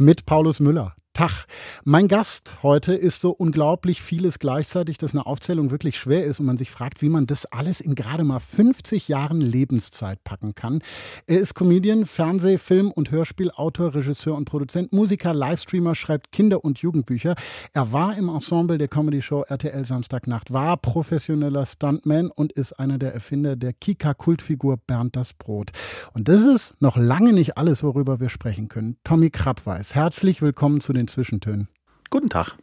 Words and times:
Mit 0.00 0.24
Paulus 0.24 0.60
Müller. 0.60 0.94
Tag. 1.12 1.46
Mein 1.84 2.06
Gast 2.06 2.62
heute 2.62 2.94
ist 2.94 3.20
so 3.20 3.30
unglaublich 3.30 4.00
vieles 4.00 4.38
gleichzeitig, 4.38 4.96
dass 4.96 5.12
eine 5.12 5.26
Aufzählung 5.26 5.72
wirklich 5.72 5.98
schwer 5.98 6.24
ist 6.24 6.38
und 6.38 6.46
man 6.46 6.56
sich 6.56 6.70
fragt, 6.70 7.02
wie 7.02 7.08
man 7.08 7.26
das 7.26 7.46
alles 7.46 7.80
in 7.80 7.96
gerade 7.96 8.22
mal 8.22 8.38
50 8.38 9.08
Jahren 9.08 9.40
Lebenszeit 9.40 10.22
packen 10.22 10.54
kann. 10.54 10.82
Er 11.26 11.40
ist 11.40 11.54
Comedian, 11.54 12.06
Fernseh-, 12.06 12.58
Film- 12.58 12.92
und 12.92 13.10
Hörspielautor, 13.10 13.94
Regisseur 13.94 14.36
und 14.36 14.44
Produzent, 14.44 14.92
Musiker, 14.92 15.34
Livestreamer, 15.34 15.96
schreibt 15.96 16.30
Kinder- 16.30 16.64
und 16.64 16.78
Jugendbücher. 16.78 17.34
Er 17.72 17.92
war 17.92 18.16
im 18.16 18.28
Ensemble 18.28 18.78
der 18.78 18.88
Comedy-Show 18.88 19.42
RTL 19.48 19.84
Samstagnacht, 19.84 20.52
war 20.52 20.76
professioneller 20.76 21.66
Stuntman 21.66 22.30
und 22.30 22.52
ist 22.52 22.74
einer 22.74 22.98
der 22.98 23.14
Erfinder 23.14 23.56
der 23.56 23.72
Kika-Kultfigur 23.72 24.76
Bernd 24.76 25.16
das 25.16 25.32
Brot. 25.34 25.72
Und 26.12 26.28
das 26.28 26.44
ist 26.44 26.74
noch 26.80 26.96
lange 26.96 27.32
nicht 27.32 27.58
alles, 27.58 27.82
worüber 27.82 28.20
wir 28.20 28.28
sprechen 28.28 28.68
können. 28.68 28.96
Tommy 29.02 29.30
Krabweis, 29.30 29.96
herzlich 29.96 30.40
willkommen 30.40 30.80
zu 30.80 30.92
den 30.92 30.99
Zwischentönen. 31.08 31.68
Guten 32.10 32.28
Tag. 32.28 32.56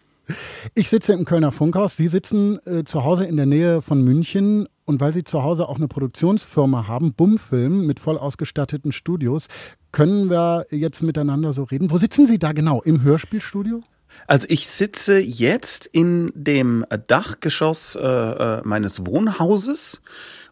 Ich 0.76 0.90
sitze 0.90 1.14
im 1.14 1.26
Kölner 1.26 1.52
Funkhaus. 1.52 1.96
Sie 1.96 2.08
sitzen 2.08 2.60
äh, 2.66 2.84
zu 2.84 3.04
Hause 3.04 3.26
in 3.26 3.38
der 3.38 3.46
Nähe 3.46 3.82
von 3.82 4.04
München. 4.04 4.68
Und 4.86 5.02
weil 5.02 5.14
Sie 5.14 5.24
zu 5.24 5.44
Hause 5.44 5.68
auch 5.68 5.78
eine 5.78 5.88
Produktionsfirma 5.88 6.88
haben, 6.88 7.14
Bumfilm 7.14 7.86
mit 7.86 8.00
voll 8.00 8.18
ausgestatteten 8.18 8.92
Studios, 8.92 9.48
können 9.92 10.30
wir 10.30 10.66
jetzt 10.70 11.04
miteinander 11.04 11.54
so 11.54 11.64
reden. 11.64 11.92
Wo 11.92 11.98
sitzen 11.98 12.26
Sie 12.26 12.40
da 12.40 12.54
genau? 12.54 12.82
Im 12.82 13.04
Hörspielstudio? 13.04 13.84
Also 14.26 14.48
ich 14.50 14.68
sitze 14.68 15.20
jetzt 15.20 15.86
in 15.86 16.32
dem 16.34 16.86
Dachgeschoss 17.08 17.96
äh, 17.96 18.02
äh 18.02 18.62
meines 18.64 19.06
Wohnhauses 19.06 20.02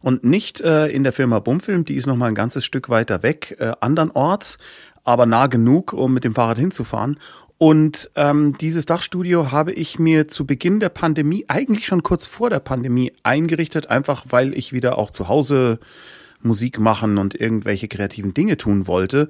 und 0.02 0.23
nicht 0.23 0.61
äh, 0.61 0.88
in 0.88 1.03
der 1.03 1.13
Firma 1.13 1.39
Bumfilm, 1.39 1.86
die 1.86 1.95
ist 1.95 2.06
noch 2.06 2.17
mal 2.17 2.28
ein 2.28 2.36
ganzes 2.36 2.66
Stück 2.66 2.89
weiter 2.89 3.23
weg, 3.23 3.56
äh, 3.59 3.72
andernorts, 3.80 4.59
aber 5.03 5.25
nah 5.25 5.47
genug, 5.47 5.94
um 5.94 6.13
mit 6.13 6.25
dem 6.25 6.36
Fahrrad 6.36 6.58
hinzufahren. 6.58 7.17
Und 7.58 8.11
ähm, 8.16 8.58
dieses 8.58 8.86
Dachstudio 8.86 9.52
habe 9.52 9.72
ich 9.72 9.98
mir 9.98 10.28
zu 10.28 10.45
Beginn 10.45 10.80
der 10.80 10.89
Pandemie, 10.89 11.45
eigentlich 11.48 11.86
schon 11.86 12.03
kurz 12.03 12.25
vor 12.25 12.50
der 12.50 12.59
Pandemie, 12.59 13.14
eingerichtet, 13.23 13.88
einfach 13.89 14.25
weil 14.30 14.53
ich 14.58 14.73
wieder 14.73 14.97
auch 14.97 15.09
zu 15.09 15.30
Hause 15.30 15.80
Musik 16.42 16.80
machen 16.80 17.17
und 17.17 17.34
irgendwelche 17.34 17.88
kreativen 17.88 18.34
Dinge 18.34 18.58
tun 18.58 18.88
wollte. 18.88 19.30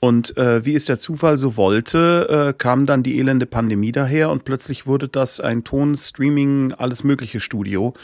Und 0.00 0.36
äh, 0.36 0.64
wie 0.64 0.74
es 0.74 0.84
der 0.84 0.98
Zufall 0.98 1.38
so 1.38 1.56
wollte, 1.56 2.48
äh, 2.48 2.52
kam 2.56 2.86
dann 2.86 3.02
die 3.02 3.18
elende 3.18 3.46
Pandemie 3.46 3.92
daher 3.92 4.30
und 4.30 4.44
plötzlich 4.44 4.86
wurde 4.86 5.08
das 5.08 5.40
ein 5.40 5.64
Ton, 5.64 5.96
Streaming, 5.96 6.72
alles 6.72 7.02
mögliche 7.02 7.40
Studio, 7.40 7.94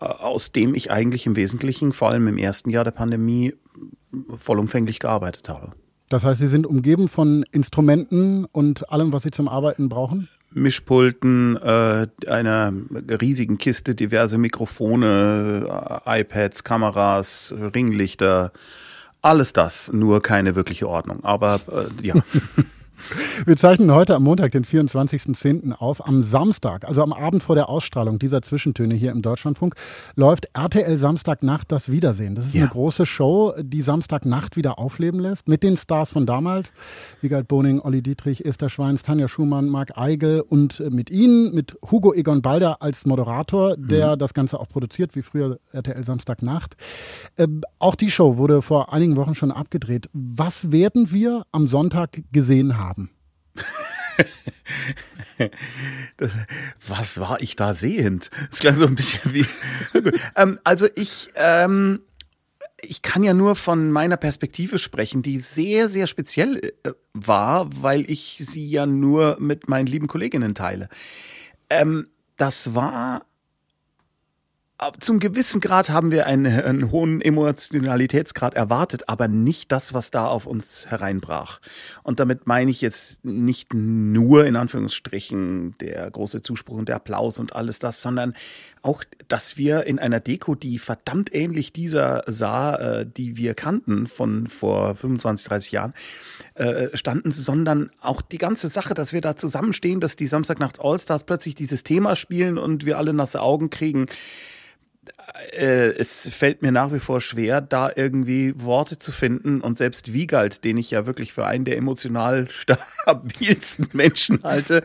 äh, 0.00 0.04
aus 0.06 0.52
dem 0.52 0.74
ich 0.74 0.90
eigentlich 0.90 1.24
im 1.26 1.36
Wesentlichen, 1.36 1.92
vor 1.92 2.10
allem 2.10 2.26
im 2.26 2.38
ersten 2.38 2.70
Jahr 2.70 2.84
der 2.84 2.90
Pandemie, 2.90 3.54
vollumfänglich 4.34 4.98
gearbeitet 4.98 5.48
habe. 5.48 5.72
Das 6.08 6.24
heißt, 6.24 6.40
Sie 6.40 6.46
sind 6.46 6.66
umgeben 6.66 7.08
von 7.08 7.44
Instrumenten 7.50 8.44
und 8.46 8.90
allem, 8.90 9.12
was 9.12 9.24
Sie 9.24 9.30
zum 9.30 9.48
Arbeiten 9.48 9.88
brauchen? 9.88 10.28
Mischpulten, 10.52 11.56
äh, 11.56 12.06
einer 12.28 12.72
riesigen 13.20 13.58
Kiste, 13.58 13.94
diverse 13.94 14.38
Mikrofone, 14.38 15.66
äh, 16.06 16.20
iPads, 16.20 16.64
Kameras, 16.64 17.54
Ringlichter, 17.74 18.52
alles 19.20 19.52
das, 19.52 19.92
nur 19.92 20.22
keine 20.22 20.54
wirkliche 20.54 20.88
Ordnung. 20.88 21.24
Aber 21.24 21.60
äh, 22.00 22.06
ja. 22.06 22.14
Wir 23.44 23.56
zeichnen 23.56 23.92
heute 23.92 24.14
am 24.14 24.22
Montag, 24.22 24.52
den 24.52 24.64
24.10. 24.64 25.72
auf. 25.72 26.06
Am 26.06 26.22
Samstag, 26.22 26.86
also 26.86 27.02
am 27.02 27.12
Abend 27.12 27.42
vor 27.42 27.54
der 27.54 27.68
Ausstrahlung 27.68 28.18
dieser 28.18 28.42
Zwischentöne 28.42 28.94
hier 28.94 29.12
im 29.12 29.22
Deutschlandfunk, 29.22 29.74
läuft 30.14 30.48
RTL 30.54 30.96
Samstagnacht 30.96 31.70
das 31.70 31.90
Wiedersehen. 31.90 32.34
Das 32.34 32.46
ist 32.46 32.54
ja. 32.54 32.62
eine 32.62 32.70
große 32.70 33.06
Show, 33.06 33.54
die 33.60 33.82
Samstagnacht 33.82 34.56
wieder 34.56 34.78
aufleben 34.78 35.20
lässt. 35.20 35.48
Mit 35.48 35.62
den 35.62 35.76
Stars 35.76 36.10
von 36.10 36.26
damals. 36.26 36.72
Wiegald 37.20 37.48
Boning, 37.48 37.80
Olli 37.80 38.02
Dietrich, 38.02 38.44
Esther 38.44 38.70
Schweins, 38.70 39.02
Tanja 39.02 39.28
Schumann, 39.28 39.68
Marc 39.68 39.96
Eigel 39.96 40.40
und 40.40 40.80
mit 40.90 41.10
Ihnen, 41.10 41.54
mit 41.54 41.76
Hugo 41.90 42.14
Egon 42.14 42.42
Balder 42.42 42.82
als 42.82 43.06
Moderator, 43.06 43.76
der 43.76 44.16
mhm. 44.16 44.18
das 44.18 44.34
Ganze 44.34 44.58
auch 44.58 44.68
produziert, 44.68 45.14
wie 45.14 45.22
früher 45.22 45.58
RTL 45.72 46.04
Samstagnacht. 46.04 46.76
Äh, 47.36 47.46
auch 47.78 47.94
die 47.94 48.10
Show 48.10 48.36
wurde 48.36 48.62
vor 48.62 48.92
einigen 48.92 49.16
Wochen 49.16 49.34
schon 49.34 49.52
abgedreht. 49.52 50.08
Was 50.12 50.72
werden 50.72 51.10
wir 51.12 51.44
am 51.52 51.66
Sonntag 51.66 52.22
gesehen 52.32 52.78
haben? 52.78 52.85
Was 56.86 57.20
war 57.20 57.40
ich 57.40 57.56
da 57.56 57.74
sehend? 57.74 58.30
Das 58.50 58.60
klang 58.60 58.76
so 58.76 58.86
ein 58.86 58.94
bisschen 58.94 59.32
wie. 59.32 59.46
ähm, 60.36 60.58
also 60.64 60.88
ich, 60.94 61.30
ähm, 61.34 62.00
ich 62.80 63.02
kann 63.02 63.22
ja 63.22 63.34
nur 63.34 63.56
von 63.56 63.90
meiner 63.90 64.16
Perspektive 64.16 64.78
sprechen, 64.78 65.22
die 65.22 65.40
sehr, 65.40 65.88
sehr 65.88 66.06
speziell 66.06 66.72
äh, 66.84 66.92
war, 67.12 67.68
weil 67.82 68.08
ich 68.10 68.38
sie 68.40 68.68
ja 68.68 68.86
nur 68.86 69.36
mit 69.40 69.68
meinen 69.68 69.86
lieben 69.86 70.06
Kolleginnen 70.06 70.54
teile. 70.54 70.88
Ähm, 71.68 72.08
das 72.36 72.74
war 72.74 73.26
zum 75.00 75.20
gewissen 75.20 75.62
Grad 75.62 75.88
haben 75.88 76.10
wir 76.10 76.26
einen, 76.26 76.60
einen, 76.60 76.90
hohen 76.90 77.22
Emotionalitätsgrad 77.22 78.54
erwartet, 78.54 79.08
aber 79.08 79.26
nicht 79.26 79.72
das, 79.72 79.94
was 79.94 80.10
da 80.10 80.26
auf 80.26 80.44
uns 80.44 80.86
hereinbrach. 80.88 81.60
Und 82.02 82.20
damit 82.20 82.46
meine 82.46 82.70
ich 82.70 82.82
jetzt 82.82 83.24
nicht 83.24 83.72
nur 83.72 84.44
in 84.44 84.54
Anführungsstrichen 84.54 85.78
der 85.78 86.10
große 86.10 86.42
Zuspruch 86.42 86.76
und 86.76 86.90
der 86.90 86.96
Applaus 86.96 87.38
und 87.38 87.56
alles 87.56 87.78
das, 87.78 88.02
sondern 88.02 88.34
auch, 88.82 89.02
dass 89.28 89.56
wir 89.56 89.84
in 89.84 89.98
einer 89.98 90.20
Deko, 90.20 90.54
die 90.54 90.78
verdammt 90.78 91.34
ähnlich 91.34 91.72
dieser 91.72 92.22
sah, 92.26 92.76
äh, 92.76 93.06
die 93.06 93.38
wir 93.38 93.54
kannten 93.54 94.06
von 94.06 94.46
vor 94.46 94.94
25, 94.94 95.48
30 95.48 95.72
Jahren, 95.72 95.94
äh, 96.54 96.94
standen, 96.94 97.32
sondern 97.32 97.90
auch 98.02 98.20
die 98.20 98.38
ganze 98.38 98.68
Sache, 98.68 98.92
dass 98.92 99.14
wir 99.14 99.22
da 99.22 99.36
zusammenstehen, 99.36 100.00
dass 100.00 100.16
die 100.16 100.26
Samstagnacht 100.26 100.80
Allstars 100.80 101.24
plötzlich 101.24 101.54
dieses 101.54 101.82
Thema 101.82 102.14
spielen 102.14 102.58
und 102.58 102.84
wir 102.84 102.98
alle 102.98 103.14
nasse 103.14 103.40
Augen 103.40 103.70
kriegen 103.70 104.06
äh, 105.52 105.88
es 105.96 106.28
fällt 106.28 106.62
mir 106.62 106.72
nach 106.72 106.92
wie 106.92 106.98
vor 106.98 107.20
schwer, 107.20 107.60
da 107.60 107.90
irgendwie 107.94 108.54
Worte 108.56 108.98
zu 108.98 109.12
finden. 109.12 109.60
Und 109.60 109.78
selbst 109.78 110.12
Wiegald, 110.12 110.64
den 110.64 110.76
ich 110.76 110.90
ja 110.90 111.06
wirklich 111.06 111.32
für 111.32 111.46
einen 111.46 111.64
der 111.64 111.76
emotional 111.76 112.48
stabilsten 112.48 113.88
Menschen 113.92 114.42
halte, 114.42 114.82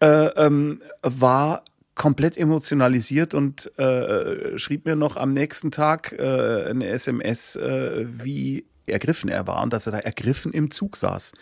äh, 0.00 0.26
ähm, 0.36 0.82
war 1.02 1.64
komplett 1.94 2.36
emotionalisiert 2.36 3.34
und 3.34 3.76
äh, 3.78 4.56
schrieb 4.56 4.86
mir 4.86 4.96
noch 4.96 5.16
am 5.16 5.32
nächsten 5.32 5.70
Tag 5.70 6.12
äh, 6.12 6.66
eine 6.70 6.86
SMS, 6.86 7.56
äh, 7.56 8.06
wie 8.06 8.66
ergriffen 8.86 9.28
er 9.28 9.46
war 9.46 9.62
und 9.62 9.72
dass 9.72 9.86
er 9.86 9.92
da 9.92 9.98
ergriffen 9.98 10.52
im 10.52 10.70
Zug 10.70 10.96
saß. 10.96 11.32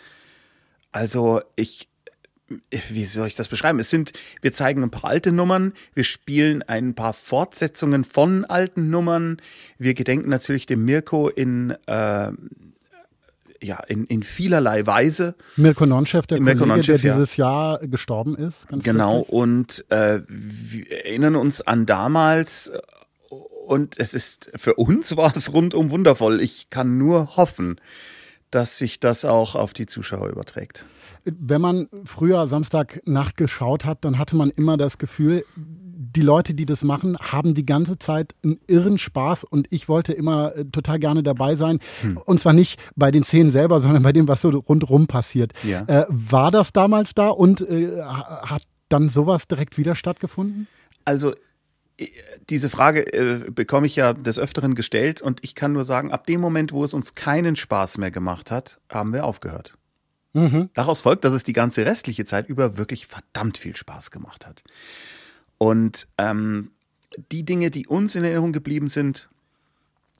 Also 0.91 1.41
ich, 1.55 1.89
wie 2.69 3.05
soll 3.05 3.27
ich 3.27 3.35
das 3.35 3.47
beschreiben? 3.47 3.79
Es 3.79 3.89
sind, 3.89 4.13
wir 4.41 4.53
zeigen 4.53 4.83
ein 4.83 4.89
paar 4.89 5.09
alte 5.09 5.31
Nummern, 5.31 5.73
wir 5.93 6.03
spielen 6.03 6.63
ein 6.63 6.93
paar 6.95 7.13
Fortsetzungen 7.13 8.05
von 8.05 8.45
alten 8.45 8.89
Nummern, 8.89 9.41
wir 9.77 9.93
gedenken 9.93 10.29
natürlich 10.29 10.65
dem 10.65 10.85
Mirko 10.85 11.27
in 11.29 11.71
äh, 11.87 12.31
ja, 13.59 13.79
in, 13.87 14.05
in 14.05 14.21
vielerlei 14.21 14.85
Weise. 14.85 15.35
Mirko 15.55 15.87
Nonchef, 15.87 16.27
der 16.27 16.39
Mirko 16.39 16.59
Kollege, 16.59 16.75
Nonchef, 16.75 17.01
der 17.01 17.13
dieses 17.13 17.37
Jahr 17.37 17.79
gestorben 17.79 18.35
ist. 18.35 18.67
genau, 18.69 19.23
plötzlich. 19.23 19.33
und 19.33 19.85
äh, 19.89 20.21
wir 20.27 20.91
erinnern 21.05 21.35
uns 21.35 21.61
an 21.61 21.87
damals 21.87 22.71
und 23.29 23.99
es 23.99 24.13
ist, 24.13 24.51
für 24.55 24.75
uns 24.75 25.17
war 25.17 25.35
es 25.35 25.51
rundum 25.51 25.89
wundervoll. 25.89 26.39
Ich 26.39 26.69
kann 26.69 26.97
nur 26.97 27.35
hoffen, 27.35 27.81
dass 28.51 28.77
sich 28.77 28.99
das 28.99 29.25
auch 29.25 29.55
auf 29.55 29.73
die 29.73 29.87
Zuschauer 29.87 30.29
überträgt 30.29 30.85
wenn 31.39 31.61
man 31.61 31.87
früher 32.05 32.47
Samstagnacht 32.47 33.37
geschaut 33.37 33.85
hat, 33.85 34.05
dann 34.05 34.17
hatte 34.17 34.35
man 34.35 34.49
immer 34.49 34.77
das 34.77 34.97
Gefühl, 34.97 35.43
die 35.55 36.21
Leute, 36.21 36.53
die 36.53 36.65
das 36.65 36.83
machen, 36.83 37.17
haben 37.17 37.53
die 37.53 37.65
ganze 37.65 37.97
Zeit 37.97 38.33
einen 38.43 38.59
irren 38.67 38.97
Spaß 38.97 39.43
und 39.43 39.67
ich 39.71 39.89
wollte 39.89 40.13
immer 40.13 40.55
äh, 40.55 40.65
total 40.65 40.99
gerne 40.99 41.23
dabei 41.23 41.55
sein. 41.55 41.79
Hm. 42.01 42.17
Und 42.17 42.39
zwar 42.39 42.53
nicht 42.53 42.79
bei 42.95 43.11
den 43.11 43.23
Szenen 43.23 43.51
selber, 43.51 43.79
sondern 43.81 44.03
bei 44.03 44.11
dem, 44.11 44.27
was 44.27 44.41
so 44.41 44.49
rundherum 44.49 45.07
passiert. 45.07 45.53
Ja. 45.63 45.83
Äh, 45.87 46.05
war 46.09 46.51
das 46.51 46.73
damals 46.73 47.13
da 47.13 47.29
und 47.29 47.61
äh, 47.61 48.01
hat 48.01 48.63
dann 48.89 49.09
sowas 49.09 49.47
direkt 49.47 49.77
wieder 49.77 49.95
stattgefunden? 49.95 50.67
Also 51.03 51.33
äh, 51.97 52.07
diese 52.49 52.69
Frage 52.69 53.13
äh, 53.13 53.49
bekomme 53.51 53.87
ich 53.87 53.95
ja 53.95 54.13
des 54.13 54.39
Öfteren 54.39 54.75
gestellt 54.75 55.21
und 55.21 55.39
ich 55.43 55.55
kann 55.55 55.73
nur 55.73 55.83
sagen, 55.83 56.11
ab 56.11 56.25
dem 56.25 56.41
Moment, 56.41 56.71
wo 56.71 56.83
es 56.83 56.93
uns 56.93 57.15
keinen 57.15 57.55
Spaß 57.55 57.97
mehr 57.97 58.11
gemacht 58.11 58.51
hat, 58.51 58.79
haben 58.89 59.13
wir 59.13 59.25
aufgehört. 59.25 59.77
Mhm. 60.33 60.69
Daraus 60.73 61.01
folgt, 61.01 61.23
dass 61.23 61.33
es 61.33 61.43
die 61.43 61.53
ganze 61.53 61.85
restliche 61.85 62.25
Zeit 62.25 62.49
über 62.49 62.77
wirklich 62.77 63.07
verdammt 63.07 63.57
viel 63.57 63.75
Spaß 63.75 64.11
gemacht 64.11 64.45
hat. 64.45 64.63
Und 65.57 66.07
ähm, 66.17 66.71
die 67.31 67.43
Dinge, 67.43 67.71
die 67.71 67.87
uns 67.87 68.15
in 68.15 68.23
Erinnerung 68.23 68.51
geblieben 68.51 68.87
sind, 68.87 69.29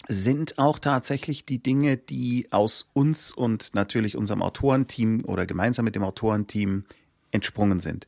sind 0.07 0.57
auch 0.57 0.79
tatsächlich 0.79 1.45
die 1.45 1.59
Dinge, 1.59 1.97
die 1.97 2.47
aus 2.51 2.87
uns 2.93 3.31
und 3.31 3.75
natürlich 3.75 4.15
unserem 4.15 4.41
Autorenteam 4.41 5.25
oder 5.25 5.45
gemeinsam 5.45 5.85
mit 5.85 5.95
dem 5.95 6.03
Autorenteam 6.03 6.85
entsprungen 7.31 7.79
sind. 7.79 8.07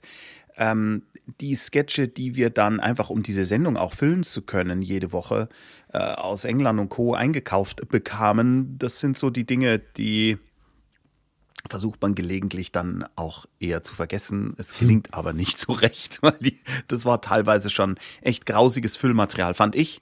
Ähm, 0.55 1.03
die 1.39 1.55
Sketche, 1.55 2.07
die 2.07 2.35
wir 2.35 2.49
dann 2.49 2.79
einfach, 2.79 3.09
um 3.09 3.21
diese 3.21 3.45
Sendung 3.45 3.77
auch 3.77 3.93
füllen 3.93 4.23
zu 4.23 4.41
können, 4.41 4.81
jede 4.81 5.11
Woche 5.11 5.49
äh, 5.93 5.99
aus 5.99 6.43
England 6.45 6.79
und 6.79 6.89
Co. 6.89 7.13
eingekauft 7.13 7.87
bekamen, 7.89 8.77
das 8.79 8.99
sind 8.99 9.17
so 9.17 9.29
die 9.29 9.45
Dinge, 9.45 9.79
die 9.79 10.37
versucht 11.67 12.01
man 12.01 12.15
gelegentlich 12.15 12.71
dann 12.71 13.05
auch 13.15 13.45
eher 13.59 13.83
zu 13.83 13.93
vergessen. 13.95 14.53
Es 14.57 14.77
gelingt 14.77 15.07
hm. 15.07 15.13
aber 15.13 15.33
nicht 15.33 15.59
so 15.59 15.73
recht, 15.73 16.19
weil 16.21 16.37
die, 16.39 16.59
das 16.87 17.05
war 17.05 17.21
teilweise 17.21 17.69
schon 17.69 17.95
echt 18.21 18.45
grausiges 18.45 18.97
Füllmaterial, 18.97 19.53
fand 19.53 19.75
ich. 19.75 20.01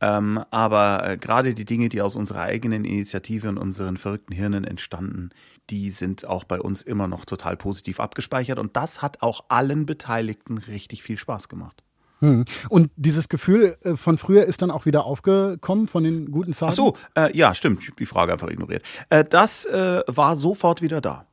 Ähm, 0.00 0.44
aber 0.50 1.08
äh, 1.08 1.16
gerade 1.16 1.54
die 1.54 1.64
Dinge, 1.64 1.88
die 1.88 2.02
aus 2.02 2.16
unserer 2.16 2.42
eigenen 2.42 2.84
Initiative 2.84 3.48
und 3.48 3.58
unseren 3.58 3.96
verrückten 3.96 4.34
Hirnen 4.34 4.64
entstanden, 4.64 5.30
die 5.70 5.90
sind 5.90 6.26
auch 6.26 6.44
bei 6.44 6.60
uns 6.60 6.82
immer 6.82 7.08
noch 7.08 7.24
total 7.24 7.56
positiv 7.56 8.00
abgespeichert. 8.00 8.58
Und 8.58 8.76
das 8.76 9.02
hat 9.02 9.22
auch 9.22 9.44
allen 9.48 9.86
Beteiligten 9.86 10.58
richtig 10.58 11.02
viel 11.02 11.16
Spaß 11.16 11.48
gemacht. 11.48 11.82
Hm. 12.24 12.44
Und 12.70 12.90
dieses 12.96 13.28
Gefühl 13.28 13.76
äh, 13.82 13.96
von 13.96 14.16
früher 14.16 14.44
ist 14.44 14.62
dann 14.62 14.70
auch 14.70 14.86
wieder 14.86 15.04
aufgekommen 15.04 15.86
von 15.86 16.04
den 16.04 16.30
guten 16.30 16.54
Zeiten? 16.54 16.70
Ach 16.70 16.74
so, 16.74 16.96
äh, 17.14 17.36
ja, 17.36 17.54
stimmt. 17.54 17.82
Ich 17.82 17.88
habe 17.88 17.96
die 17.96 18.06
Frage 18.06 18.32
einfach 18.32 18.48
ignoriert. 18.48 18.82
Äh, 19.10 19.24
das 19.24 19.66
äh, 19.66 20.02
war 20.06 20.34
sofort 20.34 20.80
wieder 20.80 21.02
da. 21.02 21.26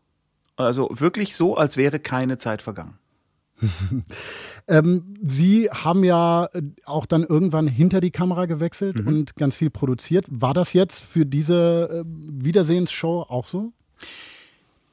Also 0.58 0.90
wirklich 0.92 1.36
so, 1.36 1.56
als 1.56 1.78
wäre 1.78 2.00
keine 2.00 2.38
Zeit 2.38 2.62
vergangen. 2.62 2.98
ähm, 4.68 5.16
Sie 5.22 5.70
haben 5.70 6.04
ja 6.04 6.50
äh, 6.54 6.62
auch 6.86 7.06
dann 7.06 7.24
irgendwann 7.24 7.68
hinter 7.68 8.02
die 8.02 8.12
Kamera 8.12 8.46
gewechselt 8.46 9.00
mhm. 9.00 9.08
und 9.08 9.36
ganz 9.38 9.56
viel 9.56 9.70
produziert. 9.70 10.26
War 10.30 10.54
das 10.54 10.74
jetzt 10.74 11.02
für 11.02 11.26
diese 11.26 12.04
äh, 12.04 12.04
Wiedersehensshow 12.06 13.26
auch 13.30 13.48
so? 13.48 13.72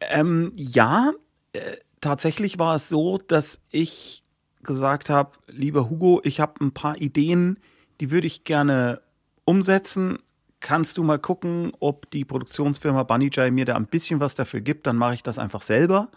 Ähm, 0.01 0.53
ja, 0.55 1.13
äh, 1.55 1.61
tatsächlich 2.01 2.61
war 2.61 2.77
es 2.77 2.89
so, 2.89 3.19
dass 3.19 3.61
ich 3.71 4.23
gesagt 4.69 5.11
habe, 5.11 5.33
lieber 5.49 5.91
Hugo, 5.91 6.21
ich 6.23 6.39
habe 6.39 6.63
ein 6.65 6.73
paar 6.73 7.01
Ideen, 7.01 7.59
die 8.01 8.13
würde 8.13 8.27
ich 8.27 8.45
gerne 8.45 9.01
umsetzen. 9.45 10.19
Kannst 10.61 10.99
du 10.99 11.03
mal 11.03 11.19
gucken, 11.19 11.73
ob 11.81 12.11
die 12.11 12.25
Produktionsfirma 12.25 13.03
Bunny 13.03 13.31
Jay 13.33 13.51
mir 13.51 13.65
da 13.65 13.75
ein 13.77 13.87
bisschen 13.87 14.21
was 14.21 14.35
dafür 14.35 14.61
gibt? 14.61 14.87
Dann 14.87 14.97
mache 14.97 15.15
ich 15.15 15.23
das 15.23 15.39
einfach 15.39 15.63
selber. 15.63 16.11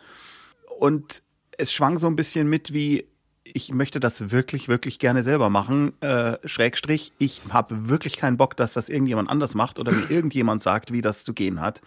Und 0.77 1.23
es 1.57 1.71
schwang 1.71 1.97
so 1.97 2.07
ein 2.07 2.17
bisschen 2.17 2.49
mit 2.49 2.73
wie, 2.73 3.07
ich 3.45 3.73
möchte 3.73 4.01
das 4.01 4.31
wirklich, 4.31 4.67
wirklich 4.67 4.99
gerne 4.99 5.23
selber 5.23 5.49
machen. 5.49 5.93
Äh, 6.01 6.37
Schrägstrich, 6.43 7.13
ich 7.19 7.41
habe 7.49 7.87
wirklich 7.87 8.17
keinen 8.17 8.35
Bock, 8.35 8.57
dass 8.57 8.73
das 8.73 8.89
irgendjemand 8.89 9.29
anders 9.29 9.55
macht 9.55 9.79
oder 9.79 9.93
wie 9.93 10.13
irgendjemand 10.13 10.61
sagt, 10.61 10.91
wie 10.91 11.01
das 11.01 11.23
zu 11.23 11.33
gehen 11.33 11.61
hat. 11.61 11.81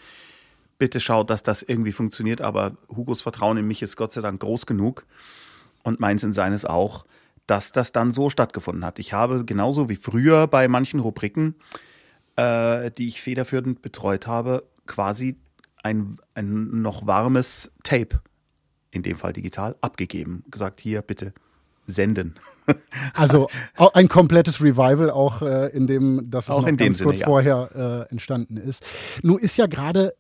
Bitte 0.79 0.99
schaut, 0.99 1.29
dass 1.29 1.43
das 1.43 1.63
irgendwie 1.63 1.93
funktioniert, 1.93 2.41
aber 2.41 2.73
Hugos 2.89 3.21
Vertrauen 3.21 3.59
in 3.59 3.67
mich 3.67 3.83
ist 3.83 3.97
Gott 3.97 4.15
sei 4.15 4.23
Dank 4.23 4.41
groß 4.41 4.65
genug 4.65 5.05
und 5.85 6.01
meins 6.01 6.25
in 6.25 6.33
seines 6.33 6.65
auch, 6.65 7.05
dass 7.47 7.73
das 7.73 7.93
dann 7.93 8.11
so 8.11 8.31
stattgefunden 8.31 8.85
hat. 8.85 8.99
Ich 8.99 9.13
habe 9.13 9.45
genauso 9.45 9.89
wie 9.89 9.97
früher 9.97 10.47
bei 10.47 10.67
manchen 10.67 10.99
Rubriken, 10.99 11.55
äh, 12.37 12.91
die 12.91 13.07
ich 13.07 13.21
federführend 13.21 13.83
betreut 13.83 14.27
habe, 14.27 14.65
quasi 14.87 15.37
ein, 15.83 16.19
ein 16.35 16.83
noch 16.83 17.07
warmes 17.07 17.71
Tape, 17.85 18.21
in 18.91 19.03
dem 19.03 19.19
Fall 19.19 19.33
digital, 19.33 19.77
abgegeben. 19.83 20.45
Gesagt, 20.51 20.81
hier 20.81 21.03
bitte 21.03 21.35
senden. 21.87 22.35
also 23.15 23.49
ein 23.77 24.09
komplettes 24.09 24.63
Revival, 24.63 25.11
auch 25.11 25.43
äh, 25.43 25.69
in 25.69 25.87
dem, 25.87 26.31
das 26.31 26.49
auch 26.49 26.67
in 26.67 26.79
dem 26.79 26.95
Sinne, 26.95 27.09
kurz 27.09 27.21
ja. 27.21 27.27
vorher 27.27 28.07
äh, 28.09 28.11
entstanden 28.11 28.57
ist. 28.57 28.83
Nun 29.23 29.39
ist 29.39 29.59
ja 29.59 29.67
gerade 29.67 30.15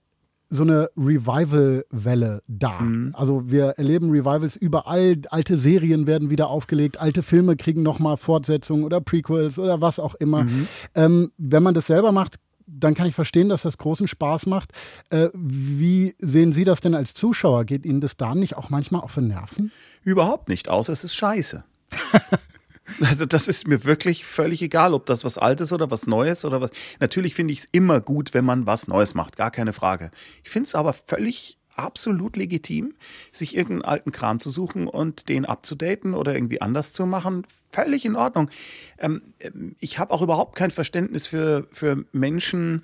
so 0.51 0.63
eine 0.63 0.91
Revival-Welle 0.97 2.43
da. 2.47 2.81
Mhm. 2.81 3.15
Also 3.15 3.51
wir 3.51 3.71
erleben 3.77 4.11
Revivals 4.11 4.57
überall. 4.57 5.17
Alte 5.31 5.59
Serien 5.59 6.07
werden 6.07 6.31
wieder 6.31 6.49
aufgelegt, 6.49 6.99
alte 6.99 7.23
Filme 7.23 7.57
kriegen 7.57 7.83
nochmal 7.83 8.17
Fortsetzungen 8.17 8.85
oder 8.85 9.01
Prequels 9.01 9.59
oder 9.59 9.81
was 9.81 9.99
auch 9.99 10.15
immer. 10.15 10.45
Mhm. 10.45 10.69
Ähm, 10.95 11.33
wenn 11.39 11.63
man 11.63 11.75
das 11.75 11.87
selber 11.87 12.13
macht, 12.13 12.37
dann 12.67 12.95
kann 12.95 13.07
ich 13.07 13.15
verstehen, 13.15 13.49
dass 13.49 13.63
das 13.63 13.79
großen 13.79 14.09
Spaß 14.09 14.47
macht. 14.47 14.73
Äh, 15.11 15.29
wie 15.35 16.15
sehen 16.19 16.53
Sie 16.53 16.65
das 16.65 16.81
denn 16.81 16.95
als 16.95 17.15
Zuschauer? 17.15 17.65
Geht 17.65 17.85
Ihnen 17.85 18.01
das 18.01 18.17
da 18.17 18.35
nicht 18.35 18.57
auch 18.57 18.71
manchmal 18.71 19.03
auf 19.03 19.15
den 19.15 19.29
Nerven? 19.29 19.71
Überhaupt 20.03 20.49
nicht, 20.49 20.69
außer 20.69 20.93
es 20.93 21.05
ist 21.05 21.15
scheiße. 21.15 21.65
Also 23.01 23.25
das 23.27 23.49
ist 23.49 23.67
mir 23.67 23.85
wirklich 23.85 24.25
völlig 24.25 24.63
egal, 24.63 24.95
ob 24.95 25.07
das 25.07 25.25
was 25.25 25.39
Altes 25.39 25.73
oder 25.73 25.91
was 25.91 26.07
Neues 26.07 26.45
oder 26.45 26.61
was. 26.61 26.71
Natürlich 27.01 27.35
finde 27.35 27.53
ich 27.53 27.61
es 27.61 27.67
immer 27.73 28.01
gut, 28.01 28.35
wenn 28.35 28.45
man 28.45 28.67
was 28.67 28.89
Neues 28.89 29.15
macht, 29.15 29.37
gar 29.37 29.51
keine 29.51 29.73
Frage. 29.73 30.11
Ich 30.43 30.51
finde 30.51 30.67
es 30.67 30.75
aber 30.75 30.93
völlig 30.93 31.59
absolut 31.77 32.37
legitim, 32.37 32.95
sich 33.33 33.57
irgendeinen 33.57 33.91
alten 33.91 34.13
Kram 34.13 34.39
zu 34.39 34.51
suchen 34.51 34.87
und 34.87 35.29
den 35.29 35.45
abzudaten 35.45 36.15
oder 36.15 36.35
irgendwie 36.35 36.61
anders 36.61 36.93
zu 36.93 37.07
machen. 37.07 37.47
Völlig 37.73 38.05
in 38.05 38.17
Ordnung. 38.17 38.51
Ähm, 38.99 39.35
ich 39.81 39.99
habe 39.99 40.13
auch 40.13 40.23
überhaupt 40.23 40.55
kein 40.55 40.71
Verständnis 40.71 41.27
für, 41.27 41.67
für 41.73 42.05
Menschen, 42.13 42.83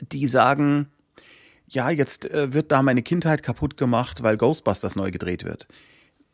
die 0.00 0.26
sagen, 0.26 0.88
ja, 1.68 1.90
jetzt 1.90 2.30
äh, 2.30 2.52
wird 2.52 2.72
da 2.72 2.82
meine 2.82 3.02
Kindheit 3.02 3.42
kaputt 3.42 3.76
gemacht, 3.76 4.22
weil 4.22 4.36
Ghostbusters 4.36 4.96
neu 4.96 5.10
gedreht 5.10 5.44
wird 5.44 5.68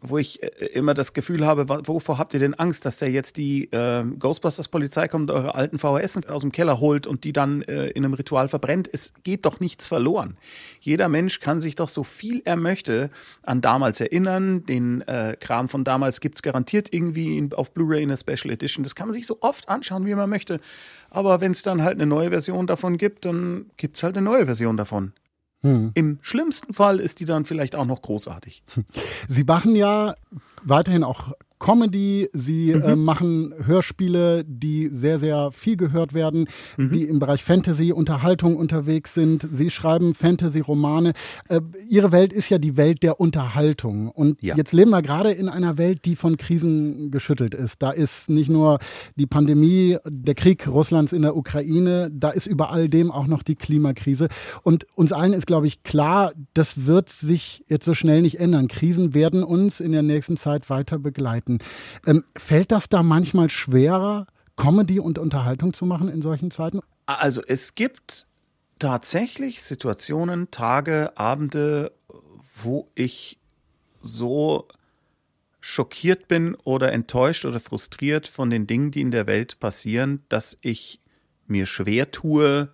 wo 0.03 0.19
ich 0.19 0.43
äh, 0.43 0.47
immer 0.75 0.95
das 0.95 1.13
Gefühl 1.13 1.47
habe, 1.47 1.69
wovor 1.87 2.19
habt 2.19 2.35
ihr 2.35 2.41
denn 2.41 2.55
Angst, 2.55 2.85
dass 2.85 2.99
da 2.99 3.07
jetzt 3.07 3.37
die 3.37 3.73
äh, 3.73 4.05
Ghostbusters-Polizei 4.19 5.09
kommt, 5.09 5.31
eure 5.31 5.55
alten 5.55 5.79
VHS 5.79 6.27
aus 6.27 6.43
dem 6.43 6.53
Keller 6.53 6.81
holt 6.81 7.07
und 7.07 7.25
die 7.25 7.33
dann 7.33 7.63
äh, 7.63 7.89
in 7.89 8.05
einem 8.05 8.15
Ritual 8.15 8.49
verbrennt? 8.49 8.91
Es 8.93 9.15
geht 9.23 9.47
doch 9.47 9.61
nichts 9.61 9.87
verloren. 9.87 10.37
Jeder 10.81 11.09
Mensch 11.09 11.41
kann 11.41 11.61
sich 11.61 11.77
doch 11.77 11.89
so 11.89 12.05
viel 12.05 12.43
er 12.45 12.57
möchte 12.57 13.11
an 13.43 13.61
damals 13.61 14.01
erinnern. 14.01 14.67
Den 14.67 15.03
äh, 15.03 15.37
Kram 15.39 15.69
von 15.69 15.85
damals 15.85 16.21
gibt's 16.21 16.43
garantiert 16.43 16.93
irgendwie 16.93 17.39
in, 17.39 17.55
auf 17.55 17.73
Blu-ray 17.73 18.03
in 18.03 18.09
der 18.09 18.17
Special 18.17 18.53
Edition. 18.53 18.83
Das 18.83 18.95
kann 18.95 19.07
man 19.07 19.15
sich 19.15 19.27
so 19.27 19.39
oft 19.41 19.69
anschauen, 19.69 20.05
wie 20.07 20.15
man 20.15 20.29
möchte. 20.29 20.61
Aber 21.11 21.41
wenn 21.41 21.53
es 21.53 21.63
dann 21.63 21.83
halt 21.83 21.95
eine 21.95 22.07
neue 22.07 22.31
Version 22.31 22.67
davon 22.67 22.97
gibt, 22.97 23.25
dann 23.25 23.67
gibt's 23.77 24.03
halt 24.03 24.17
eine 24.17 24.25
neue 24.25 24.47
Version 24.47 24.77
davon. 24.77 25.13
Hm. 25.63 25.93
Im 25.95 26.19
schlimmsten 26.23 26.75
Fall 26.75 26.99
ist 26.99 27.21
die 27.21 27.25
dann 27.25 27.45
vielleicht 27.45 27.77
auch 27.77 27.85
noch 27.85 28.03
großartig. 28.03 28.63
Sie 29.29 29.45
machen 29.45 29.77
ja 29.77 30.15
weiterhin 30.65 31.05
auch 31.05 31.33
Comedy, 31.63 32.29
sie 32.33 32.75
mhm. 32.75 32.83
äh, 32.83 32.97
machen 32.97 33.55
Hörspiele, 33.65 34.45
die 34.45 34.91
sehr, 34.93 35.21
sehr 35.21 35.53
viel 35.53 35.77
gehört 35.77 36.13
werden, 36.13 36.49
mhm. 36.77 36.91
die 36.91 37.05
im 37.05 37.21
Bereich 37.21 37.45
Fantasy, 37.45 37.93
Unterhaltung 37.93 38.57
unterwegs 38.57 39.15
sind. 39.15 39.49
Sie 39.51 39.71
schreiben 39.71 40.13
Fantasy-Romane. 40.15 41.13
Äh, 41.49 41.61
ihre 41.89 42.11
Welt 42.11 42.33
ist 42.33 42.51
ja 42.51 42.59
die 42.59 42.77
Welt 42.77 43.05
der 43.05 43.21
Unterhaltung. 43.21 44.09
Und 44.09 44.43
ja. 44.43 44.57
jetzt 44.57 44.73
leben 44.73 44.91
wir 44.91 45.03
gerade 45.03 45.31
in 45.31 45.49
einer 45.49 45.79
Welt, 45.79 46.05
die 46.05 46.17
von 46.17 46.37
Krisen 46.37 47.13
geschüttelt 47.13 47.55
ist. 47.55 47.81
Da 47.81 47.93
ist 47.93 48.29
nicht 48.29 48.51
nur 48.51 48.81
die 49.15 49.27
Pandemie, 49.27 49.99
der 50.05 50.35
Krieg 50.35 50.67
Russlands 50.67 51.13
in 51.13 51.23
der 51.23 51.37
Ukraine, 51.37 52.11
da 52.13 52.31
ist 52.31 52.49
über 52.49 52.73
all 52.73 52.89
dem 52.89 53.13
auch 53.13 53.29
noch 53.29 53.45
die 53.45 53.55
Klimakrise. 53.55 54.27
Und 54.65 54.87
uns 54.97 55.13
allen 55.13 55.33
ist, 55.33 55.47
glaube 55.47 55.69
ich, 55.69 55.85
klar, 55.85 56.33
das 56.55 56.87
wird 56.87 57.09
sich 57.09 57.65
jetzt 57.69 57.85
so 57.85 57.95
schnell 57.95 58.21
nicht 58.21 58.41
ändern. 58.41 58.67
Krisen 58.67 59.15
werden 59.15 59.45
uns 59.45 59.81
in 59.81 59.93
der 59.93 60.03
nächsten 60.03 60.37
Zeit 60.37 60.69
weiter 60.69 60.99
begleiten. 60.99 61.52
Zeiten. 61.53 61.59
Ähm, 62.07 62.25
fällt 62.37 62.73
das 62.73 62.89
da 62.89 63.03
manchmal 63.03 63.51
schwerer, 63.51 64.27
Comedy 64.57 65.01
und 65.01 65.19
Unterhaltung 65.19 65.73
zu 65.75 65.87
machen 65.87 66.09
in 66.09 66.23
solchen 66.23 66.51
Zeiten? 66.51 66.81
Also 67.07 67.43
es 67.47 67.75
gibt 67.75 68.27
tatsächlich 68.79 69.63
Situationen, 69.63 70.51
Tage, 70.51 71.13
Abende, 71.17 71.93
wo 72.63 72.89
ich 72.95 73.39
so 74.01 74.69
schockiert 75.61 76.29
bin 76.29 76.57
oder 76.65 76.93
enttäuscht 76.93 77.45
oder 77.45 77.61
frustriert 77.61 78.27
von 78.27 78.51
den 78.51 78.67
Dingen, 78.67 78.91
die 78.91 79.01
in 79.01 79.11
der 79.11 79.27
Welt 79.27 79.61
passieren, 79.61 80.23
dass 80.29 80.59
ich 80.61 81.01
mir 81.47 81.67
schwer 81.67 82.11
tue 82.11 82.69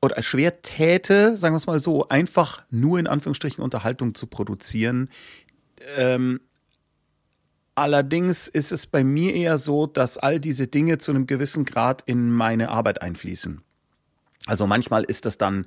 oder 0.00 0.22
schwer 0.22 0.62
täte, 0.62 1.36
sagen 1.36 1.54
wir 1.54 1.58
es 1.58 1.66
mal 1.66 1.80
so, 1.80 2.08
einfach 2.08 2.64
nur 2.70 2.98
in 2.98 3.06
Anführungsstrichen 3.06 3.62
Unterhaltung 3.62 4.14
zu 4.14 4.26
produzieren. 4.26 5.10
Ähm, 5.96 6.40
Allerdings 7.76 8.48
ist 8.48 8.72
es 8.72 8.86
bei 8.86 9.04
mir 9.04 9.34
eher 9.34 9.58
so, 9.58 9.86
dass 9.86 10.16
all 10.16 10.40
diese 10.40 10.66
Dinge 10.66 10.96
zu 10.96 11.12
einem 11.12 11.26
gewissen 11.26 11.66
Grad 11.66 12.02
in 12.06 12.32
meine 12.32 12.70
Arbeit 12.70 13.02
einfließen. 13.02 13.60
Also 14.46 14.66
manchmal 14.66 15.04
ist 15.04 15.26
das 15.26 15.36
dann 15.36 15.66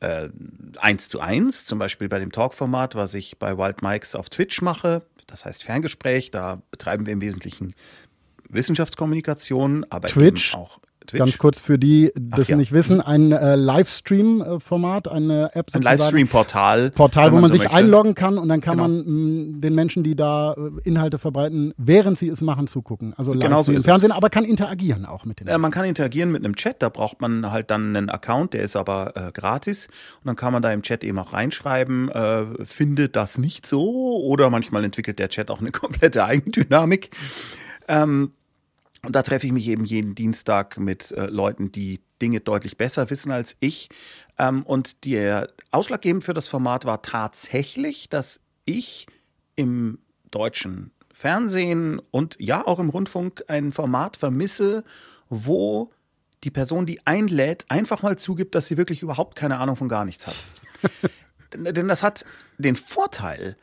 äh, 0.00 0.28
eins 0.76 1.08
zu 1.08 1.20
eins, 1.20 1.64
zum 1.64 1.78
Beispiel 1.78 2.08
bei 2.10 2.18
dem 2.18 2.32
Talkformat, 2.32 2.96
was 2.96 3.14
ich 3.14 3.38
bei 3.38 3.56
Wild 3.56 3.80
Mikes 3.80 4.14
auf 4.14 4.28
Twitch 4.28 4.60
mache. 4.60 5.06
Das 5.26 5.46
heißt 5.46 5.64
Ferngespräch, 5.64 6.30
da 6.30 6.60
betreiben 6.70 7.06
wir 7.06 7.14
im 7.14 7.22
Wesentlichen 7.22 7.74
Wissenschaftskommunikation, 8.50 9.86
aber 9.88 10.08
Twitch, 10.08 10.54
auch 10.54 10.80
Twitch. 11.06 11.18
Ganz 11.18 11.38
kurz 11.38 11.58
für 11.60 11.78
die, 11.78 12.12
das 12.14 12.48
ja. 12.48 12.56
nicht 12.56 12.72
wissen, 12.72 13.00
ein 13.00 13.32
äh, 13.32 13.56
Livestream-Format, 13.56 15.08
eine 15.08 15.54
App 15.54 15.68
Ein 15.72 15.82
sozusagen. 15.82 15.98
Livestream-Portal. 15.98 16.90
Portal, 16.90 17.32
wo 17.32 17.36
man 17.36 17.46
so 17.46 17.52
sich 17.52 17.62
möchte. 17.62 17.76
einloggen 17.76 18.14
kann 18.14 18.38
und 18.38 18.48
dann 18.48 18.60
kann 18.60 18.78
Genau. 18.78 18.88
man 18.88 19.52
mh, 19.54 19.60
den 19.60 19.74
Menschen, 19.74 20.02
die 20.02 20.16
da 20.16 20.52
äh, 20.54 20.70
Inhalte 20.84 21.18
verbreiten, 21.18 21.74
während 21.76 22.18
sie 22.18 22.28
es 22.28 22.40
machen, 22.40 22.66
zugucken. 22.66 23.14
Also 23.16 23.32
live 23.32 23.42
Genau 23.42 23.62
so 23.62 23.68
wie 23.68 23.72
im 23.72 23.76
ist 23.78 23.82
es. 23.84 23.86
Fernsehen, 23.90 24.12
aber 24.12 24.30
kann 24.30 24.44
interagieren 24.44 25.04
auch 25.06 25.24
mit 25.24 25.40
den 25.40 25.46
Äh, 25.48 25.58
man 25.58 25.70
kann 25.70 25.84
interagieren 25.84 26.30
mit 26.32 26.44
einem 26.44 26.56
Chat, 26.56 26.82
da 26.82 26.88
braucht 26.88 27.20
man 27.20 27.50
halt 27.50 27.70
dann 27.70 27.94
einen 27.96 28.08
Account, 28.10 28.54
der 28.54 28.62
ist 28.62 28.76
aber 28.76 29.12
äh, 29.16 29.32
gratis. 29.32 29.86
Und 30.22 30.26
dann 30.28 30.36
kann 30.36 30.52
man 30.52 30.62
da 30.62 30.72
im 30.72 30.82
Chat 30.82 31.04
eben 31.04 31.18
auch 31.18 31.32
reinschreiben, 31.32 32.08
äh, 32.10 32.44
finde 32.64 33.08
das 33.08 33.38
nicht 33.38 33.66
so. 33.66 34.20
Oder 34.22 34.50
manchmal 34.50 34.84
entwickelt 34.84 35.18
der 35.18 35.28
Chat 35.28 35.50
auch 35.50 35.60
eine 35.60 35.70
komplette 35.72 36.24
Eigendynamik. 36.24 37.10
Ähm, 37.88 38.32
und 39.04 39.16
da 39.16 39.22
treffe 39.22 39.46
ich 39.46 39.52
mich 39.52 39.68
eben 39.68 39.84
jeden 39.84 40.14
Dienstag 40.14 40.78
mit 40.78 41.10
äh, 41.12 41.26
Leuten, 41.26 41.72
die 41.72 42.00
Dinge 42.20 42.40
deutlich 42.40 42.76
besser 42.76 43.10
wissen 43.10 43.32
als 43.32 43.56
ich. 43.58 43.88
Ähm, 44.38 44.62
und 44.62 45.04
der 45.04 45.50
ausschlaggebend 45.72 46.22
für 46.22 46.34
das 46.34 46.46
Format 46.48 46.84
war 46.84 47.02
tatsächlich, 47.02 48.08
dass 48.08 48.40
ich 48.64 49.06
im 49.56 49.98
deutschen 50.30 50.92
Fernsehen 51.12 52.00
und 52.10 52.36
ja 52.38 52.64
auch 52.66 52.78
im 52.78 52.90
Rundfunk 52.90 53.44
ein 53.48 53.72
Format 53.72 54.16
vermisse, 54.16 54.84
wo 55.28 55.90
die 56.44 56.50
Person, 56.50 56.86
die 56.86 57.04
einlädt, 57.04 57.66
einfach 57.68 58.02
mal 58.02 58.18
zugibt, 58.18 58.54
dass 58.54 58.66
sie 58.66 58.76
wirklich 58.76 59.02
überhaupt 59.02 59.36
keine 59.36 59.58
Ahnung 59.58 59.76
von 59.76 59.88
gar 59.88 60.04
nichts 60.04 60.26
hat. 60.26 60.36
Denn 61.52 61.64
denn 61.64 61.86
das 61.86 62.02
hat 62.02 62.24
den 62.56 62.76
Vorteil, 62.76 63.56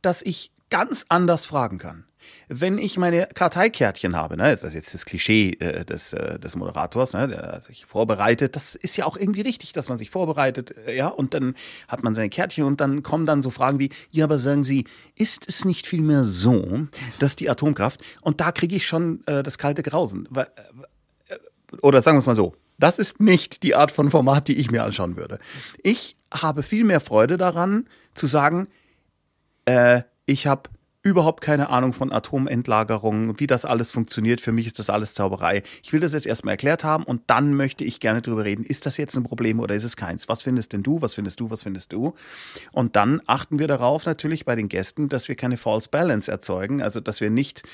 dass 0.00 0.22
ich 0.22 0.52
ganz 0.70 1.04
anders 1.08 1.44
fragen 1.44 1.78
kann. 1.78 2.04
Wenn 2.48 2.78
ich 2.78 2.96
meine 2.96 3.26
Karteikärtchen 3.26 4.16
habe, 4.16 4.36
ne, 4.36 4.50
das 4.50 4.64
ist 4.64 4.74
jetzt 4.74 4.94
das 4.94 5.04
Klischee 5.04 5.50
äh, 5.60 5.84
des, 5.84 6.12
äh, 6.12 6.38
des 6.38 6.56
Moderators, 6.56 7.12
ne, 7.14 7.28
der 7.28 7.62
sich 7.62 7.86
vorbereitet, 7.86 8.56
das 8.56 8.74
ist 8.74 8.96
ja 8.96 9.06
auch 9.06 9.16
irgendwie 9.16 9.42
richtig, 9.42 9.72
dass 9.72 9.88
man 9.88 9.98
sich 9.98 10.10
vorbereitet, 10.10 10.76
äh, 10.86 10.96
ja, 10.96 11.08
und 11.08 11.34
dann 11.34 11.54
hat 11.88 12.02
man 12.02 12.14
seine 12.14 12.30
Kärtchen 12.30 12.64
und 12.64 12.80
dann 12.80 13.02
kommen 13.02 13.26
dann 13.26 13.42
so 13.42 13.50
Fragen 13.50 13.78
wie, 13.78 13.90
ja, 14.10 14.24
aber 14.24 14.38
sagen 14.38 14.64
Sie, 14.64 14.84
ist 15.16 15.48
es 15.48 15.64
nicht 15.64 15.86
vielmehr 15.86 16.24
so, 16.24 16.86
dass 17.18 17.36
die 17.36 17.50
Atomkraft, 17.50 18.00
und 18.20 18.40
da 18.40 18.52
kriege 18.52 18.76
ich 18.76 18.86
schon 18.86 19.26
äh, 19.26 19.42
das 19.42 19.58
kalte 19.58 19.82
Grausen, 19.82 20.28
weil, 20.30 20.48
äh, 21.28 21.36
oder 21.80 22.02
sagen 22.02 22.16
wir 22.16 22.20
es 22.20 22.26
mal 22.26 22.34
so, 22.34 22.54
das 22.78 22.98
ist 22.98 23.20
nicht 23.20 23.62
die 23.62 23.74
Art 23.74 23.92
von 23.92 24.10
Format, 24.10 24.48
die 24.48 24.56
ich 24.56 24.70
mir 24.70 24.84
anschauen 24.84 25.16
würde. 25.16 25.38
Ich 25.82 26.16
habe 26.32 26.62
viel 26.62 26.84
mehr 26.84 27.00
Freude 27.00 27.36
daran, 27.36 27.86
zu 28.14 28.26
sagen, 28.26 28.68
äh, 29.64 30.02
ich 30.26 30.46
habe 30.46 30.70
überhaupt 31.02 31.42
keine 31.42 31.68
Ahnung 31.70 31.92
von 31.92 32.12
Atomendlagerung, 32.12 33.38
wie 33.40 33.48
das 33.48 33.64
alles 33.64 33.90
funktioniert. 33.90 34.40
Für 34.40 34.52
mich 34.52 34.66
ist 34.66 34.78
das 34.78 34.88
alles 34.88 35.14
Zauberei. 35.14 35.62
Ich 35.82 35.92
will 35.92 36.00
das 36.00 36.12
jetzt 36.12 36.26
erstmal 36.26 36.52
erklärt 36.52 36.84
haben 36.84 37.02
und 37.02 37.22
dann 37.26 37.54
möchte 37.54 37.84
ich 37.84 37.98
gerne 37.98 38.22
drüber 38.22 38.44
reden. 38.44 38.64
Ist 38.64 38.86
das 38.86 38.96
jetzt 38.96 39.16
ein 39.16 39.24
Problem 39.24 39.58
oder 39.58 39.74
ist 39.74 39.84
es 39.84 39.96
keins? 39.96 40.28
Was 40.28 40.44
findest 40.44 40.72
denn 40.72 40.84
du? 40.84 41.02
Was 41.02 41.14
findest 41.14 41.40
du? 41.40 41.50
Was 41.50 41.64
findest 41.64 41.92
du? 41.92 42.14
Und 42.70 42.94
dann 42.94 43.20
achten 43.26 43.58
wir 43.58 43.66
darauf 43.66 44.06
natürlich 44.06 44.44
bei 44.44 44.54
den 44.54 44.68
Gästen, 44.68 45.08
dass 45.08 45.28
wir 45.28 45.34
keine 45.34 45.56
False 45.56 45.88
Balance 45.90 46.30
erzeugen. 46.30 46.82
Also, 46.82 47.00
dass 47.00 47.20
wir 47.20 47.30
nicht 47.30 47.64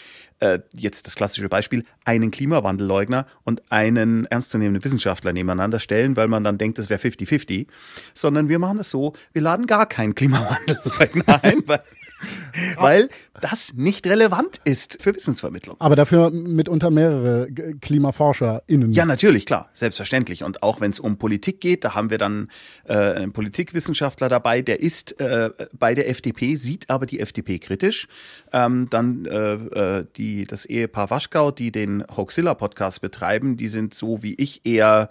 äh, 0.40 0.60
jetzt 0.74 1.06
das 1.06 1.14
klassische 1.14 1.48
Beispiel, 1.48 1.84
einen 2.04 2.30
Klimawandelleugner 2.30 3.26
und 3.44 3.62
einen 3.70 4.24
ernstzunehmenden 4.26 4.84
Wissenschaftler 4.84 5.32
nebeneinander 5.32 5.80
stellen, 5.80 6.16
weil 6.16 6.28
man 6.28 6.44
dann 6.44 6.56
denkt, 6.56 6.78
das 6.78 6.88
wäre 6.88 7.00
50-50, 7.00 7.66
sondern 8.14 8.48
wir 8.48 8.58
machen 8.58 8.78
es 8.78 8.90
so, 8.90 9.14
wir 9.32 9.42
laden 9.42 9.66
gar 9.66 9.86
keinen 9.86 10.14
Klimawandelleugner 10.14 11.24
ein, 11.42 11.62
weil, 11.66 11.82
weil 12.76 13.08
das 13.40 13.74
nicht 13.74 14.06
relevant 14.06 14.60
ist 14.64 14.98
für 15.00 15.14
Wissensvermittlung. 15.14 15.76
Aber 15.78 15.96
dafür 15.96 16.30
mitunter 16.30 16.90
mehrere 16.90 17.48
KlimaforscherInnen. 17.80 18.92
Ja, 18.92 19.04
natürlich, 19.04 19.46
klar, 19.46 19.68
selbstverständlich. 19.72 20.44
Und 20.44 20.62
auch 20.62 20.80
wenn 20.80 20.90
es 20.90 21.00
um 21.00 21.18
Politik 21.18 21.60
geht, 21.60 21.84
da 21.84 21.94
haben 21.94 22.10
wir 22.10 22.18
dann 22.18 22.50
äh, 22.84 22.94
einen 22.94 23.32
Politikwissenschaftler 23.32 24.28
dabei, 24.28 24.62
der 24.62 24.80
ist 24.80 25.20
äh, 25.20 25.50
bei 25.72 25.94
der 25.94 26.08
FDP, 26.08 26.56
sieht 26.56 26.90
aber 26.90 27.06
die 27.06 27.20
FDP 27.20 27.58
kritisch. 27.58 28.08
Ähm, 28.52 28.88
dann 28.90 29.24
äh, 29.26 29.52
äh, 29.52 30.06
die, 30.16 30.44
das 30.44 30.66
Ehepaar 30.66 31.10
Waschgau, 31.10 31.50
die 31.50 31.70
den 31.70 32.04
Hoaxilla-Podcast 32.16 33.00
betreiben, 33.00 33.56
die 33.56 33.68
sind 33.68 33.94
so 33.94 34.22
wie 34.22 34.34
ich 34.34 34.64
eher, 34.64 35.08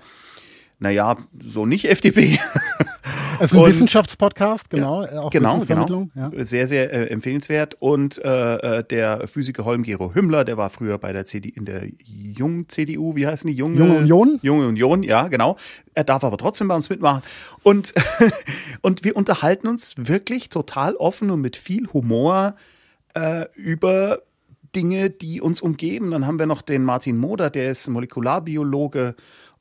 naja, 0.79 1.17
so 1.39 1.65
nicht 1.65 1.85
FDP. 1.85 2.39
Es 3.39 3.51
ist 3.51 3.57
ein 3.57 3.65
Wissenschaftspodcast, 3.65 4.69
genau. 4.69 5.03
äh, 5.03 5.09
Auch 5.17 5.29
genau, 5.29 5.55
Wissensvermittlung. 5.55 6.11
genau. 6.13 6.31
Ja. 6.35 6.45
Sehr, 6.45 6.67
sehr 6.67 6.91
äh, 6.91 7.05
empfehlenswert. 7.07 7.75
Und 7.79 8.23
äh, 8.23 8.79
äh, 8.79 8.83
der 8.83 9.27
Physiker 9.27 9.65
Holm-Gero 9.65 10.15
Hümmler, 10.15 10.43
der 10.43 10.57
war 10.57 10.69
früher 10.69 10.97
bei 10.97 11.13
der 11.13 11.25
CD, 11.25 11.49
in 11.49 11.65
der 11.65 11.83
Jung-CDU, 12.03 13.15
wie 13.15 13.27
heißen 13.27 13.47
die? 13.47 13.55
Junge, 13.55 13.77
Junge 13.77 13.97
Union? 13.97 14.39
Junge 14.41 14.67
Union, 14.67 15.03
ja, 15.03 15.27
genau. 15.27 15.57
Er 15.93 16.03
darf 16.03 16.23
aber 16.23 16.37
trotzdem 16.37 16.67
bei 16.67 16.75
uns 16.75 16.89
mitmachen. 16.89 17.21
Und, 17.63 17.93
und 18.81 19.03
wir 19.03 19.15
unterhalten 19.15 19.67
uns 19.67 19.93
wirklich 19.97 20.49
total 20.49 20.95
offen 20.95 21.29
und 21.29 21.41
mit 21.41 21.57
viel 21.57 21.87
Humor 21.93 22.55
äh, 23.13 23.45
über 23.55 24.19
Dinge, 24.75 25.09
die 25.09 25.41
uns 25.41 25.61
umgeben. 25.61 26.11
Dann 26.11 26.25
haben 26.25 26.39
wir 26.39 26.45
noch 26.45 26.61
den 26.61 26.83
Martin 26.83 27.17
Moder, 27.17 27.49
der 27.49 27.71
ist 27.71 27.87
Molekularbiologe 27.87 29.15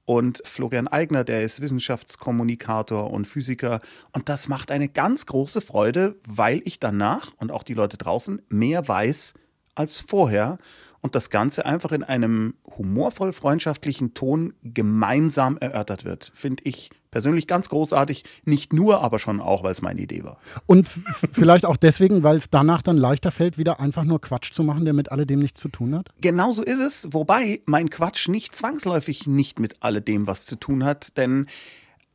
und 0.06 0.40
Florian 0.44 0.88
Eigner, 0.88 1.24
der 1.24 1.42
ist 1.42 1.60
Wissenschaftskommunikator 1.60 3.10
und 3.10 3.26
Physiker. 3.26 3.80
Und 4.12 4.28
das 4.28 4.48
macht 4.48 4.70
eine 4.70 4.88
ganz 4.88 5.26
große 5.26 5.60
Freude, 5.60 6.14
weil 6.26 6.62
ich 6.64 6.78
danach 6.80 7.32
und 7.38 7.50
auch 7.50 7.64
die 7.64 7.74
Leute 7.74 7.98
draußen 7.98 8.40
mehr 8.48 8.86
weiß 8.86 9.34
als 9.74 9.98
vorher 9.98 10.58
und 11.00 11.14
das 11.14 11.28
Ganze 11.28 11.66
einfach 11.66 11.92
in 11.92 12.04
einem 12.04 12.54
humorvoll 12.78 13.32
freundschaftlichen 13.32 14.14
Ton 14.14 14.54
gemeinsam 14.62 15.58
erörtert 15.58 16.04
wird. 16.04 16.30
Finde 16.34 16.62
ich 16.64 16.90
persönlich 17.10 17.46
ganz 17.46 17.68
großartig. 17.68 18.24
Nicht 18.44 18.72
nur, 18.72 19.02
aber 19.02 19.18
schon 19.18 19.40
auch, 19.40 19.62
weil 19.62 19.72
es 19.72 19.82
meine 19.82 20.00
Idee 20.00 20.24
war. 20.24 20.38
Und 20.66 20.88
vielleicht 21.32 21.64
auch 21.64 21.76
deswegen, 21.76 22.22
weil 22.22 22.36
es 22.36 22.50
danach 22.50 22.82
dann 22.82 22.96
leichter 22.96 23.30
fällt, 23.30 23.58
wieder 23.58 23.80
einfach 23.80 24.04
nur 24.04 24.20
Quatsch 24.20 24.52
zu 24.52 24.62
machen, 24.62 24.84
der 24.84 24.94
mit 24.94 25.12
alledem 25.12 25.40
nichts 25.40 25.60
zu 25.60 25.68
tun 25.68 25.94
hat. 25.94 26.08
Genau 26.20 26.52
so 26.52 26.62
ist 26.62 26.80
es, 26.80 27.08
wobei 27.12 27.60
mein 27.66 27.90
Quatsch 27.90 28.28
nicht 28.28 28.54
zwangsläufig 28.56 29.26
nicht 29.26 29.58
mit 29.58 29.82
alledem 29.82 30.26
was 30.26 30.46
zu 30.46 30.56
tun 30.56 30.84
hat, 30.84 31.16
denn 31.16 31.46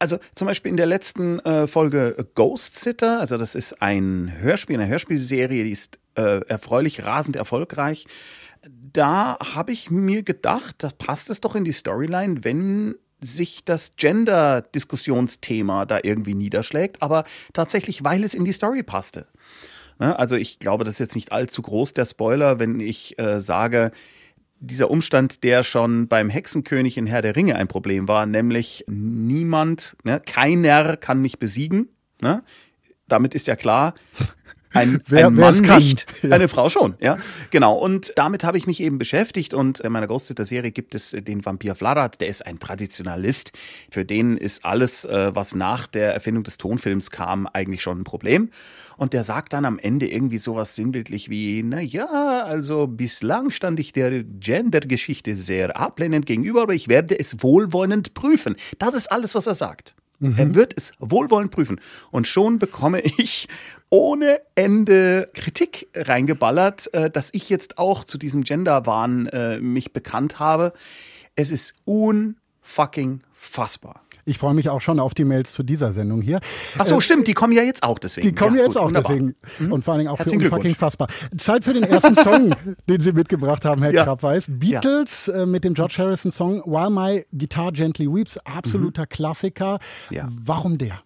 also 0.01 0.17
zum 0.33 0.47
Beispiel 0.47 0.71
in 0.71 0.77
der 0.77 0.87
letzten 0.87 1.39
äh, 1.41 1.67
Folge 1.67 2.27
Ghost 2.33 2.79
Sitter, 2.79 3.19
also 3.19 3.37
das 3.37 3.53
ist 3.53 3.83
ein 3.83 4.33
Hörspiel, 4.39 4.75
eine 4.75 4.87
Hörspielserie, 4.87 5.63
die 5.63 5.71
ist 5.71 5.99
äh, 6.15 6.41
erfreulich 6.47 7.05
rasend 7.05 7.35
erfolgreich. 7.35 8.07
Da 8.63 9.37
habe 9.53 9.71
ich 9.71 9.91
mir 9.91 10.23
gedacht, 10.23 10.77
da 10.79 10.89
passt 10.97 11.29
es 11.29 11.39
doch 11.39 11.55
in 11.55 11.65
die 11.65 11.71
Storyline, 11.71 12.43
wenn 12.43 12.95
sich 13.21 13.63
das 13.63 13.95
Gender-Diskussionsthema 13.95 15.85
da 15.85 15.99
irgendwie 16.03 16.33
niederschlägt, 16.33 17.01
aber 17.01 17.23
tatsächlich, 17.53 18.03
weil 18.03 18.23
es 18.23 18.33
in 18.33 18.45
die 18.45 18.51
Story 18.51 18.83
passte. 18.83 19.27
Ne? 19.99 20.17
Also 20.17 20.35
ich 20.35 20.59
glaube, 20.59 20.83
das 20.83 20.95
ist 20.95 20.99
jetzt 20.99 21.15
nicht 21.15 21.31
allzu 21.31 21.61
groß, 21.61 21.93
der 21.93 22.05
Spoiler, 22.05 22.59
wenn 22.59 22.79
ich 22.79 23.17
äh, 23.19 23.39
sage, 23.39 23.91
dieser 24.59 24.91
Umstand, 24.91 25.43
der 25.43 25.63
schon 25.63 26.07
beim 26.07 26.29
Hexenkönig 26.29 26.97
in 26.97 27.07
Herr 27.07 27.21
der 27.21 27.35
Ringe 27.35 27.55
ein 27.55 27.67
Problem 27.67 28.07
war, 28.07 28.25
nämlich 28.25 28.85
niemand, 28.87 29.95
ne, 30.03 30.19
keiner 30.19 30.97
kann 30.97 31.21
mich 31.21 31.39
besiegen. 31.39 31.89
Ne? 32.21 32.43
Damit 33.07 33.35
ist 33.35 33.47
ja 33.47 33.55
klar, 33.55 33.95
ein, 34.73 35.01
Wer- 35.07 35.27
ein 35.27 35.33
Mann 35.33 35.59
nicht, 35.59 36.05
Ja. 36.21 36.31
eine 36.35 36.47
Frau 36.47 36.69
schon. 36.69 36.95
Ja, 37.01 37.17
genau. 37.49 37.73
Und 37.75 38.13
damit 38.15 38.43
habe 38.43 38.57
ich 38.57 38.67
mich 38.67 38.79
eben 38.81 38.97
beschäftigt. 38.97 39.53
Und 39.53 39.79
in 39.79 39.91
meiner 39.91 40.07
Ghostsitter-Serie 40.07 40.71
gibt 40.71 40.95
es 40.95 41.13
äh, 41.13 41.21
den 41.21 41.45
Vampir 41.45 41.75
Vladat, 41.75 42.21
der 42.21 42.27
ist 42.27 42.45
ein 42.45 42.59
Traditionalist. 42.59 43.51
Für 43.89 44.05
den 44.05 44.37
ist 44.37 44.65
alles, 44.65 45.05
äh, 45.05 45.31
was 45.35 45.55
nach 45.55 45.87
der 45.87 46.13
Erfindung 46.13 46.43
des 46.43 46.57
Tonfilms 46.57 47.11
kam, 47.11 47.47
eigentlich 47.47 47.81
schon 47.81 48.01
ein 48.01 48.03
Problem. 48.03 48.49
Und 48.97 49.13
der 49.13 49.23
sagt 49.23 49.53
dann 49.53 49.65
am 49.65 49.79
Ende 49.79 50.07
irgendwie 50.11 50.37
sowas 50.37 50.75
sinnbildlich 50.75 51.29
wie, 51.29 51.63
na 51.63 51.81
ja, 51.81 52.05
also 52.43 52.85
bislang 52.87 53.49
stand 53.49 53.79
ich 53.79 53.93
der 53.93 54.23
Gender-Geschichte 54.23 55.35
sehr 55.35 55.75
ablehnend 55.77 56.25
gegenüber, 56.25 56.61
aber 56.63 56.73
ich 56.73 56.87
werde 56.87 57.17
es 57.19 57.41
wohlwollend 57.41 58.13
prüfen. 58.13 58.55
Das 58.77 58.93
ist 58.93 59.11
alles, 59.11 59.33
was 59.33 59.47
er 59.47 59.55
sagt. 59.55 59.95
Er 60.37 60.55
wird 60.55 60.73
es 60.77 60.93
wohlwollend 60.99 61.51
prüfen. 61.51 61.81
Und 62.11 62.27
schon 62.27 62.59
bekomme 62.59 63.01
ich 63.01 63.47
ohne 63.89 64.39
Ende 64.55 65.29
Kritik 65.33 65.89
reingeballert, 65.95 66.93
äh, 66.93 67.09
dass 67.09 67.29
ich 67.33 67.49
jetzt 67.49 67.77
auch 67.77 68.03
zu 68.03 68.17
diesem 68.17 68.43
Gender-Wahn 68.43 69.27
äh, 69.27 69.59
mich 69.59 69.93
bekannt 69.93 70.39
habe. 70.39 70.73
Es 71.35 71.51
ist 71.51 71.73
unfucking 71.85 73.19
fassbar. 73.33 74.03
Ich 74.25 74.37
freue 74.37 74.53
mich 74.53 74.69
auch 74.69 74.81
schon 74.81 74.99
auf 74.99 75.13
die 75.13 75.25
Mails 75.25 75.51
zu 75.53 75.63
dieser 75.63 75.91
Sendung 75.91 76.21
hier. 76.21 76.39
Ach 76.77 76.85
so, 76.85 76.99
stimmt, 76.99 77.27
die 77.27 77.33
kommen 77.33 77.53
ja 77.53 77.63
jetzt 77.63 77.83
auch 77.83 77.97
deswegen. 77.99 78.27
Äh, 78.27 78.31
Die 78.31 78.35
kommen 78.35 78.55
ja, 78.57 78.63
jetzt 78.63 78.73
gut, 78.73 78.81
auch 78.81 78.85
wunderbar. 78.87 79.11
deswegen. 79.11 79.71
Und 79.71 79.83
vor 79.83 79.93
allen 79.93 79.99
Dingen 79.99 80.09
auch 80.11 80.17
für 80.17 80.23
Herzlichen 80.23 80.43
unfucking 80.43 80.61
Glückwunsch. 80.73 80.77
fassbar. 80.77 81.07
Zeit 81.37 81.63
für 81.63 81.73
den 81.73 81.83
ersten 81.83 82.15
Song, 82.23 82.55
den 82.87 83.01
Sie 83.01 83.13
mitgebracht 83.13 83.65
haben, 83.65 83.81
Herr 83.81 83.91
Ja. 83.93 84.03
Krabweis. 84.03 84.45
Beatles 84.47 85.27
äh, 85.27 85.45
mit 85.45 85.63
dem 85.63 85.73
George 85.73 85.95
Harrison 85.97 86.31
Song 86.31 86.61
While 86.65 86.89
My 86.91 87.25
Guitar 87.37 87.71
Gently 87.71 88.07
Weeps. 88.07 88.37
Absoluter 88.39 89.07
Klassiker. 89.07 89.79
Mhm. 90.09 90.15
Ja. 90.15 90.29
Warum 90.31 90.77
der? 90.77 91.01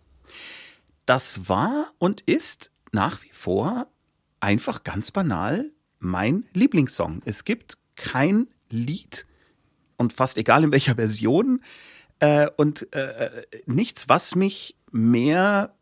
Das 1.06 1.48
war 1.50 1.88
und 2.00 2.22
ist 2.22 2.72
nach 2.92 3.22
wie 3.24 3.30
vor 3.32 3.88
einfach 4.40 4.84
ganz 4.84 5.12
banal 5.12 5.70
mein 6.00 6.46
Lieblingssong. 6.54 7.22
Es 7.26 7.46
gibt 7.46 7.78
kein 7.96 8.48
Lied 8.70 9.26
und 9.98 10.14
fast 10.14 10.38
egal 10.38 10.64
in 10.64 10.72
welcher 10.72 10.96
Version. 10.96 11.62
Äh, 12.26 12.50
und 12.58 12.92
äh, 12.94 13.44
nichts, 13.66 14.10
was 14.10 14.36
mich 14.36 14.76
mehr 14.92 15.74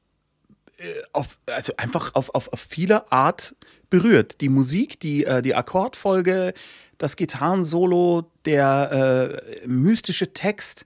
äh, 0.77 0.83
auf, 1.13 1.39
also 1.45 1.73
einfach 1.77 2.15
auf, 2.15 2.35
auf, 2.35 2.51
auf 2.51 2.59
viele 2.59 3.11
Art 3.11 3.55
berührt. 3.89 4.41
Die 4.41 4.49
Musik, 4.49 4.99
die, 4.99 5.23
äh, 5.23 5.41
die 5.41 5.55
Akkordfolge, 5.55 6.53
das 6.97 7.15
Gitarrensolo, 7.15 8.29
der 8.45 9.41
äh, 9.63 9.67
mystische 9.67 10.33
Text. 10.33 10.85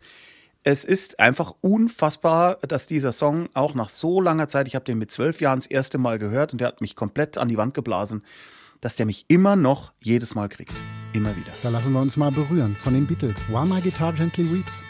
Es 0.64 0.86
ist 0.86 1.20
einfach 1.20 1.56
unfassbar, 1.62 2.56
dass 2.58 2.86
dieser 2.86 3.12
Song 3.12 3.50
auch 3.54 3.74
nach 3.74 3.90
so 3.90 4.22
langer 4.22 4.50
Zeit, 4.50 4.68
ich 4.68 4.76
habe 4.76 4.86
den 4.86 4.98
mit 4.98 5.12
zwölf 5.12 5.42
Jahren 5.42 5.60
das 5.60 5.68
erste 5.68 5.98
Mal 5.98 6.20
gehört 6.20 6.52
und 6.52 6.60
der 6.60 6.68
hat 6.68 6.82
mich 6.82 6.96
komplett 6.96 7.38
an 7.38 7.48
die 7.48 7.58
Wand 7.58 7.74
geblasen, 7.74 8.24
dass 8.82 8.96
der 8.96 9.06
mich 9.06 9.26
immer 9.28 9.56
noch 9.56 9.94
jedes 10.02 10.36
Mal 10.36 10.50
kriegt. 10.50 10.74
Immer 11.14 11.36
wieder. 11.36 11.52
Da 11.64 11.70
lassen 11.70 11.94
wir 11.94 12.02
uns 12.02 12.18
mal 12.18 12.32
berühren 12.32 12.76
von 12.76 12.94
den 12.94 13.08
Beatles. 13.08 13.38
While 13.48 13.66
My 13.66 13.82
Guitar 13.82 14.14
Gently 14.14 14.52
Weeps. 14.52 14.84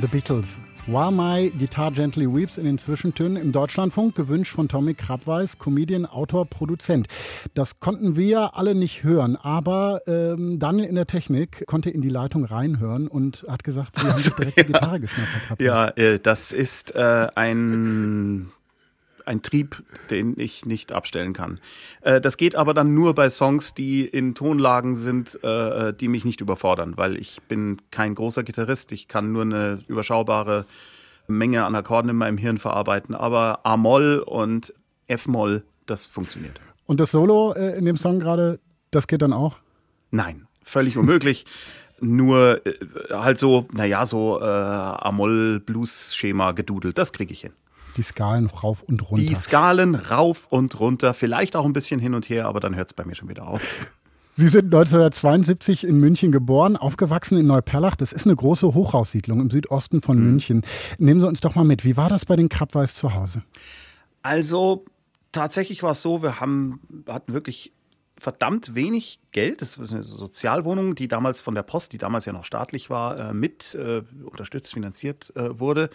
The 0.00 0.06
Beatles. 0.08 0.58
While 0.86 1.10
My 1.10 1.50
Guitar 1.58 1.90
Gently 1.90 2.26
Weeps 2.26 2.58
in 2.58 2.64
den 2.64 2.78
Zwischentönen 2.78 3.36
im 3.36 3.50
Deutschlandfunk, 3.50 4.14
gewünscht 4.14 4.52
von 4.52 4.68
Tommy 4.68 4.94
Krabweis, 4.94 5.58
Comedian, 5.58 6.06
Autor, 6.06 6.46
Produzent. 6.46 7.08
Das 7.54 7.80
konnten 7.80 8.14
wir 8.14 8.56
alle 8.56 8.76
nicht 8.76 9.02
hören, 9.02 9.34
aber 9.34 10.02
ähm, 10.06 10.60
Daniel 10.60 10.88
in 10.88 10.94
der 10.94 11.08
Technik 11.08 11.66
konnte 11.66 11.90
in 11.90 12.02
die 12.02 12.08
Leitung 12.08 12.44
reinhören 12.44 13.08
und 13.08 13.44
hat 13.48 13.64
gesagt, 13.64 13.96
Sie 13.96 14.02
haben 14.02 14.12
also, 14.12 14.30
direkt 14.30 14.56
ja. 14.58 14.62
die 14.62 14.72
Gitarre 14.72 15.00
geschnappt, 15.00 15.28
Herr 15.32 15.40
Krabweis. 15.40 15.66
Ja, 15.66 15.88
äh, 15.88 16.20
das 16.20 16.52
ist 16.52 16.94
äh, 16.94 17.26
ein 17.34 18.52
ein 19.26 19.42
Trieb, 19.42 19.82
den 20.10 20.38
ich 20.38 20.66
nicht 20.66 20.92
abstellen 20.92 21.32
kann. 21.32 21.60
Äh, 22.00 22.20
das 22.20 22.36
geht 22.36 22.56
aber 22.56 22.74
dann 22.74 22.94
nur 22.94 23.14
bei 23.14 23.28
Songs, 23.28 23.74
die 23.74 24.04
in 24.04 24.34
Tonlagen 24.34 24.96
sind, 24.96 25.42
äh, 25.42 25.92
die 25.92 26.08
mich 26.08 26.24
nicht 26.24 26.40
überfordern, 26.40 26.96
weil 26.96 27.16
ich 27.16 27.42
bin 27.42 27.78
kein 27.90 28.14
großer 28.14 28.42
Gitarrist. 28.42 28.92
Ich 28.92 29.08
kann 29.08 29.32
nur 29.32 29.42
eine 29.42 29.80
überschaubare 29.88 30.66
Menge 31.26 31.64
an 31.64 31.74
Akkorden 31.74 32.10
in 32.10 32.16
meinem 32.16 32.38
Hirn 32.38 32.58
verarbeiten. 32.58 33.14
Aber 33.14 33.60
A-Moll 33.64 34.22
und 34.24 34.72
F-Moll, 35.08 35.64
das 35.86 36.06
funktioniert. 36.06 36.60
Und 36.86 37.00
das 37.00 37.10
Solo 37.10 37.52
äh, 37.52 37.76
in 37.76 37.84
dem 37.84 37.96
Song 37.96 38.20
gerade, 38.20 38.60
das 38.90 39.08
geht 39.08 39.22
dann 39.22 39.32
auch? 39.32 39.56
Nein, 40.10 40.46
völlig 40.62 40.96
unmöglich. 40.96 41.46
nur 42.00 42.66
äh, 42.66 42.74
halt 43.10 43.38
so, 43.38 43.66
naja, 43.72 44.06
so 44.06 44.40
äh, 44.40 44.44
Amol-Blues-Schema 44.44 46.52
gedudelt, 46.52 46.98
das 46.98 47.12
kriege 47.12 47.32
ich 47.32 47.40
hin. 47.40 47.52
Die 47.96 48.02
Skalen 48.02 48.46
rauf 48.46 48.82
und 48.82 49.10
runter. 49.10 49.26
Die 49.26 49.34
Skalen 49.34 49.94
rauf 49.94 50.46
und 50.50 50.78
runter, 50.78 51.14
vielleicht 51.14 51.56
auch 51.56 51.64
ein 51.64 51.72
bisschen 51.72 52.00
hin 52.00 52.14
und 52.14 52.28
her, 52.28 52.46
aber 52.46 52.60
dann 52.60 52.76
hört 52.76 52.88
es 52.88 52.94
bei 52.94 53.04
mir 53.04 53.14
schon 53.14 53.28
wieder 53.28 53.46
auf. 53.46 53.88
Sie 54.38 54.48
sind 54.48 54.66
1972 54.66 55.84
in 55.84 55.98
München 55.98 56.30
geboren, 56.30 56.76
aufgewachsen 56.76 57.38
in 57.38 57.46
Neuperlach. 57.46 57.96
Das 57.96 58.12
ist 58.12 58.26
eine 58.26 58.36
große 58.36 58.74
Hochhaussiedlung 58.74 59.40
im 59.40 59.50
Südosten 59.50 60.02
von 60.02 60.18
mhm. 60.18 60.30
München. 60.30 60.62
Nehmen 60.98 61.20
Sie 61.20 61.26
uns 61.26 61.40
doch 61.40 61.54
mal 61.54 61.64
mit. 61.64 61.86
Wie 61.86 61.96
war 61.96 62.10
das 62.10 62.26
bei 62.26 62.36
den 62.36 62.50
Krabweis 62.50 62.94
zu 62.94 63.14
Hause? 63.14 63.42
Also 64.22 64.84
tatsächlich 65.32 65.82
war 65.82 65.92
es 65.92 66.02
so, 66.02 66.22
wir 66.22 66.38
haben, 66.38 66.80
hatten 67.08 67.32
wirklich 67.32 67.72
verdammt 68.18 68.74
wenig 68.74 69.20
Geld. 69.32 69.62
Das 69.62 69.76
ist 69.76 69.92
eine 69.92 70.04
Sozialwohnung, 70.04 70.94
die 70.94 71.08
damals 71.08 71.40
von 71.40 71.54
der 71.54 71.62
Post, 71.62 71.92
die 71.92 71.98
damals 71.98 72.26
ja 72.26 72.32
noch 72.32 72.44
staatlich 72.44 72.90
war, 72.90 73.18
äh, 73.18 73.34
mit 73.34 73.74
äh, 73.74 74.02
unterstützt, 74.24 74.74
finanziert 74.74 75.34
äh, 75.36 75.58
wurde. 75.58 75.88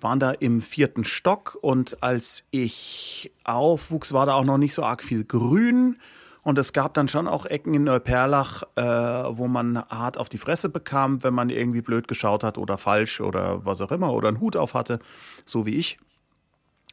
Waren 0.00 0.20
da 0.20 0.30
im 0.32 0.60
vierten 0.60 1.04
Stock 1.04 1.58
und 1.60 2.02
als 2.02 2.44
ich 2.50 3.32
aufwuchs, 3.44 4.12
war 4.12 4.26
da 4.26 4.34
auch 4.34 4.44
noch 4.44 4.58
nicht 4.58 4.74
so 4.74 4.84
arg 4.84 5.02
viel 5.02 5.24
Grün. 5.24 5.98
Und 6.42 6.58
es 6.58 6.72
gab 6.72 6.94
dann 6.94 7.08
schon 7.08 7.28
auch 7.28 7.44
Ecken 7.44 7.74
in 7.74 7.84
Neuperlach, 7.84 8.62
äh, 8.76 8.82
wo 8.82 9.48
man 9.48 9.78
hart 9.90 10.16
auf 10.16 10.28
die 10.28 10.38
Fresse 10.38 10.68
bekam, 10.68 11.22
wenn 11.22 11.34
man 11.34 11.50
irgendwie 11.50 11.82
blöd 11.82 12.08
geschaut 12.08 12.42
hat 12.42 12.56
oder 12.56 12.78
falsch 12.78 13.20
oder 13.20 13.64
was 13.66 13.80
auch 13.80 13.92
immer 13.92 14.14
oder 14.14 14.28
einen 14.28 14.40
Hut 14.40 14.56
auf 14.56 14.74
hatte, 14.74 15.00
so 15.44 15.66
wie 15.66 15.74
ich. 15.74 15.98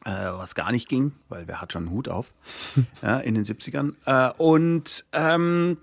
Äh, 0.04 0.10
was 0.10 0.54
gar 0.54 0.72
nicht 0.72 0.88
ging, 0.88 1.12
weil 1.28 1.48
wer 1.48 1.60
hat 1.60 1.72
schon 1.72 1.86
einen 1.86 1.92
Hut 1.92 2.08
auf 2.08 2.32
ja, 3.02 3.18
in 3.18 3.34
den 3.34 3.44
70ern. 3.44 3.94
Äh, 4.04 4.32
und 4.36 5.04
ähm, 5.12 5.78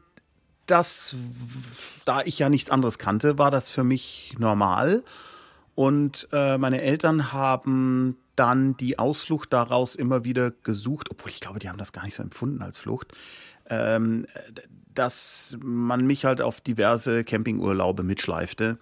das, 0.65 1.15
da 2.05 2.21
ich 2.21 2.39
ja 2.39 2.49
nichts 2.49 2.69
anderes 2.69 2.97
kannte, 2.97 3.37
war 3.37 3.51
das 3.51 3.71
für 3.71 3.83
mich 3.83 4.35
normal. 4.37 5.03
Und 5.75 6.27
äh, 6.31 6.57
meine 6.57 6.81
Eltern 6.81 7.33
haben 7.33 8.17
dann 8.35 8.77
die 8.77 8.99
Ausflucht 8.99 9.53
daraus 9.53 9.95
immer 9.95 10.25
wieder 10.25 10.51
gesucht, 10.51 11.09
obwohl 11.11 11.31
ich 11.31 11.39
glaube, 11.39 11.59
die 11.59 11.69
haben 11.69 11.77
das 11.77 11.93
gar 11.93 12.03
nicht 12.03 12.15
so 12.15 12.23
empfunden 12.23 12.61
als 12.61 12.77
Flucht, 12.77 13.13
ähm, 13.69 14.25
dass 14.93 15.57
man 15.61 16.05
mich 16.05 16.25
halt 16.25 16.41
auf 16.41 16.61
diverse 16.61 17.23
Campingurlaube 17.23 18.03
mitschleifte. 18.03 18.77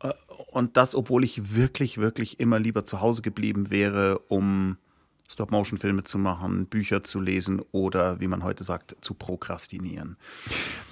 Äh, 0.00 0.12
und 0.50 0.76
das, 0.76 0.94
obwohl 0.94 1.24
ich 1.24 1.54
wirklich, 1.54 1.98
wirklich 1.98 2.40
immer 2.40 2.58
lieber 2.58 2.84
zu 2.84 3.00
Hause 3.00 3.22
geblieben 3.22 3.70
wäre, 3.70 4.18
um 4.28 4.76
Stop-Motion-Filme 5.32 6.04
zu 6.04 6.18
machen, 6.18 6.66
Bücher 6.66 7.02
zu 7.02 7.20
lesen 7.20 7.62
oder, 7.72 8.20
wie 8.20 8.28
man 8.28 8.44
heute 8.44 8.64
sagt, 8.64 8.96
zu 9.00 9.14
prokrastinieren. 9.14 10.16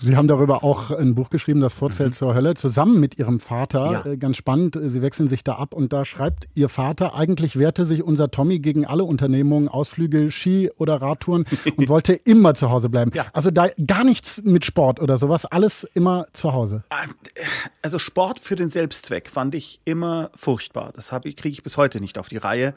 Sie 0.02 0.16
haben 0.16 0.28
darüber 0.28 0.64
auch 0.64 0.90
ein 0.90 1.14
Buch 1.14 1.30
geschrieben, 1.30 1.60
das 1.60 1.74
Vorzelt 1.74 2.10
mhm. 2.10 2.14
zur 2.14 2.34
Hölle, 2.34 2.54
zusammen 2.54 3.00
mit 3.00 3.18
Ihrem 3.18 3.40
Vater. 3.40 3.92
Ja. 3.92 4.12
Äh, 4.12 4.16
ganz 4.16 4.36
spannend, 4.36 4.78
Sie 4.82 5.02
wechseln 5.02 5.28
sich 5.28 5.44
da 5.44 5.54
ab 5.54 5.74
und 5.74 5.92
da 5.92 6.04
schreibt 6.04 6.48
Ihr 6.54 6.68
Vater, 6.68 7.14
eigentlich 7.14 7.58
wehrte 7.58 7.84
sich 7.84 8.02
unser 8.02 8.30
Tommy 8.30 8.58
gegen 8.58 8.86
alle 8.86 9.04
Unternehmungen, 9.04 9.68
Ausflüge, 9.68 10.30
Ski 10.30 10.70
oder 10.76 11.00
Radtouren 11.00 11.44
und 11.76 11.88
wollte 11.88 12.14
immer 12.14 12.54
zu 12.54 12.70
Hause 12.70 12.88
bleiben. 12.88 13.12
Ja. 13.14 13.26
Also 13.32 13.50
da 13.50 13.68
gar 13.86 14.04
nichts 14.04 14.42
mit 14.42 14.64
Sport 14.64 15.00
oder 15.00 15.18
sowas, 15.18 15.44
alles 15.44 15.84
immer 15.94 16.26
zu 16.32 16.52
Hause. 16.52 16.84
Ähm, 16.90 17.14
also 17.82 17.98
Sport 17.98 18.40
für 18.40 18.56
den 18.56 18.70
Selbstzweck 18.70 19.28
fand 19.28 19.54
ich 19.54 19.80
immer 19.84 20.30
furchtbar. 20.34 20.92
Das 20.94 21.10
kriege 21.10 21.48
ich 21.48 21.62
bis 21.62 21.76
heute 21.76 22.00
nicht 22.00 22.18
auf 22.18 22.28
die 22.28 22.38
Reihe. 22.38 22.74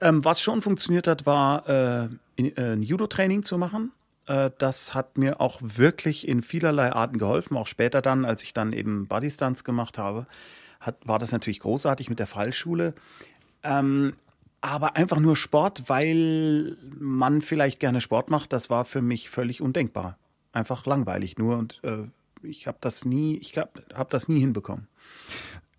Ähm, 0.00 0.24
was 0.24 0.40
schon 0.40 0.62
funktioniert 0.62 1.06
hat, 1.06 1.26
war 1.26 1.68
äh, 1.68 2.08
in, 2.36 2.56
äh, 2.56 2.72
ein 2.72 2.82
Judo-Training 2.82 3.42
zu 3.42 3.58
machen. 3.58 3.92
Äh, 4.26 4.50
das 4.58 4.94
hat 4.94 5.16
mir 5.18 5.40
auch 5.40 5.58
wirklich 5.62 6.28
in 6.28 6.42
vielerlei 6.42 6.92
Arten 6.92 7.18
geholfen. 7.18 7.56
Auch 7.56 7.66
später 7.66 8.02
dann, 8.02 8.24
als 8.24 8.42
ich 8.42 8.52
dann 8.52 8.72
eben 8.72 9.06
Bodystunts 9.06 9.64
gemacht 9.64 9.98
habe, 9.98 10.26
hat, 10.80 10.96
war 11.06 11.18
das 11.18 11.32
natürlich 11.32 11.60
großartig 11.60 12.10
mit 12.10 12.18
der 12.18 12.26
Fallschule. 12.26 12.94
Ähm, 13.62 14.14
aber 14.60 14.96
einfach 14.96 15.18
nur 15.18 15.36
Sport, 15.36 15.88
weil 15.88 16.76
man 16.98 17.40
vielleicht 17.40 17.78
gerne 17.80 18.00
Sport 18.00 18.30
macht, 18.30 18.52
das 18.52 18.68
war 18.68 18.84
für 18.84 19.02
mich 19.02 19.30
völlig 19.30 19.62
undenkbar. 19.62 20.18
Einfach 20.52 20.86
langweilig 20.86 21.38
nur 21.38 21.56
und 21.56 21.80
äh, 21.84 22.04
ich 22.42 22.66
habe 22.66 22.78
das 22.80 23.04
hab 23.94 24.10
das 24.10 24.28
nie 24.28 24.40
hinbekommen. 24.40 24.88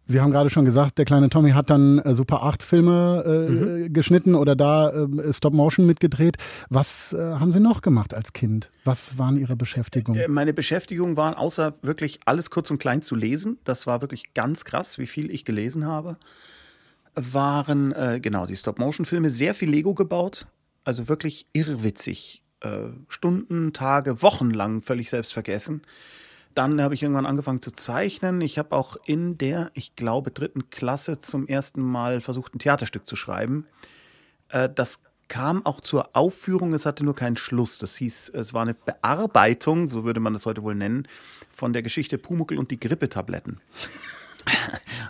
Sie 0.09 0.21
haben 0.21 0.31
gerade 0.31 0.49
schon 0.49 0.63
gesagt, 0.63 0.97
der 0.97 1.05
kleine 1.05 1.29
Tommy 1.29 1.51
hat 1.51 1.69
dann 1.69 1.99
äh, 1.99 2.15
Super 2.15 2.41
8 2.43 2.63
Filme 2.63 3.23
äh, 3.25 3.51
mhm. 3.51 3.93
geschnitten 3.93 4.35
oder 4.35 4.55
da 4.55 4.89
äh, 4.89 5.33
Stop 5.33 5.53
Motion 5.53 5.85
mitgedreht. 5.85 6.37
Was 6.69 7.11
äh, 7.11 7.17
haben 7.17 7.51
Sie 7.51 7.59
noch 7.59 7.81
gemacht 7.81 8.13
als 8.13 8.31
Kind? 8.31 8.71
Was 8.85 9.17
waren 9.17 9.37
Ihre 9.37 9.57
Beschäftigungen? 9.57 10.19
Äh, 10.19 10.29
meine 10.29 10.53
Beschäftigungen 10.53 11.17
waren 11.17 11.33
außer 11.33 11.73
wirklich 11.81 12.21
alles 12.23 12.49
kurz 12.49 12.71
und 12.71 12.77
klein 12.77 13.01
zu 13.01 13.15
lesen. 13.15 13.59
Das 13.65 13.85
war 13.85 14.01
wirklich 14.01 14.33
ganz 14.33 14.63
krass, 14.63 14.97
wie 14.97 15.07
viel 15.07 15.29
ich 15.29 15.43
gelesen 15.43 15.85
habe. 15.85 16.15
Waren 17.15 17.91
äh, 17.91 18.19
genau 18.21 18.45
die 18.45 18.55
Stop 18.55 18.79
Motion 18.79 19.05
Filme, 19.05 19.29
sehr 19.29 19.53
viel 19.53 19.69
Lego 19.69 19.93
gebaut, 19.93 20.47
also 20.83 21.09
wirklich 21.09 21.45
irrwitzig. 21.53 22.43
Stunden, 23.07 23.71
Tage, 23.71 24.23
Wochen 24.23 24.49
lang 24.49 24.81
völlig 24.81 25.11
selbst 25.11 25.31
vergessen 25.31 25.83
dann 26.57 26.81
habe 26.81 26.95
ich 26.95 27.03
irgendwann 27.03 27.25
angefangen 27.25 27.61
zu 27.61 27.71
zeichnen. 27.71 28.41
Ich 28.41 28.57
habe 28.57 28.75
auch 28.75 28.97
in 29.05 29.37
der, 29.37 29.69
ich 29.73 29.95
glaube, 29.95 30.31
dritten 30.31 30.69
Klasse 30.69 31.19
zum 31.19 31.47
ersten 31.47 31.81
Mal 31.81 32.19
versucht, 32.19 32.55
ein 32.55 32.59
Theaterstück 32.59 33.05
zu 33.05 33.15
schreiben. 33.15 33.67
Äh, 34.49 34.69
das 34.73 35.01
kam 35.27 35.65
auch 35.65 35.81
zur 35.81 36.15
Aufführung, 36.15 36.73
es 36.73 36.85
hatte 36.85 37.03
nur 37.03 37.15
keinen 37.15 37.37
Schluss. 37.37 37.77
Das 37.79 37.97
hieß, 37.97 38.29
es 38.29 38.53
war 38.53 38.63
eine 38.63 38.73
Bearbeitung, 38.73 39.89
so 39.89 40.03
würde 40.03 40.19
man 40.19 40.33
das 40.33 40.45
heute 40.45 40.63
wohl 40.63 40.75
nennen, 40.75 41.07
von 41.51 41.73
der 41.73 41.83
Geschichte 41.83 42.17
Pumuckel 42.17 42.57
und 42.57 42.71
die 42.71 42.79
Grippetabletten. 42.79 43.61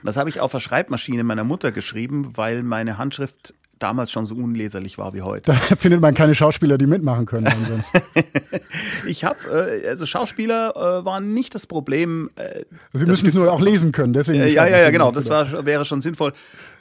Das 0.04 0.18
habe 0.18 0.30
ich 0.30 0.40
auf 0.40 0.52
der 0.52 0.60
Schreibmaschine 0.60 1.24
meiner 1.24 1.44
Mutter 1.44 1.72
geschrieben, 1.72 2.36
weil 2.38 2.64
meine 2.64 2.98
Handschrift 2.98 3.54
damals 3.80 4.12
schon 4.12 4.26
so 4.26 4.36
unleserlich 4.36 4.98
war 4.98 5.13
wie 5.13 5.22
heute. 5.22 5.52
Da 5.52 5.54
findet 5.78 6.02
man 6.02 6.13
keine 6.13 6.36
Schauspieler, 6.36 6.78
die 6.78 6.88
mitmachen 6.88 7.26
können. 7.26 7.48
ich 9.08 9.24
habe, 9.24 9.82
äh, 9.84 9.88
also 9.88 10.06
Schauspieler 10.06 10.76
äh, 10.76 11.06
waren 11.06 11.34
nicht 11.34 11.56
das 11.56 11.68
Problem. 11.68 12.30
Äh, 12.36 12.66
Sie 12.94 13.06
müssen 13.06 13.28
es 13.28 13.34
nur 13.34 13.52
auch 13.52 13.62
lesen 13.62 13.92
können, 13.92 14.13
deswegen. 14.13 14.42
Äh, 14.42 14.50
ja, 14.50 14.68
ja, 14.68 14.80
ja, 14.80 14.90
genau. 14.90 15.12
Das 15.12 15.30
war, 15.30 15.66
wäre 15.66 15.86
schon 15.86 16.02
sinnvoll. 16.02 16.34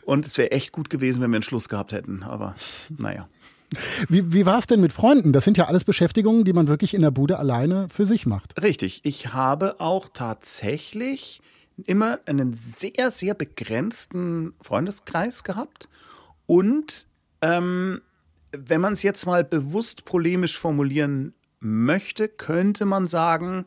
Und 0.05 0.27
es 0.27 0.39
wäre 0.39 0.53
echt 0.53 0.73
gut 0.73 0.91
gewesen, 0.91 1.23
wenn 1.23 1.31
wir 1.31 1.37
einen 1.37 1.43
Schluss 1.43 1.69
gehabt 1.69 1.93
hätten. 1.93 2.23
Aber 2.23 2.55
naja. 2.97 3.29
Wie, 4.09 4.33
wie 4.33 4.47
war 4.47 4.59
es 4.59 4.67
denn 4.67 4.81
mit 4.81 4.93
Freunden? 4.93 5.33
Das 5.33 5.45
sind 5.45 5.57
ja 5.57 5.67
alles 5.67 5.85
Beschäftigungen, 5.85 6.45
die 6.45 6.53
man 6.53 6.69
wirklich 6.69 6.95
in 6.95 7.03
der 7.03 7.11
Bude 7.11 7.39
alleine 7.39 7.89
für 7.89 8.07
sich 8.07 8.27
macht. 8.27 8.61
Richtig. 8.63 9.01
Ich 9.03 9.33
habe 9.33 9.81
auch 9.81 10.09
tatsächlich 10.13 11.41
immer 11.85 12.21
einen 12.27 12.55
sehr, 12.55 13.11
sehr 13.11 13.35
begrenzten 13.35 14.55
Freundeskreis 14.63 15.45
gehabt. 15.45 15.89
Und 16.47 17.07
ähm, 17.41 18.01
wenn 18.53 18.81
man 18.81 18.95
es 18.95 19.03
jetzt 19.03 19.27
mal 19.27 19.45
bewusst 19.45 20.05
polemisch 20.05 20.59
formulieren 20.59 21.35
möchte, 21.61 22.29
könnte 22.29 22.87
man 22.87 23.07
sagen, 23.07 23.67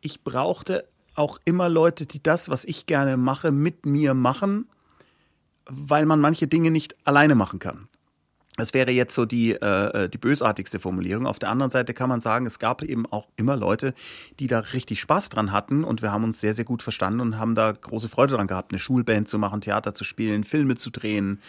ich 0.00 0.22
brauchte 0.22 0.84
auch 1.14 1.38
immer 1.44 1.68
Leute, 1.68 2.06
die 2.06 2.22
das, 2.22 2.48
was 2.48 2.64
ich 2.64 2.86
gerne 2.86 3.16
mache, 3.16 3.52
mit 3.52 3.86
mir 3.86 4.14
machen, 4.14 4.68
weil 5.66 6.06
man 6.06 6.20
manche 6.20 6.46
Dinge 6.46 6.70
nicht 6.70 6.96
alleine 7.06 7.34
machen 7.34 7.58
kann. 7.58 7.88
Das 8.56 8.74
wäre 8.74 8.90
jetzt 8.90 9.14
so 9.14 9.24
die, 9.24 9.52
äh, 9.52 10.04
äh, 10.04 10.08
die 10.10 10.18
bösartigste 10.18 10.78
Formulierung. 10.78 11.26
Auf 11.26 11.38
der 11.38 11.48
anderen 11.48 11.70
Seite 11.70 11.94
kann 11.94 12.10
man 12.10 12.20
sagen, 12.20 12.44
es 12.44 12.58
gab 12.58 12.82
eben 12.82 13.06
auch 13.06 13.28
immer 13.36 13.56
Leute, 13.56 13.94
die 14.40 14.46
da 14.46 14.58
richtig 14.58 15.00
Spaß 15.00 15.30
dran 15.30 15.52
hatten 15.52 15.84
und 15.84 16.02
wir 16.02 16.12
haben 16.12 16.24
uns 16.24 16.40
sehr, 16.40 16.52
sehr 16.52 16.66
gut 16.66 16.82
verstanden 16.82 17.20
und 17.20 17.38
haben 17.38 17.54
da 17.54 17.72
große 17.72 18.10
Freude 18.10 18.34
dran 18.34 18.46
gehabt, 18.46 18.72
eine 18.72 18.78
Schulband 18.78 19.28
zu 19.28 19.38
machen, 19.38 19.62
Theater 19.62 19.94
zu 19.94 20.04
spielen, 20.04 20.44
Filme 20.44 20.76
zu 20.76 20.90
drehen. 20.90 21.40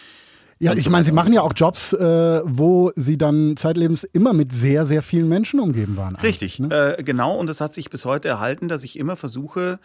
Ja, 0.58 0.72
ich 0.72 0.88
meine, 0.88 1.04
Sie 1.04 1.12
machen 1.12 1.32
ja 1.32 1.42
auch 1.42 1.52
Jobs, 1.54 1.92
äh, 1.92 2.42
wo 2.44 2.92
Sie 2.96 3.18
dann 3.18 3.56
zeitlebens 3.56 4.04
immer 4.04 4.32
mit 4.32 4.52
sehr, 4.52 4.86
sehr 4.86 5.02
vielen 5.02 5.28
Menschen 5.28 5.60
umgeben 5.60 5.96
waren. 5.96 6.16
Richtig, 6.16 6.58
ne? 6.58 6.96
äh, 6.98 7.02
genau. 7.02 7.36
Und 7.36 7.50
es 7.50 7.60
hat 7.60 7.74
sich 7.74 7.90
bis 7.90 8.04
heute 8.04 8.28
erhalten, 8.28 8.68
dass 8.68 8.84
ich 8.84 8.98
immer 8.98 9.16
versuche, 9.16 9.78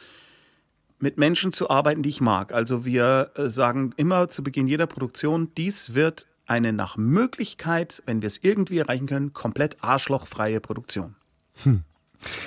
mit 1.00 1.18
Menschen 1.18 1.52
zu 1.54 1.70
arbeiten, 1.70 2.04
die 2.04 2.10
ich 2.10 2.22
mag. 2.22 2.54
Also 2.54 2.86
wir 2.86 3.32
äh, 3.36 3.50
sagen 3.50 3.94
immer 3.96 4.30
zu 4.30 4.44
Beginn 4.44 4.68
jeder 4.68 4.86
Produktion, 4.86 5.52
dies 5.56 5.94
wird 5.96 6.28
eine 6.46 6.74
nach 6.74 6.98
Möglichkeit, 6.98 8.02
wenn 8.06 8.22
wir 8.22 8.28
es 8.28 8.40
irgendwie 8.42 8.80
erreichen 8.80 9.06
können, 9.06 9.34
komplett 9.34 9.78
arschlochfreie 9.82 10.60
Produktion. 10.60 11.16
Hm. 11.64 11.84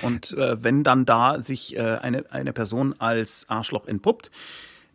Und 0.03 0.33
äh, 0.33 0.63
wenn 0.63 0.83
dann 0.83 1.07
da 1.07 1.41
sich 1.41 1.77
äh, 1.77 1.99
eine, 2.03 2.31
eine 2.31 2.53
Person 2.53 2.95
als 2.99 3.47
Arschloch 3.49 3.87
entpuppt, 3.87 4.31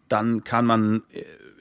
dann 0.07 0.43
kann 0.43 0.65
man 0.65 1.03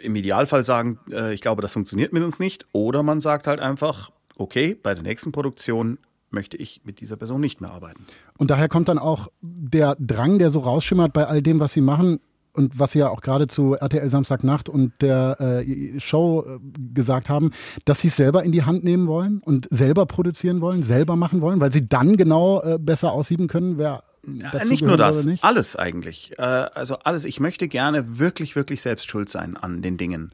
im 0.07 0.17
Idealfall 0.17 0.65
sagen, 0.65 0.99
äh, 1.11 1.35
ich 1.35 1.43
glaube, 1.43 1.61
das 1.61 1.75
funktioniert 1.75 2.13
mit 2.13 2.23
uns 2.23 2.39
nicht. 2.39 2.67
Oder 2.73 3.03
man 3.03 3.21
sagt 3.21 3.47
halt 3.47 3.61
einfach, 3.61 4.11
okay, 4.37 4.75
bei 4.75 4.95
der 4.95 5.03
nächsten 5.03 5.33
Produktion 5.33 5.99
möchte 6.31 6.57
ich 6.57 6.81
mit 6.85 7.01
dieser 7.01 7.17
Person 7.17 7.41
nicht 7.41 7.61
mehr 7.61 7.71
arbeiten. 7.71 8.05
Und 8.39 8.51
daher 8.51 8.69
kommt 8.69 8.89
dann 8.89 8.99
auch 8.99 9.29
der 9.41 9.97
Drang, 9.99 10.39
der 10.39 10.51
so 10.51 10.61
rausschimmert 10.61 11.13
bei 11.13 11.27
all 11.27 11.43
dem, 11.43 11.61
was 11.61 11.73
Sie 11.73 11.81
machen, 11.81 12.21
und 12.57 12.79
was 12.79 12.93
Sie 12.93 13.01
ja 13.01 13.11
auch 13.11 13.21
gerade 13.21 13.49
zu 13.49 13.75
RTL 13.75 14.09
Samstagnacht 14.09 14.71
und 14.71 14.95
der 15.03 15.37
äh, 15.41 16.01
Show 16.01 16.43
äh, 16.47 16.59
gesagt 16.95 17.29
haben, 17.29 17.51
dass 17.85 18.01
Sie 18.01 18.09
es 18.09 18.17
selber 18.17 18.45
in 18.45 18.53
die 18.53 18.63
Hand 18.63 18.83
nehmen 18.83 19.07
wollen 19.07 19.43
und 19.45 19.69
selber 19.71 20.07
produzieren 20.07 20.63
wollen, 20.63 20.83
selber 20.83 21.17
machen 21.17 21.43
wollen, 21.43 21.61
weil 21.61 21.71
Sie 21.71 21.87
dann 21.87 22.17
genau 22.17 22.63
äh, 22.63 22.79
besser 22.81 23.13
aussieben 23.13 23.47
können, 23.47 23.77
wer 23.77 24.05
ja, 24.27 24.65
nicht 24.65 24.83
nur 24.83 24.97
das, 24.97 25.25
nicht? 25.27 25.45
alles 25.45 25.77
eigentlich. 25.77 26.39
Äh, 26.39 26.43
also 26.43 26.99
alles. 26.99 27.25
Ich 27.25 27.41
möchte 27.41 27.69
gerne 27.69 28.19
wirklich, 28.19 28.57
wirklich 28.57 28.83
selbst 28.83 29.09
schuld 29.09 29.29
sein 29.29 29.57
an 29.57 29.83
den 29.83 29.97
Dingen. 29.97 30.33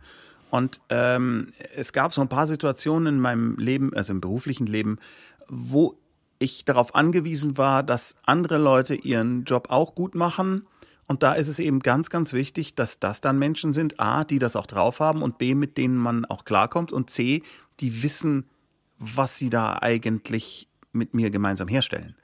Und 0.51 0.81
ähm, 0.89 1.53
es 1.75 1.93
gab 1.93 2.13
so 2.13 2.21
ein 2.21 2.29
paar 2.29 2.47
Situationen 2.47 3.15
in 3.15 3.21
meinem 3.21 3.57
Leben, 3.57 3.95
also 3.95 4.13
im 4.13 4.21
beruflichen 4.21 4.67
Leben, 4.67 4.99
wo 5.49 5.99
ich 6.39 6.65
darauf 6.65 6.95
angewiesen 6.95 7.57
war, 7.57 7.83
dass 7.83 8.17
andere 8.25 8.59
Leute 8.59 8.95
ihren 8.95 9.45
Job 9.45 9.69
auch 9.71 9.95
gut 9.95 10.15
machen 10.15 10.67
und 11.13 11.23
da 11.23 11.35
ist 11.35 11.49
es 11.49 11.59
eben 11.59 11.81
ganz, 11.81 12.09
ganz 12.11 12.33
wichtig, 12.33 12.75
dass 12.75 12.99
das 12.99 13.21
dann 13.21 13.39
Menschen 13.39 13.75
sind, 13.75 14.01
a, 14.01 14.25
die 14.25 14.39
das 14.39 14.57
auch 14.57 14.67
drauf 14.67 15.01
haben 15.01 15.23
und 15.23 15.37
b, 15.37 15.55
mit 15.55 15.77
denen 15.77 15.97
man 15.97 16.25
auch 16.25 16.47
klarkommt 16.47 16.91
und 16.91 17.11
c, 17.11 17.43
die 17.81 18.03
wissen, 18.03 18.47
was 18.99 19.37
sie 19.37 19.51
da 19.51 19.79
eigentlich 19.81 20.69
mit 20.93 21.13
mir 21.13 21.31
gemeinsam 21.31 21.69
herstellen. 21.69 22.17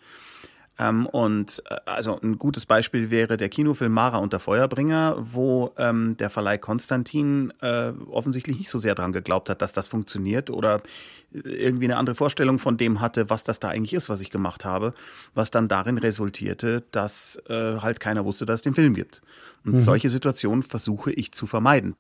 Ähm, 0.79 1.07
und 1.07 1.63
äh, 1.69 1.77
also 1.87 2.19
ein 2.21 2.39
gutes 2.39 2.67
Beispiel 2.67 3.11
wäre 3.11 3.37
der 3.37 3.49
Kinofilm 3.49 3.93
Mara 3.93 4.19
und 4.19 4.33
der 4.33 4.41
Feuerbringer, 4.41 5.17
wo 5.19 5.73
ähm, 5.77 6.17
der 6.17 6.31
Verleih 6.31 6.59
Konstantin 6.59 7.53
äh, 7.61 7.93
offensichtlich 8.11 8.59
nicht 8.59 8.71
so 8.71 8.79
sehr 8.79 8.95
dran 8.95 9.13
geglaubt 9.13 9.51
hat, 9.51 9.63
dass 9.63 9.73
das 9.73 9.89
funktioniert 9.89 10.51
oder 10.51 10.83
irgendwie 11.31 11.85
eine 11.85 11.97
andere 11.97 12.17
Vorstellung 12.17 12.59
von 12.59 12.77
dem 12.77 13.01
hatte, 13.01 13.29
was 13.29 13.45
das 13.45 13.61
da 13.61 13.69
eigentlich 13.69 13.93
ist, 13.93 14.09
was 14.09 14.21
ich 14.21 14.31
gemacht 14.31 14.65
habe, 14.65 14.95
was 15.35 15.51
dann 15.51 15.69
darin 15.69 15.99
resultierte, 15.99 16.85
dass 16.91 17.41
äh, 17.49 17.79
halt 17.79 18.01
keiner 18.01 18.25
wusste, 18.25 18.47
dass 18.47 18.61
es 18.61 18.63
den 18.63 18.75
Film 18.75 18.95
gibt. 18.95 19.21
Und 19.65 19.75
mhm. 19.75 19.81
solche 19.81 20.09
Situationen 20.09 20.63
versuche 20.63 21.13
ich 21.13 21.33
zu 21.33 21.47
vermeiden. 21.47 21.97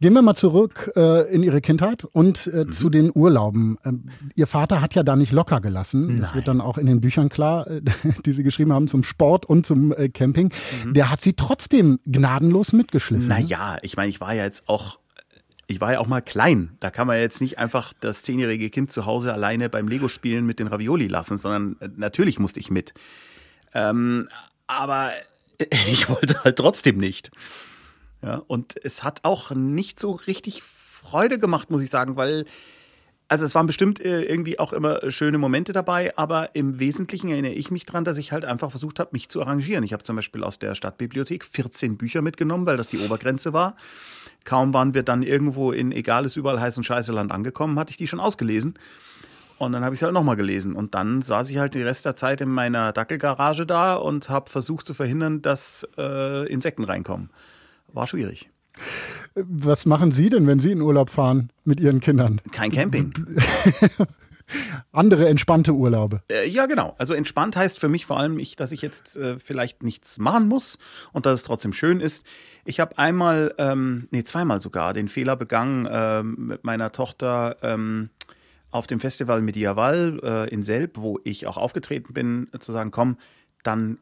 Gehen 0.00 0.14
wir 0.14 0.22
mal 0.22 0.34
zurück 0.34 0.92
äh, 0.96 1.32
in 1.34 1.42
Ihre 1.42 1.60
Kindheit 1.60 2.04
und 2.04 2.46
äh, 2.46 2.64
mhm. 2.64 2.72
zu 2.72 2.88
den 2.88 3.10
Urlauben. 3.14 3.76
Ähm, 3.84 4.04
Ihr 4.34 4.46
Vater 4.46 4.80
hat 4.80 4.94
ja 4.94 5.02
da 5.02 5.16
nicht 5.16 5.32
locker 5.32 5.60
gelassen. 5.60 6.06
Nein. 6.06 6.20
Das 6.20 6.34
wird 6.34 6.48
dann 6.48 6.60
auch 6.60 6.78
in 6.78 6.86
den 6.86 7.00
Büchern 7.00 7.28
klar, 7.28 7.66
äh, 7.66 7.82
die 8.24 8.32
Sie 8.32 8.42
geschrieben 8.42 8.72
haben 8.72 8.88
zum 8.88 9.04
Sport 9.04 9.44
und 9.44 9.66
zum 9.66 9.92
äh, 9.92 10.08
Camping. 10.08 10.52
Mhm. 10.84 10.94
Der 10.94 11.10
hat 11.10 11.20
Sie 11.20 11.34
trotzdem 11.34 11.98
gnadenlos 12.06 12.72
mitgeschliffen. 12.72 13.28
Ne? 13.28 13.34
Naja, 13.34 13.76
ich 13.82 13.96
meine, 13.96 14.08
ich 14.08 14.20
war 14.20 14.32
ja 14.32 14.44
jetzt 14.44 14.68
auch 14.68 14.98
ich 15.66 15.80
war 15.80 15.92
ja 15.92 15.98
auch 16.00 16.06
mal 16.06 16.20
klein. 16.20 16.76
Da 16.80 16.90
kann 16.90 17.06
man 17.06 17.18
jetzt 17.18 17.40
nicht 17.40 17.58
einfach 17.58 17.92
das 18.00 18.22
zehnjährige 18.22 18.70
Kind 18.70 18.92
zu 18.92 19.06
Hause 19.06 19.32
alleine 19.32 19.70
beim 19.70 19.88
Lego-Spielen 19.88 20.44
mit 20.44 20.58
den 20.58 20.66
Ravioli 20.66 21.08
lassen, 21.08 21.36
sondern 21.36 21.76
äh, 21.80 21.88
natürlich 21.96 22.38
musste 22.38 22.60
ich 22.60 22.70
mit. 22.70 22.94
Ähm, 23.72 24.28
aber 24.66 25.10
ich 25.88 26.08
wollte 26.08 26.44
halt 26.44 26.56
trotzdem 26.56 26.98
nicht. 26.98 27.30
Ja, 28.22 28.42
und 28.46 28.74
es 28.82 29.04
hat 29.04 29.20
auch 29.24 29.50
nicht 29.50 30.00
so 30.00 30.12
richtig 30.12 30.62
Freude 30.62 31.38
gemacht, 31.38 31.70
muss 31.70 31.82
ich 31.82 31.90
sagen, 31.90 32.16
weil, 32.16 32.46
also 33.28 33.44
es 33.44 33.54
waren 33.54 33.66
bestimmt 33.66 34.00
äh, 34.00 34.22
irgendwie 34.22 34.58
auch 34.58 34.72
immer 34.72 35.10
schöne 35.10 35.38
Momente 35.38 35.72
dabei, 35.72 36.16
aber 36.16 36.54
im 36.54 36.78
Wesentlichen 36.78 37.30
erinnere 37.30 37.52
ich 37.52 37.70
mich 37.70 37.86
daran, 37.86 38.04
dass 38.04 38.18
ich 38.18 38.32
halt 38.32 38.44
einfach 38.44 38.70
versucht 38.70 39.00
habe, 39.00 39.10
mich 39.12 39.28
zu 39.28 39.40
arrangieren. 39.40 39.82
Ich 39.82 39.92
habe 39.92 40.02
zum 40.02 40.16
Beispiel 40.16 40.44
aus 40.44 40.58
der 40.58 40.74
Stadtbibliothek 40.74 41.44
14 41.44 41.96
Bücher 41.96 42.22
mitgenommen, 42.22 42.66
weil 42.66 42.76
das 42.76 42.88
die 42.88 42.98
Obergrenze 42.98 43.52
war. 43.52 43.76
Kaum 44.44 44.74
waren 44.74 44.94
wir 44.94 45.02
dann 45.02 45.22
irgendwo 45.22 45.72
in 45.72 45.90
egal 45.90 46.26
ist 46.26 46.36
überall 46.36 46.60
heiß 46.60 46.76
und 46.76 46.84
scheiße 46.84 47.12
Land 47.12 47.32
angekommen, 47.32 47.78
hatte 47.78 47.90
ich 47.90 47.96
die 47.96 48.08
schon 48.08 48.20
ausgelesen. 48.20 48.74
Und 49.56 49.72
dann 49.72 49.84
habe 49.84 49.94
ich 49.94 49.98
es 49.98 50.02
halt 50.02 50.12
nochmal 50.12 50.36
gelesen. 50.36 50.74
Und 50.74 50.94
dann 50.94 51.22
saß 51.22 51.48
ich 51.48 51.58
halt 51.58 51.74
die 51.74 51.82
Rest 51.82 52.04
der 52.04 52.16
Zeit 52.16 52.40
in 52.40 52.50
meiner 52.50 52.92
Dackelgarage 52.92 53.64
da 53.64 53.94
und 53.94 54.28
habe 54.28 54.50
versucht 54.50 54.84
zu 54.84 54.92
verhindern, 54.94 55.42
dass 55.42 55.88
äh, 55.96 56.46
Insekten 56.52 56.84
reinkommen. 56.84 57.30
War 57.92 58.06
schwierig. 58.06 58.50
Was 59.34 59.86
machen 59.86 60.12
Sie 60.12 60.30
denn, 60.30 60.46
wenn 60.46 60.58
Sie 60.58 60.72
in 60.72 60.80
Urlaub 60.80 61.10
fahren 61.10 61.50
mit 61.64 61.80
Ihren 61.80 62.00
Kindern? 62.00 62.40
Kein 62.52 62.70
Camping. 62.70 63.12
Andere 64.92 65.28
entspannte 65.28 65.72
Urlaube. 65.72 66.22
Äh, 66.30 66.48
ja, 66.48 66.66
genau. 66.66 66.94
Also 66.98 67.14
entspannt 67.14 67.56
heißt 67.56 67.80
für 67.80 67.88
mich 67.88 68.06
vor 68.06 68.18
allem, 68.18 68.38
ich, 68.38 68.56
dass 68.56 68.72
ich 68.72 68.82
jetzt 68.82 69.16
äh, 69.16 69.38
vielleicht 69.38 69.82
nichts 69.82 70.18
machen 70.18 70.48
muss 70.48 70.78
und 71.12 71.26
dass 71.26 71.40
es 71.40 71.44
trotzdem 71.44 71.72
schön 71.72 72.00
ist. 72.00 72.24
Ich 72.64 72.78
habe 72.78 72.98
einmal, 72.98 73.54
ähm, 73.58 74.06
nee, 74.10 74.22
zweimal 74.22 74.60
sogar 74.60 74.92
den 74.92 75.08
Fehler 75.08 75.36
begangen, 75.36 75.86
äh, 75.86 76.22
mit 76.22 76.64
meiner 76.64 76.92
Tochter 76.92 77.56
ähm, 77.62 78.10
auf 78.70 78.86
dem 78.86 79.00
Festival 79.00 79.40
Medieval 79.40 80.20
äh, 80.22 80.50
in 80.50 80.62
Selb, 80.62 80.98
wo 80.98 81.18
ich 81.24 81.46
auch 81.46 81.56
aufgetreten 81.56 82.12
bin, 82.12 82.48
zu 82.58 82.72
sagen, 82.72 82.90
komm, 82.90 83.16
dann 83.62 83.98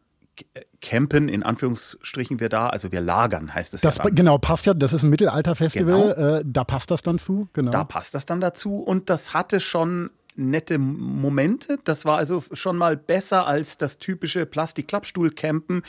campen, 0.80 1.28
in 1.28 1.42
Anführungsstrichen 1.42 2.40
wir 2.40 2.48
da, 2.48 2.68
also 2.68 2.90
wir 2.90 3.00
lagern, 3.00 3.54
heißt 3.54 3.74
es 3.74 3.82
das 3.82 3.98
ja. 3.98 4.04
Genau, 4.04 4.38
passt 4.38 4.66
ja, 4.66 4.74
das 4.74 4.92
ist 4.92 5.02
ein 5.02 5.10
Mittelalterfestival, 5.10 6.14
genau. 6.14 6.36
äh, 6.38 6.42
da 6.44 6.64
passt 6.64 6.90
das 6.90 7.02
dann 7.02 7.18
zu, 7.18 7.48
genau. 7.52 7.70
Da 7.70 7.84
passt 7.84 8.14
das 8.14 8.26
dann 8.26 8.40
dazu 8.40 8.76
und 8.76 9.10
das 9.10 9.34
hatte 9.34 9.60
schon 9.60 10.10
nette 10.34 10.78
Momente. 10.78 11.78
Das 11.84 12.04
war 12.04 12.16
also 12.16 12.42
schon 12.52 12.76
mal 12.76 12.96
besser 12.96 13.46
als 13.46 13.76
das 13.78 13.98
typische 13.98 14.46
Plastik-Klappstuhl-Campen, 14.46 15.82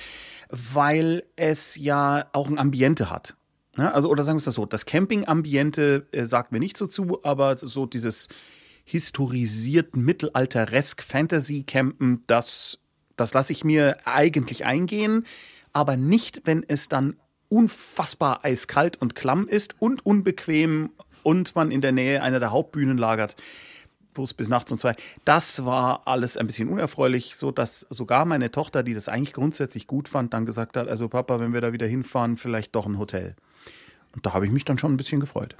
weil 0.50 1.24
es 1.36 1.76
ja 1.76 2.26
auch 2.34 2.50
ein 2.50 2.60
Ambiente 2.60 3.10
hat. 3.10 3.36
Ja, 3.78 3.92
also, 3.92 4.10
oder 4.10 4.24
sagen 4.24 4.38
wir 4.38 4.48
es 4.48 4.56
so, 4.56 4.66
das 4.66 4.86
Camping-Ambiente 4.86 6.08
äh, 6.12 6.26
sagt 6.26 6.52
mir 6.52 6.60
nicht 6.60 6.78
so 6.78 6.86
zu, 6.86 7.24
aber 7.24 7.58
so 7.58 7.86
dieses 7.86 8.30
historisiert 8.84 9.96
mittelalteresk 9.96 11.02
Fantasy-Campen, 11.02 12.24
das 12.28 12.80
Das 13.16 13.34
lasse 13.34 13.52
ich 13.54 13.64
mir 13.64 13.98
eigentlich 14.06 14.66
eingehen, 14.66 15.26
aber 15.72 15.98
nicht, 15.98 16.42
wenn 16.46 16.64
es 16.68 16.90
dann 16.90 17.16
unfassbar 17.50 18.44
eiskalt 18.44 19.00
und 19.02 19.16
klamm 19.16 19.48
ist 19.48 19.76
und 19.80 20.06
unbequem 20.06 20.90
und 21.22 21.56
man 21.56 21.72
in 21.72 21.82
der 21.82 21.92
Nähe 21.92 22.22
einer 22.22 22.40
der 22.40 22.52
Hauptbühnen 22.52 22.98
lagert. 22.98 23.36
Bus 24.14 24.34
bis 24.34 24.48
nachts 24.48 24.72
um 24.72 24.78
zwei. 24.78 24.96
Das 25.26 25.66
war 25.66 26.04
alles 26.08 26.38
ein 26.38 26.46
bisschen 26.48 26.70
unerfreulich, 26.70 27.36
so 27.36 27.52
dass 27.52 27.88
sogar 27.90 28.26
meine 28.26 28.52
Tochter, 28.52 28.84
die 28.84 28.94
das 28.94 29.10
eigentlich 29.10 29.34
grundsätzlich 29.34 29.88
gut 29.88 30.08
fand, 30.08 30.34
dann 30.34 30.46
gesagt 30.46 30.78
hat: 30.78 30.88
Also, 30.88 31.10
Papa, 31.10 31.40
wenn 31.40 31.54
wir 31.54 31.62
da 31.62 31.74
wieder 31.74 31.88
hinfahren, 31.88 32.38
vielleicht 32.38 32.76
doch 32.76 32.86
ein 32.86 33.00
Hotel. 33.00 33.36
Und 34.16 34.26
da 34.26 34.34
habe 34.34 34.46
ich 34.46 34.52
mich 34.52 34.66
dann 34.66 34.78
schon 34.78 34.94
ein 34.94 34.98
bisschen 34.98 35.20
gefreut. 35.20 35.56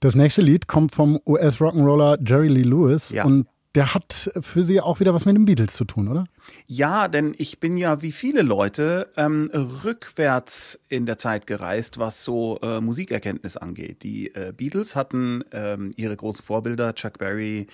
Das 0.00 0.14
nächste 0.14 0.42
Lied 0.42 0.66
kommt 0.66 0.94
vom 0.94 1.18
US-Rock'n'Roller 1.26 2.18
Jerry 2.26 2.48
Lee 2.48 2.62
Lewis 2.62 3.10
Ja. 3.10 3.24
und 3.24 3.46
der 3.74 3.94
hat 3.94 4.30
für 4.40 4.64
Sie 4.64 4.80
auch 4.80 5.00
wieder 5.00 5.14
was 5.14 5.24
mit 5.24 5.36
den 5.36 5.46
Beatles 5.46 5.74
zu 5.74 5.84
tun, 5.84 6.08
oder? 6.08 6.26
Ja, 6.66 7.08
denn 7.08 7.34
ich 7.38 7.58
bin 7.58 7.78
ja 7.78 8.02
wie 8.02 8.12
viele 8.12 8.42
Leute 8.42 9.10
ähm, 9.16 9.50
rückwärts 9.52 10.78
in 10.88 11.06
der 11.06 11.16
Zeit 11.16 11.46
gereist, 11.46 11.98
was 11.98 12.22
so 12.22 12.58
äh, 12.62 12.80
Musikerkenntnis 12.80 13.56
angeht. 13.56 14.02
Die 14.02 14.34
äh, 14.34 14.52
Beatles 14.54 14.94
hatten 14.94 15.42
ähm, 15.52 15.92
ihre 15.96 16.16
großen 16.16 16.44
Vorbilder, 16.44 16.94
Chuck 16.94 17.18
Berry, 17.18 17.66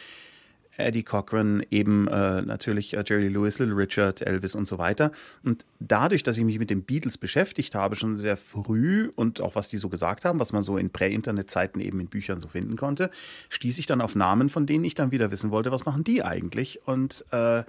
Eddie 0.78 1.02
Cochran, 1.02 1.64
eben 1.70 2.08
äh, 2.08 2.42
natürlich 2.42 2.94
äh, 2.94 3.04
Jerry 3.06 3.28
Lewis, 3.28 3.58
Little 3.58 3.76
Richard, 3.76 4.22
Elvis 4.22 4.54
und 4.54 4.66
so 4.66 4.78
weiter. 4.78 5.12
Und 5.42 5.66
dadurch, 5.80 6.22
dass 6.22 6.38
ich 6.38 6.44
mich 6.44 6.58
mit 6.58 6.70
den 6.70 6.82
Beatles 6.82 7.18
beschäftigt 7.18 7.74
habe, 7.74 7.96
schon 7.96 8.16
sehr 8.16 8.36
früh 8.36 9.10
und 9.14 9.40
auch 9.40 9.54
was 9.54 9.68
die 9.68 9.76
so 9.76 9.88
gesagt 9.88 10.24
haben, 10.24 10.38
was 10.38 10.52
man 10.52 10.62
so 10.62 10.78
in 10.78 10.90
Prä-Internet-Zeiten 10.90 11.80
eben 11.80 12.00
in 12.00 12.06
Büchern 12.06 12.40
so 12.40 12.48
finden 12.48 12.76
konnte, 12.76 13.10
stieß 13.50 13.78
ich 13.78 13.86
dann 13.86 14.00
auf 14.00 14.14
Namen, 14.14 14.48
von 14.48 14.66
denen 14.66 14.84
ich 14.84 14.94
dann 14.94 15.10
wieder 15.10 15.30
wissen 15.30 15.50
wollte, 15.50 15.72
was 15.72 15.84
machen 15.84 16.04
die 16.04 16.22
eigentlich? 16.22 16.80
Und 16.86 17.24
äh, 17.32 17.64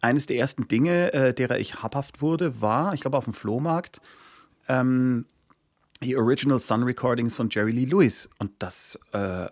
eines 0.00 0.26
der 0.26 0.36
ersten 0.36 0.68
Dinge, 0.68 1.12
äh, 1.12 1.34
derer 1.34 1.58
ich 1.58 1.82
habhaft 1.82 2.22
wurde, 2.22 2.60
war, 2.60 2.94
ich 2.94 3.00
glaube, 3.00 3.16
auf 3.16 3.24
dem 3.24 3.32
Flohmarkt, 3.32 4.00
ähm, 4.68 5.26
die 6.02 6.16
Original 6.16 6.58
Sun 6.58 6.82
Recordings 6.82 7.36
von 7.36 7.48
Jerry 7.50 7.72
Lee 7.72 7.86
Lewis. 7.86 8.28
Und 8.38 8.52
das 8.58 8.98
äh, 9.12 9.46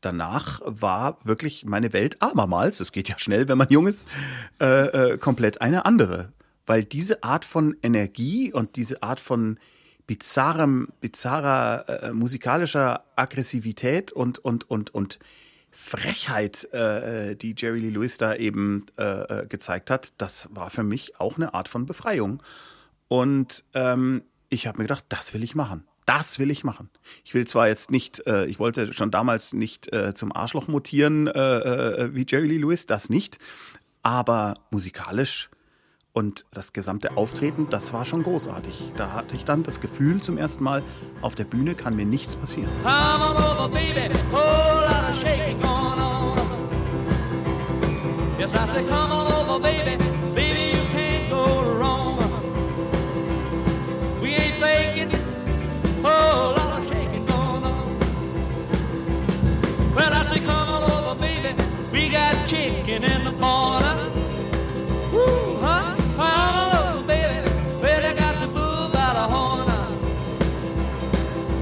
danach 0.00 0.60
war 0.64 1.18
wirklich 1.24 1.64
meine 1.64 1.92
Welt 1.92 2.20
abermals, 2.22 2.80
es 2.80 2.92
geht 2.92 3.08
ja 3.08 3.18
schnell, 3.18 3.48
wenn 3.48 3.58
man 3.58 3.68
jung 3.70 3.86
ist, 3.86 4.06
äh, 4.60 5.12
äh, 5.12 5.18
komplett 5.18 5.60
eine 5.60 5.84
andere. 5.84 6.32
Weil 6.66 6.84
diese 6.84 7.22
Art 7.22 7.44
von 7.44 7.76
Energie 7.82 8.52
und 8.52 8.76
diese 8.76 9.02
Art 9.02 9.20
von 9.20 9.58
bizarrem, 10.06 10.88
bizarrer 11.00 11.88
äh, 11.88 12.12
musikalischer 12.12 13.04
Aggressivität 13.16 14.12
und, 14.12 14.38
und, 14.38 14.68
und, 14.70 14.94
und 14.94 15.18
Frechheit, 15.70 16.64
äh, 16.72 17.36
die 17.36 17.54
Jerry 17.56 17.80
Lee 17.80 17.90
Lewis 17.90 18.16
da 18.16 18.34
eben 18.34 18.86
äh, 18.98 19.02
äh, 19.42 19.46
gezeigt 19.46 19.90
hat, 19.90 20.14
das 20.18 20.48
war 20.52 20.70
für 20.70 20.82
mich 20.82 21.20
auch 21.20 21.36
eine 21.36 21.54
Art 21.54 21.68
von 21.68 21.86
Befreiung. 21.86 22.42
Und 23.08 23.62
ähm, 23.74 24.22
ich 24.48 24.66
habe 24.66 24.78
mir 24.78 24.84
gedacht, 24.84 25.04
das 25.08 25.34
will 25.34 25.42
ich 25.42 25.54
machen. 25.54 25.84
Das 26.06 26.38
will 26.38 26.52
ich 26.52 26.62
machen. 26.62 26.88
Ich 27.24 27.34
will 27.34 27.46
zwar 27.46 27.66
jetzt 27.66 27.90
nicht, 27.90 28.26
äh, 28.26 28.46
ich 28.46 28.60
wollte 28.60 28.92
schon 28.92 29.10
damals 29.10 29.52
nicht 29.52 29.92
äh, 29.92 30.14
zum 30.14 30.34
Arschloch 30.34 30.68
mutieren 30.68 31.26
äh, 31.26 31.32
äh, 31.32 32.14
wie 32.14 32.24
Jerry 32.26 32.46
Lee 32.46 32.58
Lewis, 32.58 32.86
das 32.86 33.10
nicht. 33.10 33.38
Aber 34.02 34.54
musikalisch 34.70 35.50
und 36.12 36.46
das 36.52 36.72
gesamte 36.72 37.16
Auftreten, 37.16 37.66
das 37.70 37.92
war 37.92 38.04
schon 38.04 38.22
großartig. 38.22 38.92
Da 38.96 39.12
hatte 39.12 39.34
ich 39.34 39.44
dann 39.44 39.64
das 39.64 39.80
Gefühl 39.80 40.22
zum 40.22 40.38
ersten 40.38 40.62
Mal, 40.62 40.84
auf 41.22 41.34
der 41.34 41.44
Bühne 41.44 41.74
kann 41.74 41.96
mir 41.96 42.06
nichts 42.06 42.36
passieren. 42.36 42.70
Come 48.88 49.25
chicken 62.46 63.02
in 63.02 63.24
the 63.24 63.32
corner. 63.32 63.96
Woo, 65.12 65.56
huh? 65.60 65.96
Come 66.14 66.20
on 66.20 66.96
over, 66.96 67.02
baby. 67.06 67.50
Well, 67.82 68.00
they 68.00 68.14
got 68.14 68.40
the 68.40 68.46
bull 68.46 68.88
by 68.90 69.12
the 69.14 69.26
horn. 69.34 69.66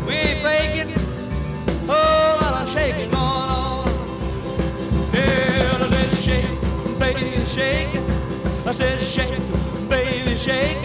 We 0.07 0.15
ain't 0.15 0.43
faking. 0.43 0.95
Oh, 1.89 2.39
lot 2.41 2.63
of 2.63 2.75
shaking 2.75 3.11
going 3.11 3.51
on. 3.63 3.87
Yeah, 5.15 5.79
I 5.81 5.89
said 5.89 6.13
shake, 6.27 6.99
baby, 6.99 7.47
shake. 7.47 7.95
I 8.67 8.73
said 8.73 9.01
shake, 9.01 9.89
baby, 9.89 10.37
shake. 10.37 10.85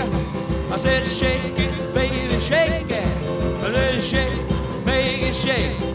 I 0.71 0.77
said 0.77 1.05
shake 1.07 1.59
it, 1.59 1.93
baby, 1.93 2.39
shake 2.39 2.89
it. 2.89 3.05
I 3.65 3.71
said 3.73 4.01
shake, 4.01 4.39
it 4.87 5.35
shake. 5.35 5.88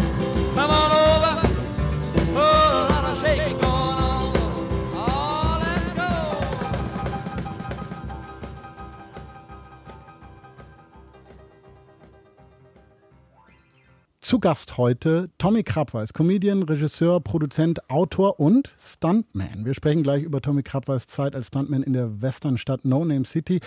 Zu 14.34 14.40
Gast 14.40 14.78
heute 14.78 15.30
Tommy 15.38 15.62
Krabweis, 15.62 16.12
Comedian, 16.12 16.64
Regisseur, 16.64 17.20
Produzent, 17.20 17.88
Autor 17.88 18.40
und 18.40 18.74
Stuntman. 18.76 19.64
Wir 19.64 19.74
sprechen 19.74 20.02
gleich 20.02 20.24
über 20.24 20.42
Tommy 20.42 20.64
Krabweis 20.64 21.06
Zeit 21.06 21.36
als 21.36 21.46
Stuntman 21.46 21.84
in 21.84 21.92
der 21.92 22.20
Westernstadt 22.20 22.84
No 22.84 23.04
Name 23.04 23.26
City 23.26 23.60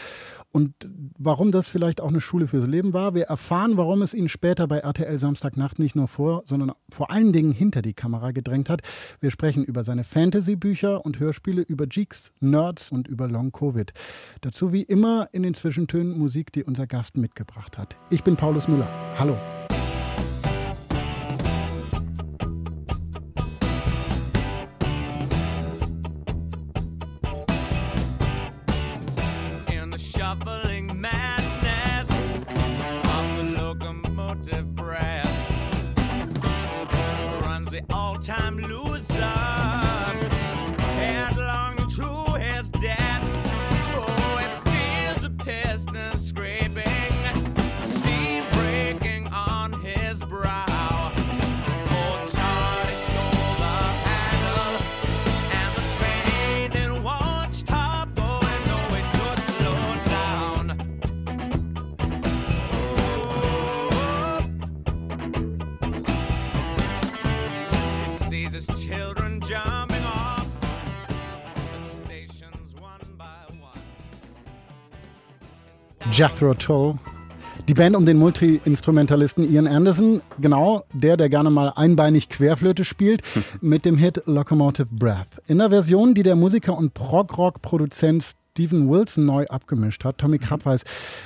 und 0.52 0.74
warum 1.18 1.54
das 1.54 1.70
vielleicht 1.70 2.02
auch 2.02 2.10
eine 2.10 2.20
Schule 2.20 2.48
fürs 2.50 2.68
Leben 2.68 2.92
war. 2.92 3.16
Wir 3.16 3.28
erfahren, 3.28 3.78
warum 3.78 4.02
es 4.02 4.14
ihn 4.14 4.28
später 4.28 4.68
bei 4.68 4.80
RTL 4.80 5.18
Samstagnacht 5.18 5.80
nicht 5.80 5.96
nur 5.96 6.10
vor, 6.10 6.44
sondern 6.46 6.74
vor 6.90 7.12
allen 7.12 7.32
Dingen 7.32 7.54
hinter 7.54 7.82
die 7.82 7.94
Kamera 7.94 8.32
gedrängt 8.32 8.70
hat. 8.70 8.82
Wir 9.22 9.32
sprechen 9.32 9.64
über 9.64 9.86
seine 9.86 10.04
Fantasy-Bücher 10.04 11.06
und 11.06 11.18
Hörspiele, 11.18 11.62
über 11.62 11.88
Geeks, 11.88 12.34
Nerds 12.42 12.92
und 12.92 13.08
über 13.08 13.30
Long 13.30 13.54
Covid. 13.54 13.94
Dazu 14.42 14.74
wie 14.74 14.84
immer 14.84 15.30
in 15.32 15.44
den 15.44 15.54
Zwischentönen 15.54 16.18
Musik, 16.18 16.52
die 16.52 16.66
unser 16.66 16.88
Gast 16.88 17.16
mitgebracht 17.16 17.78
hat. 17.78 17.96
Ich 18.10 18.26
bin 18.26 18.36
Paulus 18.36 18.68
Müller. 18.68 18.90
Hallo. 19.18 19.38
Jethro 76.18 76.56
Tull. 76.56 76.96
Die 77.68 77.76
Band 77.76 77.96
um 77.96 78.08
den 78.08 78.18
Multi-Instrumentalisten 78.18 79.48
Ian 79.54 79.68
Anderson, 79.68 80.24
genau 80.42 80.84
der, 80.92 81.16
der 81.16 81.30
gerne 81.30 81.52
mal 81.52 81.72
einbeinig 81.76 82.28
Querflöte 82.28 82.86
spielt, 82.86 83.22
mit 83.62 83.86
dem 83.86 83.98
Hit 83.98 84.24
Locomotive 84.26 84.88
Breath. 84.90 85.44
In 85.46 85.60
der 85.60 85.70
Version, 85.70 86.16
die 86.16 86.24
der 86.24 86.36
Musiker 86.36 86.76
und 86.76 86.96
Prog-Rock-Produzent 86.96 88.24
Steven 88.24 88.90
Wilson 88.90 89.28
neu 89.28 89.46
abgemischt 89.46 90.04
hat. 90.04 90.18
Tommy 90.18 90.40
Krabweis, 90.40 90.86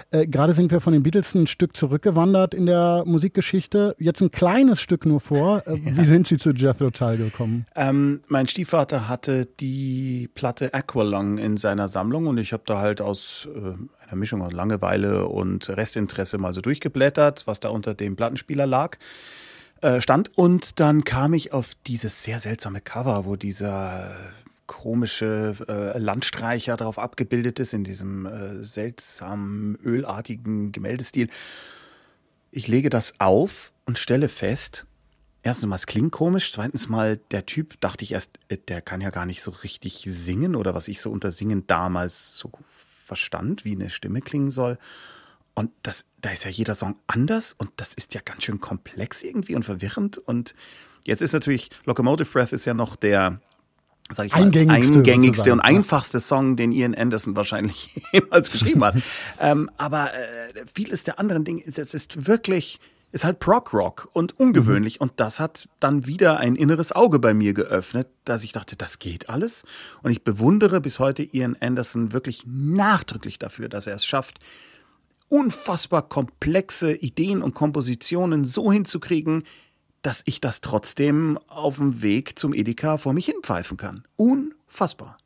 äh, 0.10 0.28
gerade 0.28 0.52
sind 0.52 0.70
wir 0.72 0.82
von 0.82 0.92
den 0.92 1.04
Beatles 1.04 1.34
ein 1.36 1.48
Stück 1.48 1.78
zurückgewandert 1.78 2.54
in 2.54 2.66
der 2.66 3.04
Musikgeschichte. 3.06 3.96
Jetzt 3.98 4.20
ein 4.20 4.32
kleines 4.32 4.82
Stück 4.82 5.06
nur 5.06 5.22
vor. 5.22 5.66
Äh, 5.66 5.78
Wie 5.98 6.04
sind 6.04 6.28
Sie 6.28 6.38
zu 6.38 6.52
Jethro 6.52 6.90
Tull 6.90 7.16
gekommen? 7.16 7.66
Ähm, 7.78 8.20
mein 8.28 8.48
Stiefvater 8.48 9.08
hatte 9.08 9.46
die 9.46 10.30
Platte 10.36 10.74
Aqualung 10.74 11.38
in 11.38 11.56
seiner 11.56 11.88
Sammlung 11.88 12.28
und 12.28 12.38
ich 12.38 12.52
habe 12.52 12.64
da 12.66 12.80
halt 12.80 13.00
aus 13.00 13.48
äh, 13.56 13.76
einer 14.12 14.20
Mischung 14.20 14.42
aus 14.42 14.54
Langeweile 14.54 15.28
und 15.28 15.70
Restinteresse 15.70 16.38
mal 16.38 16.54
so 16.54 16.62
durchgeblättert, 16.62 17.48
was 17.48 17.60
da 17.60 17.70
unter 17.70 17.94
dem 17.94 18.16
Plattenspieler 18.16 18.68
lag, 18.68 18.98
äh, 19.82 20.02
stand. 20.02 20.38
Und 20.38 20.80
dann 20.80 21.04
kam 21.04 21.34
ich 21.34 21.54
auf 21.54 21.72
dieses 21.88 22.24
sehr 22.24 22.40
seltsame 22.40 22.82
Cover, 22.82 23.26
wo 23.26 23.36
dieser 23.36 24.12
komische 24.68 25.56
äh, 25.68 25.98
Landstreicher 25.98 26.78
drauf 26.78 26.98
abgebildet 26.98 27.60
ist, 27.60 27.74
in 27.74 27.84
diesem 27.84 28.26
äh, 28.26 28.64
seltsamen, 28.64 29.78
ölartigen 29.84 30.72
Gemäldestil. 30.72 31.30
Ich 32.52 32.68
lege 32.68 32.90
das 32.90 33.20
auf 33.20 33.72
und 33.86 33.98
stelle 33.98 34.30
fest, 34.30 34.88
erstens 35.44 35.68
mal, 35.68 35.76
es 35.76 35.88
klingt 35.88 36.12
komisch, 36.12 36.52
zweitens 36.52 36.88
mal, 36.88 37.18
der 37.32 37.46
Typ, 37.46 37.80
dachte 37.82 38.04
ich 38.04 38.14
erst, 38.14 38.40
äh, 38.48 38.58
der 38.58 38.82
kann 38.82 39.02
ja 39.02 39.10
gar 39.10 39.26
nicht 39.26 39.42
so 39.42 39.52
richtig 39.52 40.04
singen 40.06 40.56
oder 40.56 40.74
was 40.74 40.88
ich 40.88 41.02
so 41.02 41.12
unter 41.12 41.32
Singen 41.32 41.66
damals 41.68 42.38
so 42.38 42.52
verstand, 43.12 43.66
wie 43.66 43.74
eine 43.76 43.90
Stimme 43.90 44.22
klingen 44.22 44.52
soll. 44.52 44.78
Und 45.54 45.70
das, 45.84 46.06
da 46.22 46.30
ist 46.30 46.46
ja 46.46 46.50
jeder 46.50 46.76
Song 46.76 46.96
anders 47.08 47.52
und 47.52 47.70
das 47.76 47.94
ist 47.94 48.14
ja 48.14 48.22
ganz 48.24 48.46
schön 48.46 48.62
komplex 48.62 49.22
irgendwie 49.22 49.54
und 49.54 49.64
verwirrend. 49.64 50.18
Und 50.18 50.56
jetzt 51.04 51.22
ist 51.22 51.34
natürlich, 51.34 51.72
Locomotive 51.84 52.32
Breath 52.32 52.54
ist 52.54 52.64
ja 52.64 52.74
noch 52.74 52.96
der, 52.96 53.42
sag 54.10 54.28
ich 54.28 54.34
Eingängigste 54.34 54.94
mal, 54.94 55.00
eingängigste 55.00 55.50
sozusagen, 55.50 55.60
und 55.60 55.66
ja. 55.66 55.78
einfachste 55.78 56.20
Song, 56.22 56.56
den 56.56 56.72
Ian 56.72 56.96
Anderson 56.96 57.36
wahrscheinlich 57.36 57.90
jemals 58.14 58.50
geschrieben 58.50 58.82
hat. 58.86 58.96
ähm, 59.42 59.70
aber 59.76 60.14
äh, 60.14 60.66
vieles 60.74 61.04
der 61.04 61.20
anderen 61.20 61.44
Dinge, 61.44 61.62
ist- 61.64 61.78
es 61.78 61.94
ist 61.94 62.28
wirklich, 62.28 62.80
ist 63.12 63.26
halt 63.26 63.40
Prog-Rock 63.40 64.10
und 64.14 64.40
ungewöhnlich. 64.40 65.02
Und 65.02 65.14
das 65.18 65.40
hat 65.40 65.68
dann 65.80 66.08
wieder 66.08 66.38
ein 66.38 66.56
inneres 66.56 66.92
Auge 66.92 67.20
bei 67.20 67.34
mir 67.34 67.54
geöffnet, 67.54 68.08
dass 68.26 68.44
ich 68.44 68.54
dachte, 68.54 68.76
das 68.76 69.00
geht 69.00 69.30
alles. 69.30 69.64
Und 70.02 70.12
ich 70.12 70.24
bewundere 70.24 70.82
bis 70.82 71.00
heute 71.00 71.24
Ian 71.24 71.58
Anderson 71.60 72.14
wirklich 72.14 72.44
nachdrücklich 72.46 73.40
dafür, 73.40 73.70
dass 73.70 73.88
er 73.88 73.96
es 73.96 74.06
schafft, 74.06 74.40
unfassbar 75.28 76.08
komplexe 76.08 76.94
Ideen 76.94 77.42
und 77.42 77.54
Kompositionen 77.54 78.46
so 78.46 78.72
hinzukriegen, 78.72 79.44
dass 80.02 80.24
ich 80.26 80.42
das 80.42 80.62
trotzdem 80.62 81.38
auf 81.48 81.78
dem 81.78 82.02
Weg 82.02 82.38
zum 82.40 82.54
Edeka 82.54 82.98
vor 82.98 83.14
mich 83.14 83.26
hinpfeifen 83.26 83.78
kann. 83.78 84.04
Unfassbar. 84.16 85.18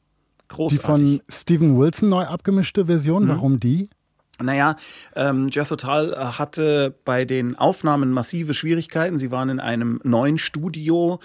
Die 0.52 0.56
Großartig. 0.56 0.86
von 0.86 1.22
Steven 1.30 1.78
Wilson 1.78 2.10
neu 2.10 2.24
abgemischte 2.24 2.86
Version, 2.86 3.28
warum 3.28 3.60
die? 3.60 3.90
Naja, 4.42 4.76
ähm, 5.16 5.50
Jethro 5.50 5.76
Tull 5.78 6.14
äh, 6.14 6.18
hatte 6.18 6.94
bei 7.06 7.26
den 7.26 7.56
Aufnahmen 7.56 8.12
massive 8.12 8.54
Schwierigkeiten. 8.54 9.18
Sie 9.18 9.32
waren 9.32 9.50
in 9.50 9.60
einem 9.60 10.02
neuen 10.04 10.38
Studio, 10.38 11.20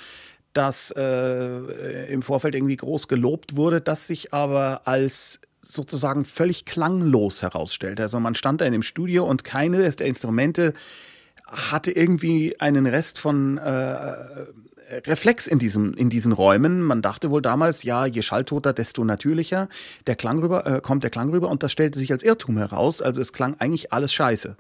das 0.53 0.92
äh, 0.96 2.12
im 2.12 2.23
Vorfeld 2.23 2.55
irgendwie 2.55 2.77
groß 2.77 3.09
gelobt 3.09 3.57
wurde, 3.57 3.81
das 3.81 4.07
sich 4.07 4.33
aber 4.33 4.83
als 4.85 5.40
sozusagen 5.62 6.25
völlig 6.25 6.64
klanglos 6.64 7.42
herausstellte. 7.42 8.03
Also 8.03 8.18
man 8.20 8.35
stand 8.35 8.61
da 8.61 8.64
in 8.64 8.73
dem 8.73 8.83
Studio 8.83 9.25
und 9.25 9.44
keines 9.44 9.96
der 9.96 10.07
Instrumente 10.07 10.73
hatte 11.46 11.90
irgendwie 11.90 12.59
einen 12.61 12.87
Rest 12.87 13.18
von 13.18 13.59
äh, 13.59 14.14
Reflex 15.07 15.46
in, 15.46 15.59
diesem, 15.59 15.94
in 15.94 16.11
diesen 16.11 16.33
Räumen. 16.33 16.83
Man 16.83 17.03
dachte 17.03 17.31
wohl 17.31 17.42
damals, 17.42 17.83
ja, 17.83 18.07
je 18.07 18.22
schalltoter, 18.22 18.72
desto 18.72 19.05
natürlicher 19.05 19.68
der 20.07 20.16
Klang 20.16 20.38
rüber, 20.40 20.66
äh, 20.66 20.81
kommt 20.81 21.05
der 21.05 21.11
Klang 21.11 21.31
rüber 21.31 21.48
und 21.48 21.62
das 21.62 21.72
stellte 21.72 21.98
sich 21.98 22.12
als 22.12 22.22
Irrtum 22.22 22.57
heraus. 22.59 23.00
Also 23.00 23.20
es 23.20 23.33
klang 23.33 23.57
eigentlich 23.59 23.92
alles 23.92 24.12
scheiße. 24.12 24.57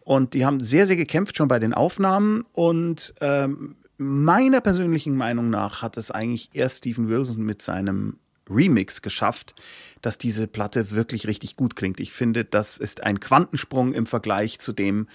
Und 0.00 0.34
die 0.34 0.46
haben 0.46 0.60
sehr, 0.60 0.86
sehr 0.86 0.96
gekämpft 0.96 1.36
schon 1.36 1.48
bei 1.48 1.58
den 1.58 1.74
Aufnahmen 1.74 2.44
und 2.52 3.14
ähm, 3.20 3.74
meiner 3.98 4.60
persönlichen 4.60 5.16
Meinung 5.16 5.50
nach 5.50 5.82
hat 5.82 5.96
es 5.96 6.10
eigentlich 6.10 6.50
erst 6.52 6.78
Stephen 6.78 7.08
Wilson 7.08 7.42
mit 7.42 7.62
seinem 7.62 8.18
Remix 8.48 9.02
geschafft, 9.02 9.54
dass 10.02 10.18
diese 10.18 10.46
Platte 10.46 10.92
wirklich 10.92 11.26
richtig 11.26 11.56
gut 11.56 11.76
klingt. 11.76 11.98
Ich 11.98 12.12
finde, 12.12 12.44
das 12.44 12.78
ist 12.78 13.02
ein 13.02 13.20
Quantensprung 13.20 13.92
im 13.92 14.06
Vergleich 14.06 14.60
zu 14.60 14.72
dem, 14.72 15.08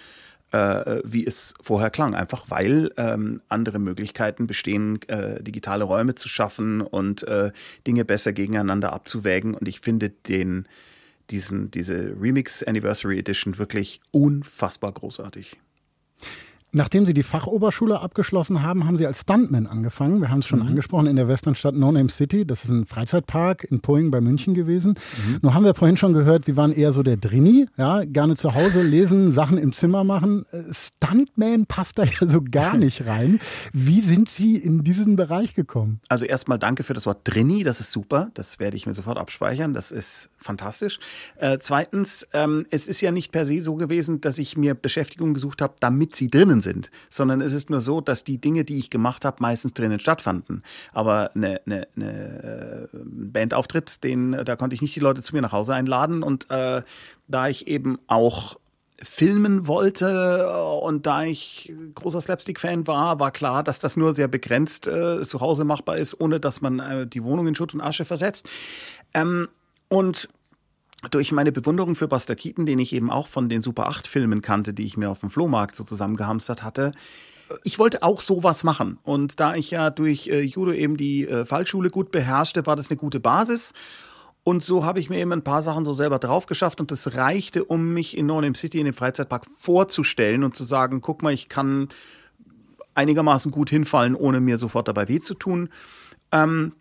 äh, 0.52 1.02
wie 1.04 1.26
es 1.26 1.54
vorher 1.62 1.90
klang. 1.90 2.16
Einfach 2.16 2.46
weil 2.50 2.92
ähm, 2.98 3.42
andere 3.50 3.80
Möglichkeiten 3.80 4.48
bestehen, 4.48 5.00
äh, 5.08 5.42
digitale 5.44 5.84
Räume 5.84 6.16
zu 6.16 6.30
schaffen 6.30 6.82
und 6.82 7.24
äh, 7.28 7.52
Dinge 7.88 8.06
besser 8.06 8.34
gegeneinander 8.34 8.94
abzuwägen. 8.94 9.54
Und 9.54 9.68
ich 9.68 9.80
finde 9.80 10.10
den, 10.10 10.68
diesen, 11.30 11.72
diese 11.72 12.16
Remix 12.20 12.64
Anniversary 12.64 13.18
Edition 13.18 13.58
wirklich 13.58 14.02
unfassbar 14.12 14.92
großartig. 14.92 15.58
Nachdem 16.74 17.06
Sie 17.06 17.14
die 17.14 17.24
Fachoberschule 17.24 18.00
abgeschlossen 18.00 18.62
haben, 18.62 18.86
haben 18.86 18.96
Sie 18.96 19.06
als 19.06 19.22
Stuntman 19.22 19.68
angefangen. 19.68 20.22
Wir 20.22 20.30
haben 20.30 20.40
es 20.40 20.46
schon 20.46 20.62
angesprochen 20.62 21.08
in 21.08 21.18
der 21.18 21.28
Westernstadt 21.28 21.76
No 21.76 21.92
Name 21.92 22.08
City. 22.08 22.46
Das 22.46 22.64
ist 22.64 22.70
ein 22.70 22.86
Freizeitpark 22.86 23.66
in 23.66 23.82
Poing 23.82 24.10
bei 24.10 24.22
München 24.22 24.54
gewesen. 24.54 24.96
Nur 25.42 25.54
haben 25.54 25.66
wir 25.66 25.74
vorhin 25.74 25.98
schon 25.98 26.14
gehört, 26.14 26.46
Sie 26.46 26.56
waren 26.56 26.72
eher 26.72 26.94
so 26.94 27.04
der 27.04 27.18
Drini, 27.18 27.68
ja, 27.76 28.06
gerne 28.06 28.38
zu 28.38 28.56
Hause 28.56 28.82
lesen, 28.84 29.32
Sachen 29.32 29.58
im 29.58 29.74
Zimmer 29.74 30.06
machen. 30.06 30.46
Äh, 30.54 30.64
Stuntman 30.72 31.66
passt 31.66 31.98
da 31.98 32.06
ja 32.06 32.30
so 32.30 32.42
gar 32.42 32.78
nicht 32.78 33.06
rein. 33.06 33.42
Wie 33.74 34.00
sind 34.00 34.30
Sie 34.30 34.56
in 34.56 34.86
diesen 34.86 35.18
Bereich 35.18 35.56
gekommen? 35.56 36.00
Also 36.08 36.24
erstmal 36.24 36.58
danke 36.58 36.84
für 36.84 36.94
das 36.94 37.06
Wort 37.06 37.20
Drini, 37.26 37.64
das 37.64 37.82
ist 37.82 37.92
super, 37.92 38.32
das 38.34 38.60
werde 38.60 38.78
ich 38.78 38.86
mir 38.86 38.94
sofort 38.94 39.18
abspeichern, 39.18 39.74
das 39.74 39.92
ist 39.92 40.30
fantastisch. 40.38 41.00
Äh, 41.36 41.58
zweitens, 41.60 42.26
ähm, 42.32 42.66
es 42.70 42.88
ist 42.88 43.02
ja 43.02 43.12
nicht 43.12 43.34
per 43.34 43.46
se 43.46 43.62
so 43.62 43.76
gewesen, 43.76 44.22
dass 44.22 44.38
ich 44.38 44.56
mir 44.56 44.74
Beschäftigung 44.74 45.34
gesucht 45.34 45.62
habe, 45.62 45.74
damit 45.82 46.16
sie 46.16 46.30
drinnen 46.30 46.61
sind, 46.62 46.92
sondern 47.10 47.42
es 47.42 47.54
ist 47.54 47.70
nur 47.70 47.82
so, 47.82 48.02
dass 48.02 48.24
die 48.24 48.40
Dinge, 48.40 48.64
die 48.64 48.80
ich 48.80 48.90
gemacht 48.90 49.26
habe, 49.26 49.38
meistens 49.40 49.74
drinnen 49.74 50.00
stattfanden. 50.00 50.64
Aber 50.94 51.32
eine, 51.36 51.62
eine, 51.66 51.88
eine 51.96 52.90
äh, 52.94 52.98
Bandauftritt, 53.04 54.04
den, 54.04 54.32
da 54.32 54.56
konnte 54.56 54.74
ich 54.74 54.82
nicht 54.82 54.96
die 54.96 55.00
Leute 55.00 55.22
zu 55.22 55.36
mir 55.36 55.42
nach 55.42 55.52
Hause 55.52 55.74
einladen 55.74 56.24
und 56.24 56.50
äh, 56.50 56.82
da 57.28 57.48
ich 57.48 57.68
eben 57.68 58.00
auch 58.08 58.58
filmen 59.04 59.66
wollte 59.68 60.56
und 60.82 61.08
da 61.08 61.24
ich 61.24 61.74
großer 61.96 62.22
Slapstick-Fan 62.22 62.86
war, 62.86 63.20
war 63.20 63.32
klar, 63.32 63.64
dass 63.64 63.80
das 63.80 63.98
nur 63.98 64.14
sehr 64.14 64.28
begrenzt 64.28 64.88
äh, 64.88 65.24
zu 65.24 65.42
Hause 65.42 65.64
machbar 65.64 65.98
ist, 65.98 66.20
ohne 66.20 66.40
dass 66.40 66.62
man 66.62 66.80
äh, 66.80 67.08
die 67.08 67.24
Wohnung 67.24 67.48
in 67.48 67.56
Schutt 67.56 67.74
und 67.74 67.82
Asche 67.82 68.06
versetzt. 68.06 68.48
Ähm, 69.14 69.48
und 69.90 70.30
durch 71.10 71.32
meine 71.32 71.52
Bewunderung 71.52 71.96
für 71.96 72.08
Buster 72.08 72.36
Keaton, 72.36 72.66
den 72.66 72.80
ich 72.80 72.94
eben 72.94 73.10
auch 73.10 73.28
von 73.28 73.50
den 73.50 73.62
Super 73.62 73.88
8 73.88 74.06
Filmen 74.08 74.42
kannte, 74.42 74.74
die 74.74 74.86
ich 74.86 74.98
mir 74.98 75.10
auf 75.10 75.22
dem 75.22 75.32
Flohmarkt 75.32 75.76
so 75.76 75.84
zusammengehamstert 75.84 76.64
hatte, 76.64 76.92
ich 77.64 77.80
wollte 77.80 78.04
auch 78.04 78.22
sowas 78.22 78.64
machen. 78.64 79.00
Und 79.04 79.40
da 79.40 79.56
ich 79.56 79.72
ja 79.72 79.90
durch 79.90 80.28
äh, 80.28 80.42
Judo 80.42 80.72
eben 80.72 80.98
die 80.98 81.28
äh, 81.28 81.46
Fallschule 81.46 81.90
gut 81.90 82.12
beherrschte, 82.12 82.66
war 82.66 82.76
das 82.76 82.90
eine 82.90 82.98
gute 82.98 83.20
Basis. 83.20 83.74
Und 84.44 84.64
so 84.64 84.86
habe 84.86 85.00
ich 85.00 85.10
mir 85.10 85.20
eben 85.20 85.34
ein 85.34 85.44
paar 85.44 85.62
Sachen 85.62 85.84
so 85.84 85.94
selber 85.94 86.18
drauf 86.18 86.48
geschafft 86.48 86.82
und 86.82 86.92
das 86.92 87.16
reichte, 87.16 87.64
um 87.64 87.94
mich 87.94 88.18
in 88.18 88.26
No 88.26 88.42
Name 88.42 88.56
City 88.56 88.80
in 88.80 88.86
dem 88.86 88.94
Freizeitpark 88.94 89.46
vorzustellen 89.46 90.44
und 90.44 90.56
zu 90.56 90.64
sagen, 90.64 91.02
guck 91.02 91.22
mal, 91.22 91.34
ich 91.34 91.48
kann 91.48 91.90
einigermaßen 92.96 93.52
gut 93.52 93.70
hinfallen, 93.70 94.16
ohne 94.16 94.42
mir 94.42 94.58
sofort 94.58 94.88
dabei 94.88 95.08
weh 95.08 95.20
zu 95.20 95.36
tun. 95.36 95.70
Ähm, 96.32 96.74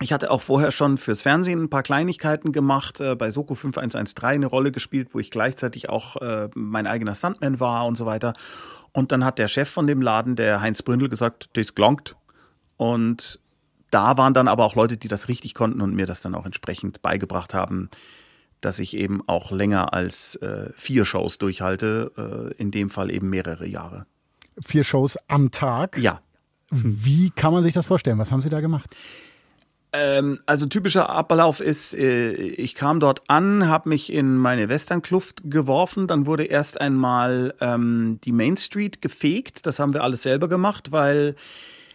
ich 0.00 0.12
hatte 0.12 0.30
auch 0.30 0.40
vorher 0.40 0.70
schon 0.70 0.98
fürs 0.98 1.22
Fernsehen 1.22 1.62
ein 1.62 1.70
paar 1.70 1.82
Kleinigkeiten 1.82 2.52
gemacht, 2.52 3.00
äh, 3.00 3.14
bei 3.14 3.30
Soko 3.30 3.54
5113 3.54 4.24
eine 4.24 4.46
Rolle 4.46 4.72
gespielt, 4.72 5.10
wo 5.12 5.20
ich 5.20 5.30
gleichzeitig 5.30 5.88
auch 5.88 6.16
äh, 6.16 6.48
mein 6.54 6.86
eigener 6.86 7.14
Stuntman 7.14 7.60
war 7.60 7.86
und 7.86 7.96
so 7.96 8.06
weiter. 8.06 8.34
Und 8.92 9.12
dann 9.12 9.24
hat 9.24 9.38
der 9.38 9.48
Chef 9.48 9.68
von 9.68 9.86
dem 9.86 10.02
Laden, 10.02 10.36
der 10.36 10.60
Heinz 10.60 10.82
Bründel, 10.82 11.08
gesagt, 11.08 11.50
das 11.54 11.74
gelangt. 11.74 12.16
Und 12.76 13.40
da 13.90 14.16
waren 14.16 14.34
dann 14.34 14.48
aber 14.48 14.64
auch 14.64 14.74
Leute, 14.74 14.96
die 14.96 15.08
das 15.08 15.28
richtig 15.28 15.54
konnten 15.54 15.80
und 15.80 15.94
mir 15.94 16.06
das 16.06 16.20
dann 16.20 16.34
auch 16.34 16.46
entsprechend 16.46 17.00
beigebracht 17.02 17.54
haben, 17.54 17.88
dass 18.60 18.80
ich 18.80 18.96
eben 18.96 19.22
auch 19.28 19.52
länger 19.52 19.92
als 19.92 20.36
äh, 20.36 20.70
vier 20.74 21.04
Shows 21.04 21.38
durchhalte, 21.38 22.52
äh, 22.56 22.60
in 22.60 22.70
dem 22.70 22.90
Fall 22.90 23.12
eben 23.12 23.30
mehrere 23.30 23.66
Jahre. 23.66 24.06
Vier 24.60 24.84
Shows 24.84 25.18
am 25.28 25.50
Tag. 25.50 25.98
Ja, 25.98 26.20
Wie 26.70 27.30
kann 27.30 27.52
man 27.52 27.62
sich 27.62 27.74
das 27.74 27.86
vorstellen? 27.86 28.18
Was 28.18 28.32
haben 28.32 28.42
Sie 28.42 28.50
da 28.50 28.60
gemacht? 28.60 28.96
Ähm, 29.96 30.40
also 30.44 30.66
typischer 30.66 31.08
Ablauf 31.08 31.60
ist, 31.60 31.94
äh, 31.94 32.32
ich 32.32 32.74
kam 32.74 32.98
dort 32.98 33.22
an, 33.28 33.68
habe 33.68 33.88
mich 33.88 34.12
in 34.12 34.36
meine 34.36 34.68
Westernkluft 34.68 35.42
geworfen, 35.44 36.08
dann 36.08 36.26
wurde 36.26 36.42
erst 36.44 36.80
einmal 36.80 37.54
ähm, 37.60 38.18
die 38.24 38.32
Main 38.32 38.56
Street 38.56 39.00
gefegt. 39.00 39.66
Das 39.66 39.78
haben 39.78 39.94
wir 39.94 40.02
alles 40.02 40.22
selber 40.22 40.48
gemacht, 40.48 40.90
weil 40.90 41.36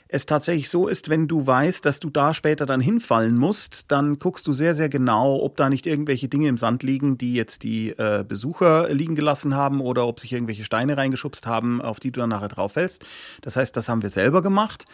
es 0.08 0.26
tatsächlich 0.26 0.70
so 0.70 0.88
ist, 0.88 1.10
wenn 1.10 1.28
du 1.28 1.46
weißt, 1.46 1.86
dass 1.86 2.00
du 2.00 2.10
da 2.10 2.34
später 2.34 2.66
dann 2.66 2.80
hinfallen 2.80 3.38
musst, 3.38 3.92
dann 3.92 4.18
guckst 4.18 4.48
du 4.48 4.54
sehr, 4.54 4.76
sehr 4.76 4.88
genau, 4.88 5.36
ob 5.44 5.58
da 5.58 5.70
nicht 5.70 5.86
irgendwelche 5.86 6.30
Dinge 6.30 6.48
im 6.48 6.58
Sand 6.58 6.84
liegen, 6.84 7.18
die 7.18 7.34
jetzt 7.34 7.64
die 7.64 7.90
äh, 7.90 8.24
Besucher 8.26 8.92
liegen 8.94 9.16
gelassen 9.16 9.56
haben 9.56 9.82
oder 9.82 10.08
ob 10.08 10.22
sich 10.22 10.32
irgendwelche 10.32 10.64
Steine 10.64 10.96
reingeschubst 10.96 11.46
haben, 11.46 11.82
auf 11.82 12.00
die 12.00 12.12
du 12.12 12.22
dann 12.22 12.30
nachher 12.30 12.48
drauf 12.48 12.74
fällst. 12.74 13.06
Das 13.42 13.58
heißt, 13.58 13.76
das 13.76 13.90
haben 13.90 14.02
wir 14.02 14.10
selber 14.10 14.42
gemacht. 14.42 14.86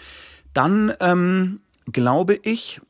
Dann 0.54 0.92
ähm, 1.00 1.60
glaube 1.92 2.40
ich, 2.42 2.82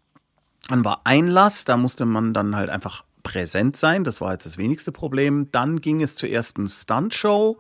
dann 0.68 0.86
war 0.86 1.02
Einlass, 1.04 1.66
da 1.66 1.78
musste 1.78 2.06
man 2.06 2.34
dann 2.34 2.56
halt 2.56 2.70
einfach 2.70 3.04
präsent 3.24 3.76
sein. 3.76 4.04
Das 4.04 4.22
war 4.22 4.34
jetzt 4.34 4.46
das 4.46 4.58
wenigste 4.58 4.92
Problem. 4.92 5.50
Dann 5.52 5.82
ging 5.82 6.02
es 6.02 6.16
zur 6.16 6.30
ersten 6.30 6.68
Stuntshow. 6.68 7.58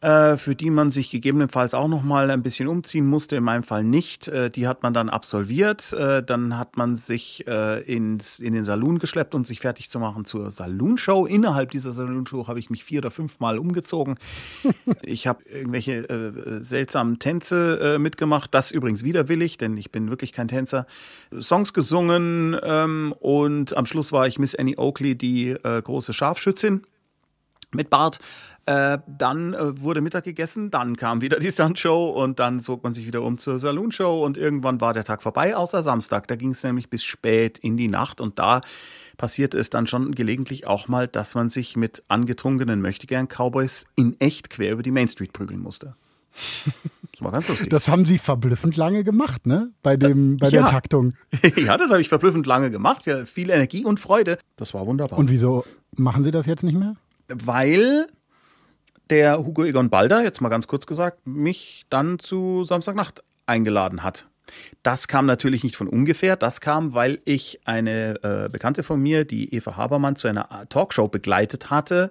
Äh, 0.00 0.38
für 0.38 0.54
die 0.54 0.70
man 0.70 0.90
sich 0.90 1.10
gegebenenfalls 1.10 1.74
auch 1.74 1.88
noch 1.88 2.02
mal 2.02 2.30
ein 2.30 2.42
bisschen 2.42 2.68
umziehen 2.68 3.06
musste. 3.06 3.36
In 3.36 3.44
meinem 3.44 3.62
Fall 3.62 3.84
nicht. 3.84 4.28
Äh, 4.28 4.48
die 4.48 4.66
hat 4.66 4.82
man 4.82 4.94
dann 4.94 5.10
absolviert. 5.10 5.92
Äh, 5.92 6.22
dann 6.22 6.56
hat 6.56 6.78
man 6.78 6.96
sich 6.96 7.46
äh, 7.46 7.82
ins, 7.82 8.38
in 8.38 8.54
den 8.54 8.64
Saloon 8.64 8.98
geschleppt, 8.98 9.34
um 9.34 9.44
sich 9.44 9.60
fertig 9.60 9.90
zu 9.90 9.98
machen 9.98 10.24
zur 10.24 10.50
Saloon-Show. 10.50 11.26
Innerhalb 11.26 11.70
dieser 11.70 11.92
Saloon-Show 11.92 12.48
habe 12.48 12.58
ich 12.58 12.70
mich 12.70 12.82
vier 12.82 13.00
oder 13.00 13.10
fünf 13.10 13.40
Mal 13.40 13.58
umgezogen. 13.58 14.16
ich 15.02 15.26
habe 15.26 15.44
irgendwelche 15.44 16.08
äh, 16.08 16.64
seltsamen 16.64 17.18
Tänze 17.18 17.98
mitgemacht. 17.98 18.54
Das 18.54 18.70
übrigens 18.70 19.04
widerwillig, 19.04 19.58
denn 19.58 19.76
ich 19.76 19.90
bin 19.90 20.08
wirklich 20.08 20.32
kein 20.32 20.48
Tänzer. 20.48 20.86
Songs 21.38 21.74
gesungen 21.74 22.56
ähm, 22.62 23.14
und 23.20 23.76
am 23.76 23.84
Schluss 23.84 24.12
war 24.12 24.26
ich 24.26 24.38
Miss 24.38 24.54
Annie 24.54 24.78
Oakley, 24.78 25.14
die 25.14 25.56
große 25.62 26.12
Scharfschützin 26.12 26.82
mit 27.72 27.90
Bart. 27.90 28.18
Äh, 28.66 28.98
dann 29.06 29.54
äh, 29.54 29.80
wurde 29.80 30.00
Mittag 30.00 30.24
gegessen, 30.24 30.70
dann 30.70 30.96
kam 30.96 31.22
wieder 31.22 31.38
die 31.38 31.50
Stuntshow 31.50 32.10
und 32.10 32.38
dann 32.38 32.60
zog 32.60 32.84
man 32.84 32.94
sich 32.94 33.06
wieder 33.06 33.22
um 33.22 33.38
zur 33.38 33.58
Saloonshow 33.58 34.24
und 34.24 34.36
irgendwann 34.36 34.80
war 34.80 34.92
der 34.92 35.04
Tag 35.04 35.22
vorbei, 35.22 35.56
außer 35.56 35.82
Samstag. 35.82 36.28
Da 36.28 36.36
ging 36.36 36.50
es 36.50 36.62
nämlich 36.62 36.90
bis 36.90 37.02
spät 37.02 37.58
in 37.58 37.76
die 37.76 37.88
Nacht 37.88 38.20
und 38.20 38.38
da 38.38 38.60
passierte 39.16 39.58
es 39.58 39.70
dann 39.70 39.86
schon 39.86 40.14
gelegentlich 40.14 40.66
auch 40.66 40.88
mal, 40.88 41.08
dass 41.08 41.34
man 41.34 41.50
sich 41.50 41.76
mit 41.76 42.02
angetrunkenen 42.08 42.80
Möchtegern-Cowboys 42.80 43.86
in 43.96 44.20
echt 44.20 44.50
quer 44.50 44.72
über 44.72 44.82
die 44.82 44.90
Main 44.90 45.08
Street 45.08 45.32
prügeln 45.32 45.60
musste. 45.60 45.94
Das 47.12 47.24
war 47.26 47.32
ganz 47.32 47.48
lustig. 47.48 47.68
Das 47.68 47.86
haben 47.88 48.06
Sie 48.06 48.16
verblüffend 48.16 48.78
lange 48.78 49.04
gemacht, 49.04 49.46
ne? 49.46 49.72
Bei, 49.82 49.98
dem, 49.98 50.38
bei 50.38 50.48
der 50.48 50.60
ja. 50.62 50.66
Taktung. 50.66 51.12
ja, 51.56 51.76
das 51.76 51.90
habe 51.90 52.00
ich 52.00 52.08
verblüffend 52.08 52.46
lange 52.46 52.70
gemacht. 52.70 53.04
Ja, 53.04 53.26
viel 53.26 53.50
Energie 53.50 53.84
und 53.84 54.00
Freude. 54.00 54.38
Das 54.56 54.72
war 54.72 54.86
wunderbar. 54.86 55.18
Und 55.18 55.28
wieso 55.28 55.66
machen 55.96 56.24
Sie 56.24 56.30
das 56.30 56.46
jetzt 56.46 56.62
nicht 56.62 56.78
mehr? 56.78 56.96
weil 57.30 58.08
der 59.10 59.38
Hugo 59.38 59.64
Egon 59.64 59.90
Balder, 59.90 60.22
jetzt 60.22 60.40
mal 60.40 60.48
ganz 60.48 60.66
kurz 60.66 60.86
gesagt, 60.86 61.26
mich 61.26 61.84
dann 61.90 62.18
zu 62.18 62.64
Samstagnacht 62.64 63.22
eingeladen 63.46 64.02
hat. 64.02 64.28
Das 64.82 65.08
kam 65.08 65.26
natürlich 65.26 65.62
nicht 65.62 65.76
von 65.76 65.88
ungefähr. 65.88 66.36
Das 66.36 66.60
kam, 66.60 66.94
weil 66.94 67.20
ich 67.24 67.60
eine 67.64 68.22
äh, 68.22 68.48
Bekannte 68.48 68.82
von 68.82 69.00
mir, 69.00 69.24
die 69.24 69.54
Eva 69.54 69.76
Habermann, 69.76 70.16
zu 70.16 70.28
einer 70.28 70.66
Talkshow 70.68 71.08
begleitet 71.08 71.70
hatte. 71.70 72.10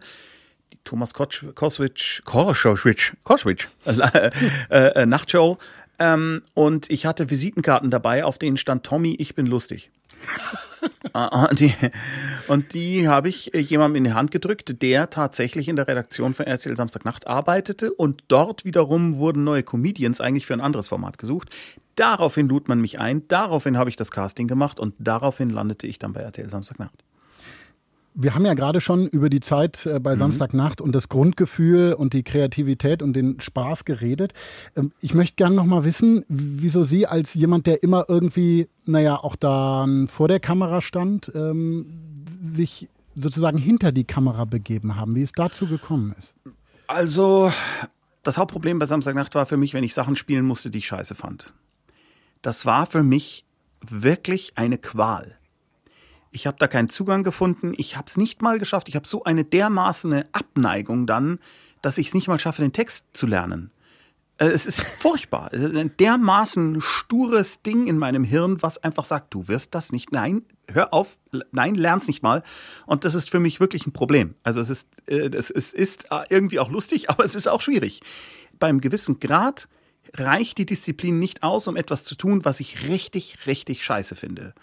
Die 0.72 0.80
Thomas 0.84 1.14
Koswitsch, 1.14 2.24
Koswitsch, 2.26 3.14
Koswitsch, 3.24 3.68
äh, 3.86 4.32
äh, 4.70 5.06
Nachtshow. 5.06 5.58
Ähm, 5.98 6.42
und 6.54 6.90
ich 6.90 7.06
hatte 7.06 7.30
Visitenkarten 7.30 7.90
dabei, 7.90 8.24
auf 8.24 8.38
denen 8.38 8.58
stand 8.58 8.86
Tommy, 8.86 9.16
ich 9.20 9.36
bin 9.36 9.46
lustig. 9.46 9.92
Ah, 11.14 11.46
ah, 11.46 11.54
die, 11.54 11.74
und 12.48 12.74
die 12.74 13.08
habe 13.08 13.30
ich 13.30 13.54
äh, 13.54 13.60
jemandem 13.60 13.98
in 13.98 14.04
die 14.06 14.14
Hand 14.14 14.32
gedrückt, 14.32 14.82
der 14.82 15.10
tatsächlich 15.10 15.68
in 15.68 15.76
der 15.76 15.88
Redaktion 15.88 16.34
von 16.34 16.46
RTL 16.46 16.76
Samstagnacht 16.76 17.28
arbeitete 17.28 17.92
und 17.92 18.24
dort 18.28 18.64
wiederum 18.64 19.18
wurden 19.18 19.44
neue 19.44 19.64
Comedians 19.64 20.22
eigentlich 20.22 20.46
für 20.46 20.54
ein 20.54 20.62
anderes 20.62 20.88
Format 20.88 21.18
gesucht. 21.18 21.50
Daraufhin 21.96 22.48
lud 22.48 22.68
man 22.68 22.80
mich 22.80 23.00
ein, 23.00 23.28
daraufhin 23.28 23.78
habe 23.78 23.90
ich 23.90 23.96
das 23.96 24.12
Casting 24.12 24.48
gemacht 24.48 24.80
und 24.80 24.94
daraufhin 25.00 25.50
landete 25.50 25.88
ich 25.88 26.00
dann 26.00 26.14
bei 26.14 26.22
RTL 26.22 26.50
Samstagnacht. 26.50 27.04
Wir 28.22 28.36
haben 28.36 28.46
ja 28.46 28.54
gerade 28.54 28.82
schon 28.82 29.08
über 29.08 29.30
die 29.30 29.40
Zeit 29.40 29.86
äh, 29.86 29.98
bei 30.02 30.18
Samstagnacht 30.18 30.82
und 30.82 30.92
das 30.92 31.08
Grundgefühl 31.08 31.94
und 31.94 32.12
die 32.12 32.24
Kreativität 32.24 33.02
und 33.02 33.14
den 33.14 33.40
Spaß 33.40 33.86
geredet. 33.86 34.34
Ähm, 34.76 34.92
Ich 35.00 35.14
möchte 35.14 35.38
gerne 35.38 35.56
noch 35.56 35.66
mal 35.66 35.86
wissen, 35.86 36.26
wieso 36.28 36.84
Sie 36.84 37.08
als 37.08 37.34
jemand, 37.34 37.66
der 37.66 37.82
immer 37.82 38.06
irgendwie, 38.10 38.68
naja, 38.86 39.16
auch 39.16 39.38
dann 39.38 40.10
vor 40.10 40.28
der 40.28 40.42
Kamera 40.42 40.82
stand, 40.82 41.32
ähm, 41.34 42.26
sich 42.44 42.90
sozusagen 43.16 43.58
hinter 43.58 43.94
die 43.94 44.04
Kamera 44.04 44.44
begeben 44.44 44.96
haben, 44.96 45.16
wie 45.16 45.24
es 45.24 45.32
dazu 45.32 45.68
gekommen 45.68 46.14
ist. 46.20 46.36
Also, 46.88 47.54
das 48.24 48.38
Hauptproblem 48.38 48.80
bei 48.80 48.86
Samstagnacht 48.86 49.34
war 49.36 49.46
für 49.46 49.56
mich, 49.56 49.74
wenn 49.74 49.86
ich 49.86 49.94
Sachen 49.94 50.18
spielen 50.18 50.44
musste, 50.44 50.70
die 50.70 50.80
ich 50.80 50.88
scheiße 50.88 51.16
fand. 51.16 51.54
Das 52.42 52.66
war 52.66 52.86
für 52.86 53.04
mich 53.04 53.46
wirklich 53.82 54.54
eine 54.56 54.78
Qual. 54.78 55.39
Ich 56.32 56.46
habe 56.48 56.58
da 56.60 56.68
keinen 56.68 56.90
Zugang 56.90 57.24
gefunden. 57.24 57.74
Ich 57.78 57.98
habe 57.98 58.06
es 58.08 58.18
nicht 58.18 58.42
mal 58.42 58.60
geschafft. 58.60 58.90
Ich 58.90 58.96
habe 58.96 59.08
so 59.08 59.24
eine 59.24 59.44
dermaßen 59.44 60.26
Abneigung 60.32 61.08
dann, 61.08 61.40
dass 61.82 61.98
ich 61.98 62.08
es 62.08 62.14
nicht 62.14 62.28
mal 62.28 62.40
schaffe, 62.40 62.62
den 62.62 62.74
Text 62.74 63.08
zu 63.14 63.26
lernen. 63.26 63.72
Äh, 64.38 64.48
Es 64.48 64.66
ist 64.66 64.82
furchtbar. 65.00 65.50
Es 65.52 65.62
ist 65.62 65.76
ein 65.76 65.96
dermaßen 65.98 66.82
stures 66.82 67.62
Ding 67.62 67.88
in 67.88 67.98
meinem 67.98 68.24
Hirn, 68.24 68.62
was 68.62 68.78
einfach 68.84 69.06
sagt, 69.06 69.34
du 69.34 69.48
wirst 69.48 69.74
das 69.74 69.92
nicht. 69.92 70.12
Nein, 70.12 70.44
hör 70.72 70.94
auf. 70.94 71.18
Nein, 71.52 71.76
lern's 71.76 72.08
nicht 72.08 72.22
mal. 72.22 72.44
Und 72.86 73.06
das 73.06 73.16
ist 73.16 73.30
für 73.30 73.40
mich 73.40 73.60
wirklich 73.60 73.88
ein 73.88 73.94
Problem. 73.94 74.36
Also 74.44 74.62
es 74.62 74.70
ist, 74.70 74.88
äh, 75.08 75.30
es 75.36 75.50
ist, 75.50 75.74
ist 75.74 76.12
äh, 76.12 76.26
irgendwie 76.30 76.60
auch 76.60 76.70
lustig, 76.70 77.10
aber 77.10 77.24
es 77.24 77.36
ist 77.36 77.48
auch 77.48 77.62
schwierig. 77.62 78.02
Beim 78.60 78.82
gewissen 78.82 79.20
Grad 79.20 79.68
reicht 80.16 80.58
die 80.58 80.66
Disziplin 80.66 81.20
nicht 81.20 81.44
aus, 81.44 81.68
um 81.68 81.76
etwas 81.76 82.04
zu 82.04 82.16
tun, 82.16 82.44
was 82.46 82.60
ich 82.60 82.88
richtig, 82.88 83.46
richtig 83.46 83.84
scheiße 83.84 84.16
finde. 84.16 84.54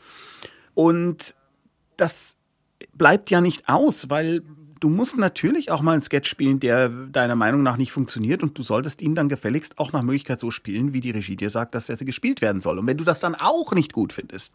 Und 0.75 1.35
das 1.97 2.37
bleibt 2.93 3.31
ja 3.31 3.41
nicht 3.41 3.69
aus, 3.69 4.11
weil 4.11 4.43
du 4.81 4.89
musst 4.89 5.17
natürlich 5.17 5.71
auch 5.71 5.83
mal 5.83 5.93
einen 5.93 6.03
Sketch 6.03 6.29
spielen, 6.29 6.61
der 6.61 6.89
deiner 6.89 7.37
Meinung 7.37 7.63
nach 7.63 7.77
nicht 7.77 7.93
funktioniert 7.93 8.43
und 8.43 8.57
du 8.59 8.63
solltest 8.63 9.03
ihn 9.03 9.15
dann 9.15 9.29
gefälligst 9.29 9.79
auch 9.79 9.93
nach 9.93 10.03
Möglichkeit 10.03 10.41
so 10.41 10.51
spielen, 10.51 10.93
wie 10.93 11.01
die 11.01 11.11
Regie 11.11 11.37
dir 11.37 11.51
sagt, 11.51 11.75
dass 11.75 11.89
er 11.89 11.97
gespielt 11.97 12.41
werden 12.41 12.61
soll. 12.61 12.79
Und 12.79 12.87
wenn 12.87 12.99
du 12.99 13.05
das 13.05 13.21
dann 13.21 13.35
auch 13.35 13.73
nicht 13.73 13.93
gut 13.93 14.13
findest, 14.13 14.55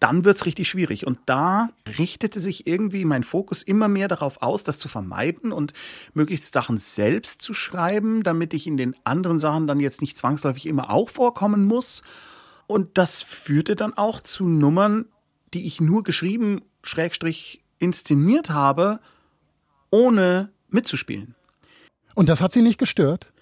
dann 0.00 0.24
wird's 0.24 0.44
richtig 0.44 0.68
schwierig. 0.68 1.06
Und 1.06 1.18
da 1.26 1.70
richtete 1.98 2.40
sich 2.40 2.66
irgendwie 2.66 3.04
mein 3.04 3.22
Fokus 3.22 3.62
immer 3.62 3.88
mehr 3.88 4.08
darauf 4.08 4.42
aus, 4.42 4.64
das 4.64 4.78
zu 4.78 4.88
vermeiden 4.88 5.52
und 5.52 5.72
möglichst 6.12 6.52
Sachen 6.52 6.78
selbst 6.78 7.40
zu 7.40 7.54
schreiben, 7.54 8.22
damit 8.22 8.52
ich 8.54 8.66
in 8.66 8.76
den 8.76 8.94
anderen 9.04 9.38
Sachen 9.38 9.66
dann 9.66 9.80
jetzt 9.80 10.00
nicht 10.00 10.18
zwangsläufig 10.18 10.66
immer 10.66 10.90
auch 10.90 11.08
vorkommen 11.08 11.64
muss. 11.64 12.02
Und 12.66 12.98
das 12.98 13.22
führte 13.22 13.76
dann 13.76 13.94
auch 13.94 14.20
zu 14.20 14.46
Nummern, 14.46 15.06
die 15.54 15.66
ich 15.66 15.80
nur 15.80 16.02
geschrieben, 16.02 16.62
schrägstrich 16.82 17.64
inszeniert 17.78 18.50
habe, 18.50 19.00
ohne 19.90 20.50
mitzuspielen. 20.68 21.34
Und 22.14 22.28
das 22.28 22.40
hat 22.40 22.52
Sie 22.52 22.62
nicht 22.62 22.78
gestört? 22.78 23.32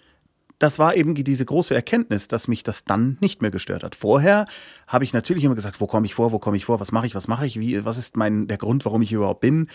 das 0.62 0.78
war 0.78 0.94
eben 0.94 1.16
diese 1.16 1.44
große 1.44 1.74
Erkenntnis, 1.74 2.28
dass 2.28 2.46
mich 2.46 2.62
das 2.62 2.84
dann 2.84 3.18
nicht 3.20 3.42
mehr 3.42 3.50
gestört 3.50 3.82
hat. 3.82 3.96
Vorher 3.96 4.46
habe 4.86 5.02
ich 5.02 5.12
natürlich 5.12 5.42
immer 5.42 5.56
gesagt, 5.56 5.80
wo 5.80 5.88
komme 5.88 6.06
ich 6.06 6.14
vor, 6.14 6.30
wo 6.30 6.38
komme 6.38 6.56
ich 6.56 6.66
vor, 6.66 6.78
was 6.78 6.92
mache 6.92 7.04
ich, 7.04 7.16
was 7.16 7.26
mache 7.26 7.44
ich, 7.44 7.58
wie, 7.58 7.84
was 7.84 7.98
ist 7.98 8.16
mein 8.16 8.46
der 8.46 8.58
Grund, 8.58 8.84
warum 8.84 9.02
ich 9.02 9.12
überhaupt 9.12 9.40
bin. 9.40 9.68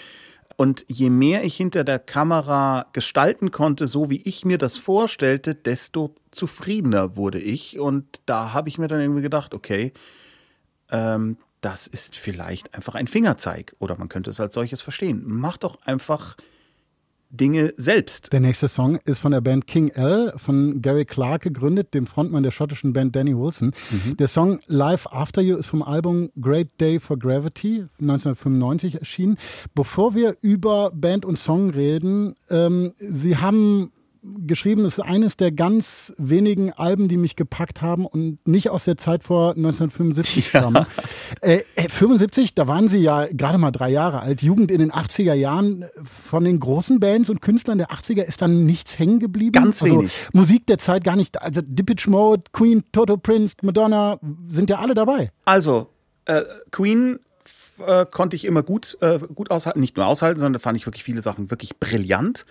Und 0.56 0.86
je 0.88 1.10
mehr 1.10 1.44
ich 1.44 1.58
hinter 1.58 1.84
der 1.84 2.00
Kamera 2.00 2.86
gestalten 2.94 3.52
konnte, 3.52 3.86
so 3.86 4.10
wie 4.10 4.22
ich 4.22 4.46
mir 4.46 4.58
das 4.58 4.78
vorstellte, 4.78 5.56
desto 5.56 6.16
zufriedener 6.32 7.18
wurde 7.18 7.40
ich. 7.40 7.80
Und 7.80 8.22
da 8.26 8.54
habe 8.54 8.70
ich 8.70 8.78
mir 8.78 8.88
dann 8.88 9.02
irgendwie 9.02 9.22
gedacht, 9.22 9.54
okay, 9.54 9.92
ähm, 10.90 11.36
das 11.68 11.86
ist 11.86 12.16
vielleicht 12.16 12.74
einfach 12.76 12.96
ein 12.96 13.08
Fingerzeig 13.08 13.76
oder 13.78 13.98
man 13.98 14.08
könnte 14.08 14.30
es 14.30 14.40
als 14.40 14.54
solches 14.54 14.82
verstehen. 14.82 15.22
Mach 15.26 15.58
doch 15.58 15.82
einfach 15.82 16.38
Dinge 17.30 17.74
selbst. 17.76 18.32
Der 18.32 18.40
nächste 18.40 18.70
Song 18.70 19.00
ist 19.04 19.20
von 19.20 19.34
der 19.34 19.42
Band 19.42 19.68
King 19.68 19.90
L, 19.90 20.32
von 20.38 20.82
Gary 20.82 21.04
Clark 21.04 21.42
gegründet, 21.42 21.94
dem 21.94 22.08
Frontmann 22.08 22.44
der 22.44 22.52
schottischen 22.52 22.94
Band 22.94 23.18
Danny 23.18 23.38
Wilson. 23.38 23.74
Der 24.18 24.30
Song 24.30 24.62
Life 24.68 25.12
After 25.12 25.42
You 25.42 25.58
ist 25.58 25.66
vom 25.66 25.84
Album 25.84 26.30
Great 26.40 26.70
Day 26.80 27.02
for 27.02 27.20
Gravity 27.20 27.84
1995 28.00 29.00
erschienen. 29.00 29.38
Bevor 29.76 30.16
wir 30.16 30.38
über 30.40 30.92
Band 30.94 31.26
und 31.26 31.38
Song 31.38 31.70
reden, 31.70 32.36
ähm, 32.50 32.94
Sie 32.98 33.36
haben 33.36 33.92
geschrieben, 34.22 34.86
es 34.86 34.98
ist 34.98 35.04
eines 35.04 35.38
der 35.38 35.52
ganz 35.52 36.14
wenigen 36.18 36.74
Alben, 36.74 37.08
die 37.08 37.18
mich 37.18 37.36
gepackt 37.36 37.82
haben 37.82 38.06
und 38.06 38.46
nicht 38.48 38.70
aus 38.70 38.86
der 38.86 38.98
Zeit 38.98 39.24
vor 39.24 39.52
1975 39.56 40.48
stammen. 40.50 40.86
Äh, 41.42 41.62
äh, 41.76 41.90
75, 41.90 42.56
da 42.56 42.68
waren 42.68 42.88
Sie 42.88 43.00
ja 43.00 43.28
gerade 43.32 43.58
mal 43.58 43.72
drei 43.72 43.90
Jahre 43.90 44.22
alt. 44.22 44.42
Jugend 44.42 44.72
in 44.72 44.80
den 44.80 44.92
80er 44.92 45.34
Jahren. 45.34 45.86
Von 46.04 46.44
den 46.44 46.60
großen 46.60 47.00
Bands 47.00 47.30
und 47.30 47.42
Künstlern 47.42 47.78
der 47.78 47.90
80er 47.90 48.24
ist 48.24 48.42
dann 48.42 48.66
nichts 48.66 48.98
hängen 48.98 49.20
geblieben. 49.20 49.52
Ganz 49.52 49.82
also, 49.82 50.00
wenig. 50.00 50.12
Musik 50.34 50.66
der 50.68 50.78
Zeit 50.78 51.04
gar 51.04 51.16
nicht. 51.16 51.42
Also 51.42 51.62
Depeche 51.64 52.10
Mode, 52.10 52.44
Queen, 52.54 52.84
Toto 52.92 53.18
Prince, 53.18 53.56
Madonna 53.62 54.20
sind 54.48 54.70
ja 54.70 54.80
alle 54.80 54.94
dabei. 54.94 55.32
Also, 55.46 55.90
äh, 56.26 56.44
Queen 56.72 57.20
äh, 57.86 58.06
konnte 58.06 58.36
ich 58.36 58.46
immer 58.46 58.64
gut, 58.64 58.98
äh, 59.02 59.20
gut 59.20 59.52
aushalten. 59.52 59.80
Nicht 59.80 59.98
nur 59.98 60.06
aushalten, 60.06 60.40
sondern 60.40 60.54
da 60.54 60.60
fand 60.60 60.78
ich 60.78 60.86
wirklich 60.86 61.04
viele 61.04 61.22
Sachen 61.22 61.50
wirklich 61.52 61.78
brillant. 61.80 62.46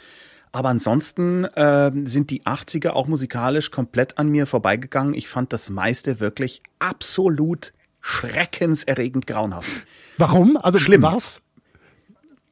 Aber 0.53 0.71
ansonsten 0.71 1.45
äh, 1.45 1.93
sind 2.05 2.31
die 2.31 2.43
80er 2.45 2.91
auch 2.91 3.07
musikalisch 3.07 3.71
komplett 3.71 4.19
an 4.19 4.29
mir 4.29 4.47
vorbeigegangen. 4.47 5.15
Ich 5.15 5.29
fand 5.29 5.53
das 5.53 5.69
meiste 5.71 6.19
wirklich 6.21 6.63
absolut 6.79 7.73
schreckenserregend 8.01 9.27
grauenhaft. 9.27 9.87
Warum? 10.19 10.57
Also 10.57 10.79
Schlimm. 10.79 11.03
was? 11.03 11.43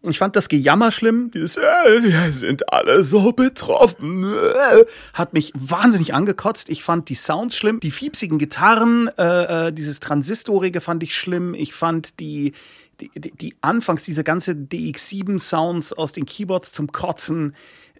Ich 0.07 0.19
fand 0.19 0.37
das 0.37 0.49
Gejammer 0.49 0.93
schlimm. 0.93 1.31
Dieses, 1.33 1.57
äh, 1.57 1.63
wir 1.63 2.33
sind 2.33 2.71
alle 2.73 3.05
so 3.05 3.33
betroffen. 3.33 4.25
Äh, 4.25 4.85
hat 5.15 5.33
mich 5.33 5.53
wahnsinnig 5.55 6.13
angekotzt. 6.13 6.69
Ich 6.69 6.83
fand 6.83 7.09
die 7.09 7.15
Sounds 7.15 7.57
schlimm. 7.57 7.81
Die 7.81 7.91
fiepsigen 7.91 8.39
Gitarren, 8.39 9.09
äh, 9.17 9.69
äh, 9.69 9.73
dieses 9.73 10.01
Transistorige 10.01 10.81
fand 10.81 11.03
ich 11.03 11.15
schlimm. 11.15 11.55
Ich 11.55 11.73
fand 11.73 12.21
die, 12.21 12.53
die, 13.01 13.11
die, 13.19 13.31
die 13.31 13.55
Anfangs, 13.63 14.03
diese 14.03 14.25
ganze 14.25 14.53
DX7-Sounds 14.53 15.95
aus 15.95 16.13
den 16.13 16.27
Keyboards 16.27 16.73
zum 16.73 16.93
Kotzen. 16.93 17.55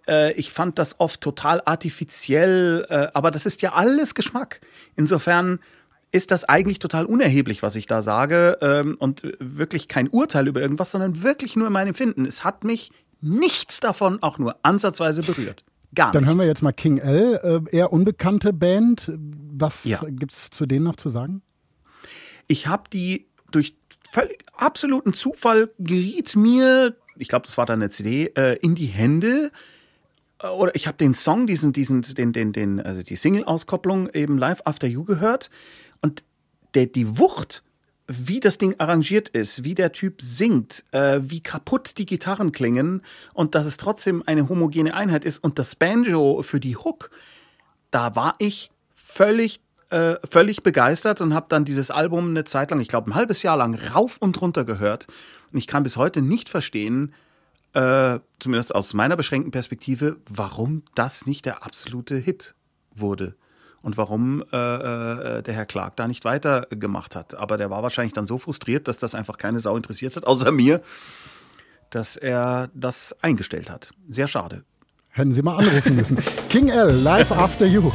Äh, 0.07 0.33
ich 0.33 0.51
fand 0.51 0.77
das 0.79 0.99
oft 0.99 1.21
total 1.21 1.61
artifiziell, 1.65 2.85
äh, 2.89 3.07
aber 3.13 3.31
das 3.31 3.45
ist 3.45 3.61
ja 3.61 3.73
alles 3.73 4.15
Geschmack. 4.15 4.61
Insofern 4.95 5.59
ist 6.11 6.31
das 6.31 6.45
eigentlich 6.45 6.79
total 6.79 7.05
unerheblich, 7.05 7.61
was 7.63 7.75
ich 7.75 7.87
da 7.87 8.01
sage 8.01 8.57
ähm, 8.61 8.95
und 8.99 9.23
wirklich 9.39 9.87
kein 9.87 10.07
Urteil 10.07 10.47
über 10.47 10.61
irgendwas, 10.61 10.91
sondern 10.91 11.23
wirklich 11.23 11.55
nur 11.55 11.69
mein 11.69 11.87
Empfinden. 11.87 12.25
Es 12.25 12.43
hat 12.43 12.63
mich 12.63 12.91
nichts 13.21 13.79
davon 13.79 14.21
auch 14.23 14.37
nur 14.37 14.55
ansatzweise 14.63 15.23
berührt. 15.23 15.65
Gar 15.93 16.11
Dann 16.11 16.23
nichts. 16.23 16.29
hören 16.29 16.39
wir 16.39 16.47
jetzt 16.47 16.61
mal 16.61 16.71
King 16.71 16.99
L, 16.99 17.63
äh, 17.71 17.75
eher 17.75 17.91
unbekannte 17.91 18.53
Band. 18.53 19.11
Was 19.17 19.83
Ja. 19.85 19.99
gibt's 20.07 20.49
zu 20.51 20.65
denen 20.65 20.85
noch 20.85 20.95
zu 20.97 21.09
sagen? 21.09 21.41
Ich 22.47 22.67
habe 22.67 22.83
die 22.91 23.27
durch 23.51 23.75
völlig 24.11 24.43
absoluten 24.55 25.13
Zufall 25.13 25.69
geriet 25.79 26.35
mir, 26.35 26.95
ich 27.17 27.27
glaube, 27.27 27.45
das 27.45 27.57
war 27.57 27.65
dann 27.65 27.81
eine 27.81 27.89
CD, 27.89 28.27
äh, 28.35 28.55
in 28.61 28.75
die 28.75 28.85
Hände. 28.87 29.51
Oder 30.53 30.75
ich 30.75 30.87
habe 30.87 30.97
den 30.97 31.13
Song, 31.13 31.47
diesen, 31.47 31.73
diesen, 31.73 32.01
den, 32.01 32.33
den, 32.33 32.53
den, 32.53 32.79
also 32.79 33.01
die 33.01 33.15
Single-Auskopplung 33.15 34.09
eben 34.09 34.37
live 34.37 34.61
After 34.65 34.87
You 34.87 35.03
gehört. 35.03 35.49
Und 36.01 36.23
der, 36.73 36.87
die 36.87 37.17
Wucht, 37.17 37.63
wie 38.07 38.39
das 38.39 38.57
Ding 38.57 38.75
arrangiert 38.77 39.29
ist, 39.29 39.63
wie 39.63 39.75
der 39.75 39.91
Typ 39.91 40.21
singt, 40.21 40.83
äh, 40.91 41.19
wie 41.21 41.41
kaputt 41.41 41.97
die 41.97 42.05
Gitarren 42.05 42.51
klingen 42.51 43.01
und 43.33 43.55
dass 43.55 43.65
es 43.65 43.77
trotzdem 43.77 44.23
eine 44.25 44.47
homogene 44.47 44.93
Einheit 44.93 45.25
ist 45.25 45.43
und 45.43 45.57
das 45.57 45.75
Banjo 45.75 46.43
für 46.43 46.59
die 46.59 46.77
Hook, 46.77 47.09
da 47.89 48.15
war 48.15 48.35
ich 48.37 48.71
völlig 48.93 49.61
äh, 49.89 50.15
völlig 50.27 50.63
begeistert 50.63 51.21
und 51.21 51.33
habe 51.33 51.45
dann 51.49 51.63
dieses 51.63 51.91
Album 51.91 52.29
eine 52.29 52.43
Zeit 52.43 52.71
lang, 52.71 52.79
ich 52.79 52.87
glaube 52.87 53.11
ein 53.11 53.15
halbes 53.15 53.43
Jahr 53.43 53.55
lang, 53.55 53.75
rauf 53.75 54.17
und 54.17 54.41
runter 54.41 54.65
gehört. 54.65 55.07
Und 55.51 55.59
ich 55.59 55.67
kann 55.67 55.83
bis 55.83 55.95
heute 55.95 56.21
nicht 56.21 56.49
verstehen, 56.49 57.13
äh, 57.75 58.19
zumindest 58.39 58.73
aus 58.73 58.93
meiner 58.93 59.15
beschränkten 59.17 59.51
Perspektive, 59.51 60.17
warum 60.29 60.83
das 60.95 61.25
nicht 61.25 61.45
der 61.45 61.65
absolute 61.65 62.15
Hit 62.15 62.55
wurde. 62.95 63.35
Und 63.81 63.97
warum 63.97 64.43
äh, 64.51 64.57
äh, 64.57 65.43
der 65.43 65.53
Herr 65.53 65.67
Clark 65.67 65.95
da 65.97 66.07
nicht 66.07 66.25
weitergemacht 66.25 67.15
hat. 67.15 67.35
Aber 67.35 67.57
der 67.57 67.69
war 67.69 67.83
wahrscheinlich 67.83 68.13
dann 68.13 68.25
so 68.25 68.39
frustriert, 68.39 68.87
dass 68.87 68.97
das 68.97 69.13
einfach 69.13 69.37
keine 69.37 69.59
Sau 69.59 69.77
interessiert 69.77 70.15
hat, 70.15 70.25
außer 70.25 70.51
mir, 70.51 70.81
dass 71.91 72.15
er 72.15 72.71
das 72.73 73.15
eingestellt 73.21 73.69
hat. 73.69 73.91
Sehr 74.09 74.27
schade. 74.27 74.63
Hätten 75.09 75.35
Sie 75.35 75.43
mal 75.43 75.57
anrufen 75.57 75.95
müssen. 75.95 76.17
King 76.49 76.69
L, 76.69 76.91
live 76.95 77.31
after 77.31 77.67
you. 77.67 77.91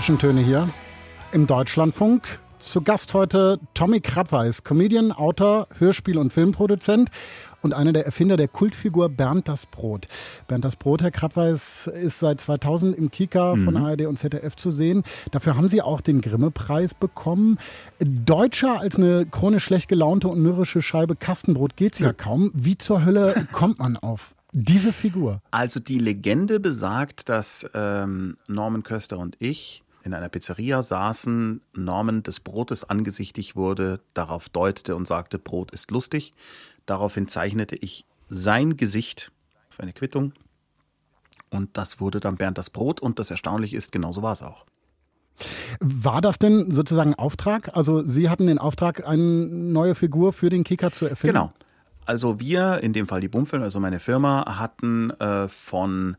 Zwischentöne 0.00 0.40
hier 0.40 0.66
im 1.32 1.46
Deutschlandfunk. 1.46 2.38
Zu 2.58 2.80
Gast 2.80 3.12
heute 3.12 3.60
Tommy 3.74 4.00
Krabweis, 4.00 4.64
Comedian, 4.64 5.12
Autor, 5.12 5.68
Hörspiel- 5.78 6.16
und 6.16 6.32
Filmproduzent 6.32 7.10
und 7.60 7.74
einer 7.74 7.92
der 7.92 8.06
Erfinder 8.06 8.38
der 8.38 8.48
Kultfigur 8.48 9.10
Bernd 9.10 9.46
das 9.46 9.66
Brot. 9.66 10.08
Bernd 10.48 10.64
das 10.64 10.76
Brot, 10.76 11.02
Herr 11.02 11.10
Krabweis, 11.10 11.86
ist 11.86 12.18
seit 12.18 12.40
2000 12.40 12.96
im 12.96 13.10
Kika 13.10 13.56
von 13.56 13.76
ARD 13.76 14.06
und 14.06 14.18
ZDF 14.18 14.56
zu 14.56 14.70
sehen. 14.70 15.02
Dafür 15.32 15.58
haben 15.58 15.68
Sie 15.68 15.82
auch 15.82 16.00
den 16.00 16.22
Grimme-Preis 16.22 16.94
bekommen. 16.94 17.58
Deutscher 17.98 18.80
als 18.80 18.96
eine 18.96 19.26
chronisch 19.26 19.64
schlecht 19.64 19.90
gelaunte 19.90 20.28
und 20.28 20.40
mürrische 20.40 20.80
Scheibe 20.80 21.14
Kastenbrot 21.14 21.76
geht's 21.76 21.98
ja 21.98 22.14
kaum. 22.14 22.50
Wie 22.54 22.78
zur 22.78 23.04
Hölle 23.04 23.46
kommt 23.52 23.80
man 23.80 23.98
auf 23.98 24.34
diese 24.52 24.94
Figur? 24.94 25.42
Also 25.50 25.78
die 25.78 25.98
Legende 25.98 26.58
besagt, 26.58 27.28
dass 27.28 27.66
ähm, 27.74 28.38
Norman 28.48 28.82
Köster 28.82 29.18
und 29.18 29.36
ich 29.38 29.82
in 30.02 30.14
einer 30.14 30.28
Pizzeria 30.28 30.82
saßen, 30.82 31.60
Norman 31.74 32.22
des 32.22 32.40
Brotes 32.40 32.84
angesichtig 32.84 33.56
wurde, 33.56 34.00
darauf 34.14 34.48
deutete 34.48 34.96
und 34.96 35.06
sagte, 35.06 35.38
Brot 35.38 35.70
ist 35.72 35.90
lustig. 35.90 36.32
Daraufhin 36.86 37.28
zeichnete 37.28 37.76
ich 37.76 38.06
sein 38.28 38.76
Gesicht 38.76 39.32
auf 39.70 39.80
eine 39.80 39.92
Quittung 39.92 40.32
und 41.50 41.76
das 41.76 42.00
wurde 42.00 42.20
dann 42.20 42.36
Bernd 42.36 42.58
das 42.58 42.70
Brot 42.70 43.00
und 43.00 43.18
das 43.18 43.30
Erstaunliche 43.30 43.76
ist, 43.76 43.92
genauso 43.92 44.22
war 44.22 44.32
es 44.32 44.42
auch. 44.42 44.64
War 45.80 46.20
das 46.20 46.38
denn 46.38 46.70
sozusagen 46.70 47.14
Auftrag? 47.14 47.76
Also 47.76 48.06
Sie 48.06 48.28
hatten 48.28 48.46
den 48.46 48.58
Auftrag, 48.58 49.06
eine 49.06 49.22
neue 49.22 49.94
Figur 49.94 50.32
für 50.32 50.50
den 50.50 50.64
Kicker 50.64 50.92
zu 50.92 51.06
erfinden? 51.06 51.34
Genau. 51.34 51.52
Also 52.04 52.40
wir, 52.40 52.82
in 52.82 52.92
dem 52.92 53.06
Fall 53.06 53.20
die 53.20 53.28
Bumfilm, 53.28 53.62
also 53.62 53.80
meine 53.80 54.00
Firma, 54.00 54.58
hatten 54.58 55.10
äh, 55.10 55.48
von 55.48 56.16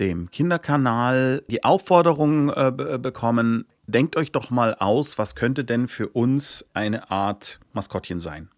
dem 0.00 0.30
Kinderkanal 0.30 1.44
die 1.48 1.62
Aufforderung 1.62 2.48
äh, 2.48 2.72
be- 2.74 2.98
bekommen, 2.98 3.66
denkt 3.86 4.16
euch 4.16 4.32
doch 4.32 4.50
mal 4.50 4.74
aus, 4.74 5.18
was 5.18 5.34
könnte 5.34 5.64
denn 5.64 5.86
für 5.86 6.08
uns 6.08 6.64
eine 6.74 7.10
Art 7.10 7.60
Maskottchen 7.72 8.18
sein. 8.18 8.48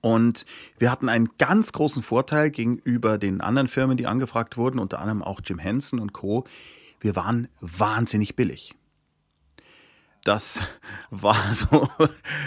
Und 0.00 0.44
wir 0.78 0.90
hatten 0.90 1.08
einen 1.08 1.30
ganz 1.38 1.72
großen 1.72 2.02
Vorteil 2.02 2.50
gegenüber 2.50 3.16
den 3.16 3.40
anderen 3.40 3.68
Firmen, 3.68 3.96
die 3.96 4.06
angefragt 4.06 4.58
wurden, 4.58 4.78
unter 4.78 4.98
anderem 4.98 5.22
auch 5.22 5.40
Jim 5.42 5.58
Henson 5.58 5.98
und 5.98 6.12
Co. 6.12 6.44
Wir 7.00 7.16
waren 7.16 7.48
wahnsinnig 7.60 8.36
billig 8.36 8.74
das 10.24 10.60
war 11.10 11.36
so 11.52 11.88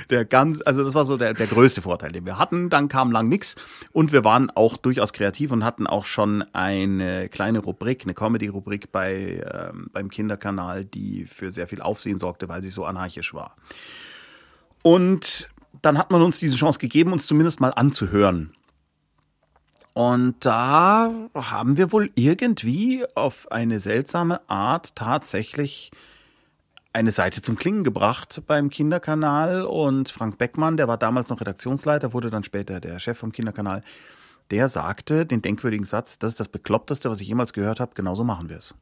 der 0.09 0.25
ganz, 0.25 0.61
also 0.65 0.83
das 0.83 0.95
war 0.95 1.05
so 1.05 1.17
der, 1.17 1.33
der 1.33 1.47
größte 1.47 1.81
Vorteil, 1.81 2.11
den 2.11 2.25
wir 2.25 2.37
hatten. 2.37 2.69
Dann 2.69 2.87
kam 2.87 3.11
lang 3.11 3.29
nix 3.29 3.55
und 3.91 4.11
wir 4.11 4.23
waren 4.23 4.49
auch 4.49 4.77
durchaus 4.77 5.13
kreativ 5.13 5.51
und 5.51 5.63
hatten 5.63 5.87
auch 5.87 6.05
schon 6.05 6.43
eine 6.53 7.29
kleine 7.29 7.59
Rubrik, 7.59 8.03
eine 8.03 8.13
Comedy-Rubrik 8.13 8.91
bei 8.91 9.43
ähm, 9.51 9.89
beim 9.93 10.09
Kinderkanal, 10.09 10.85
die 10.85 11.25
für 11.25 11.51
sehr 11.51 11.67
viel 11.67 11.81
Aufsehen 11.81 12.19
sorgte, 12.19 12.49
weil 12.49 12.61
sie 12.61 12.71
so 12.71 12.85
anarchisch 12.85 13.33
war. 13.33 13.55
Und 14.83 15.49
dann 15.81 15.97
hat 15.97 16.11
man 16.11 16.21
uns 16.21 16.39
diese 16.39 16.55
Chance 16.55 16.79
gegeben, 16.79 17.13
uns 17.13 17.27
zumindest 17.27 17.59
mal 17.59 17.71
anzuhören. 17.75 18.53
Und 19.93 20.45
da 20.45 21.11
haben 21.33 21.77
wir 21.77 21.91
wohl 21.91 22.11
irgendwie 22.13 23.03
auf 23.15 23.51
eine 23.51 23.79
seltsame 23.79 24.47
Art 24.47 24.95
tatsächlich 24.95 25.91
eine 26.97 27.11
Seite 27.11 27.43
zum 27.43 27.55
Klingen 27.55 27.83
gebracht 27.83 28.41
beim 28.47 28.69
Kinderkanal. 28.69 29.61
Und 29.61 30.09
Frank 30.09 30.37
Beckmann, 30.37 30.77
der 30.77 30.87
war 30.87 30.97
damals 30.97 31.29
noch 31.29 31.39
Redaktionsleiter, 31.39 32.11
wurde 32.11 32.29
dann 32.29 32.43
später 32.43 32.79
der 32.79 32.99
Chef 32.99 33.17
vom 33.17 33.31
Kinderkanal, 33.31 33.83
der 34.51 34.69
sagte 34.69 35.25
den 35.25 35.41
denkwürdigen 35.41 35.85
Satz, 35.85 36.19
das 36.19 36.31
ist 36.31 36.39
das 36.39 36.47
Bekloppteste, 36.49 37.09
was 37.09 37.21
ich 37.21 37.27
jemals 37.27 37.53
gehört 37.53 37.79
habe, 37.79 37.91
genauso 37.95 38.23
machen 38.23 38.49
wir 38.49 38.57
es. 38.57 38.73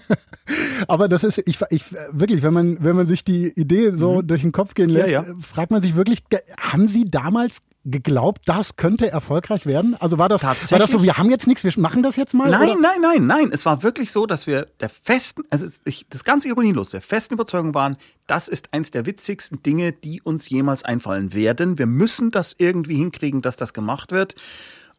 Aber 0.88 1.08
das 1.08 1.24
ist, 1.24 1.38
ich, 1.46 1.58
ich 1.70 1.84
wirklich, 2.12 2.42
wenn 2.42 2.54
man, 2.54 2.82
wenn 2.82 2.96
man 2.96 3.06
sich 3.06 3.24
die 3.24 3.48
Idee 3.48 3.92
so 3.96 4.22
durch 4.22 4.42
den 4.42 4.52
Kopf 4.52 4.74
gehen 4.74 4.88
lässt, 4.88 5.00
Mhm. 5.00 5.12
Ja, 5.12 5.22
ja. 5.22 5.30
äh, 5.30 5.34
fragt 5.42 5.70
man 5.70 5.82
sich 5.82 5.96
wirklich, 5.96 6.22
haben 6.58 6.88
Sie 6.88 7.04
damals 7.10 7.60
geglaubt, 7.84 8.42
das 8.46 8.76
könnte 8.76 9.10
erfolgreich 9.10 9.64
werden? 9.64 9.94
Also 9.94 10.18
war 10.18 10.28
das, 10.28 10.42
war 10.42 10.78
das 10.78 10.90
so, 10.90 11.02
wir 11.02 11.16
haben 11.16 11.30
jetzt 11.30 11.46
nichts, 11.46 11.64
wir 11.64 11.72
machen 11.78 12.02
das 12.02 12.16
jetzt 12.16 12.34
mal? 12.34 12.50
Nein, 12.50 12.70
oder? 12.70 12.80
nein, 12.80 13.00
nein, 13.00 13.26
nein. 13.26 13.50
Es 13.52 13.64
war 13.64 13.82
wirklich 13.82 14.12
so, 14.12 14.26
dass 14.26 14.46
wir 14.46 14.66
der 14.80 14.90
festen, 14.90 15.44
also 15.50 15.66
ich, 15.84 16.06
das 16.10 16.24
ganze 16.24 16.48
ironielos, 16.48 16.90
der 16.90 17.00
festen 17.00 17.34
Überzeugung 17.34 17.74
waren, 17.74 17.96
das 18.26 18.48
ist 18.48 18.72
eins 18.72 18.90
der 18.90 19.06
witzigsten 19.06 19.62
Dinge, 19.62 19.92
die 19.92 20.20
uns 20.20 20.50
jemals 20.50 20.84
einfallen 20.84 21.32
werden. 21.32 21.78
Wir 21.78 21.86
müssen 21.86 22.30
das 22.30 22.54
irgendwie 22.58 22.96
hinkriegen, 22.96 23.40
dass 23.40 23.56
das 23.56 23.72
gemacht 23.72 24.12
wird. 24.12 24.34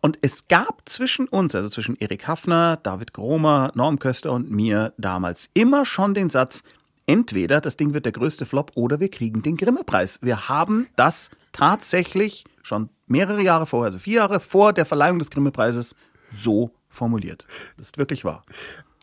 Und 0.01 0.17
es 0.21 0.47
gab 0.47 0.81
zwischen 0.89 1.27
uns, 1.27 1.53
also 1.53 1.69
zwischen 1.69 1.95
Erik 1.95 2.27
Hafner, 2.27 2.77
David 2.77 3.13
Gromer, 3.13 3.71
Norm 3.75 3.99
Köster 3.99 4.31
und 4.31 4.49
mir 4.49 4.93
damals 4.97 5.49
immer 5.53 5.85
schon 5.85 6.15
den 6.15 6.31
Satz, 6.31 6.63
entweder 7.05 7.61
das 7.61 7.77
Ding 7.77 7.93
wird 7.93 8.05
der 8.05 8.11
größte 8.11 8.47
Flop 8.47 8.71
oder 8.75 8.99
wir 8.99 9.09
kriegen 9.09 9.43
den 9.43 9.57
Grimme-Preis. 9.57 10.19
Wir 10.21 10.49
haben 10.49 10.87
das 10.95 11.29
tatsächlich 11.51 12.45
schon 12.63 12.89
mehrere 13.05 13.43
Jahre 13.43 13.67
vorher, 13.67 13.87
also 13.87 13.99
vier 13.99 14.15
Jahre 14.15 14.39
vor 14.39 14.73
der 14.73 14.85
Verleihung 14.85 15.19
des 15.19 15.29
Grimme-Preises, 15.29 15.95
so 16.31 16.71
formuliert. 16.89 17.45
Das 17.77 17.87
ist 17.87 17.97
wirklich 17.97 18.25
wahr. 18.25 18.41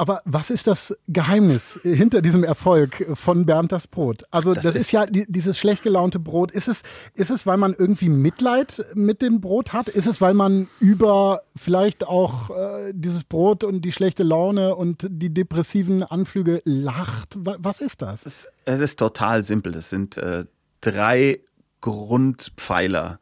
Aber 0.00 0.22
was 0.24 0.48
ist 0.50 0.68
das 0.68 0.96
Geheimnis 1.08 1.78
hinter 1.82 2.22
diesem 2.22 2.44
Erfolg 2.44 3.04
von 3.14 3.44
Bernd 3.46 3.72
das 3.72 3.88
Brot? 3.88 4.22
Also 4.30 4.54
das, 4.54 4.62
Das 4.64 4.74
ist, 4.76 4.80
ist- 4.82 4.92
ja 4.92 5.06
die, 5.06 5.26
dieses 5.28 5.58
schlecht 5.58 5.82
gelaunte 5.82 6.20
Brot. 6.20 6.52
Ist 6.52 6.68
es, 6.68 6.82
ist 7.14 7.30
es, 7.30 7.46
weil 7.46 7.56
man 7.56 7.74
irgendwie 7.76 8.08
Mitleid 8.08 8.86
mit 8.94 9.20
dem 9.22 9.40
Brot 9.40 9.72
hat? 9.72 9.88
Ist 9.88 10.06
es, 10.06 10.20
weil 10.20 10.34
man 10.34 10.68
über 10.78 11.42
vielleicht 11.56 12.06
auch 12.06 12.50
äh, 12.50 12.92
dieses 12.94 13.24
Brot 13.24 13.64
und 13.64 13.82
die 13.84 13.90
schlechte 13.92 14.22
Laune 14.22 14.76
und 14.76 15.04
die 15.10 15.34
depressiven 15.34 16.04
Anflüge 16.04 16.62
lacht? 16.64 17.34
Wa- 17.44 17.56
Was 17.58 17.80
ist 17.80 18.00
das? 18.00 18.24
Es 18.24 18.44
ist, 18.44 18.48
es 18.66 18.80
ist 18.80 18.98
total 19.00 19.42
simpel. 19.42 19.72
Das 19.72 19.90
sind 19.90 20.16
äh, 20.16 20.44
drei 20.80 21.40
Grundpfeiler. 21.80 23.18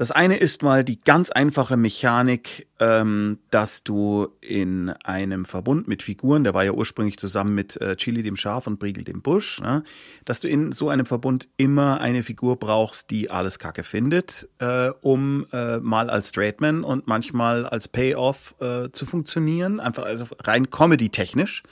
Das 0.00 0.12
eine 0.12 0.38
ist 0.38 0.62
mal 0.62 0.82
die 0.82 0.98
ganz 0.98 1.30
einfache 1.30 1.76
Mechanik, 1.76 2.66
ähm, 2.78 3.36
dass 3.50 3.84
du 3.84 4.28
in 4.40 4.88
einem 4.88 5.44
Verbund 5.44 5.88
mit 5.88 6.02
Figuren, 6.02 6.42
der 6.42 6.54
war 6.54 6.64
ja 6.64 6.72
ursprünglich 6.72 7.18
zusammen 7.18 7.54
mit 7.54 7.78
äh, 7.82 7.96
Chili 7.96 8.22
dem 8.22 8.36
Schaf 8.36 8.66
und 8.66 8.78
Briegel 8.78 9.04
dem 9.04 9.20
Busch, 9.20 9.60
ne, 9.60 9.84
dass 10.24 10.40
du 10.40 10.48
in 10.48 10.72
so 10.72 10.88
einem 10.88 11.04
Verbund 11.04 11.48
immer 11.58 12.00
eine 12.00 12.22
Figur 12.22 12.58
brauchst, 12.58 13.10
die 13.10 13.30
alles 13.30 13.58
Kacke 13.58 13.82
findet, 13.82 14.48
äh, 14.58 14.88
um 15.02 15.46
äh, 15.52 15.76
mal 15.80 16.08
als 16.08 16.30
Straightman 16.30 16.82
und 16.82 17.06
manchmal 17.06 17.66
als 17.66 17.86
Payoff 17.86 18.54
äh, 18.58 18.88
zu 18.92 19.04
funktionieren, 19.04 19.80
einfach 19.80 20.04
also 20.04 20.24
rein 20.44 20.70
comedy-technisch. 20.70 21.62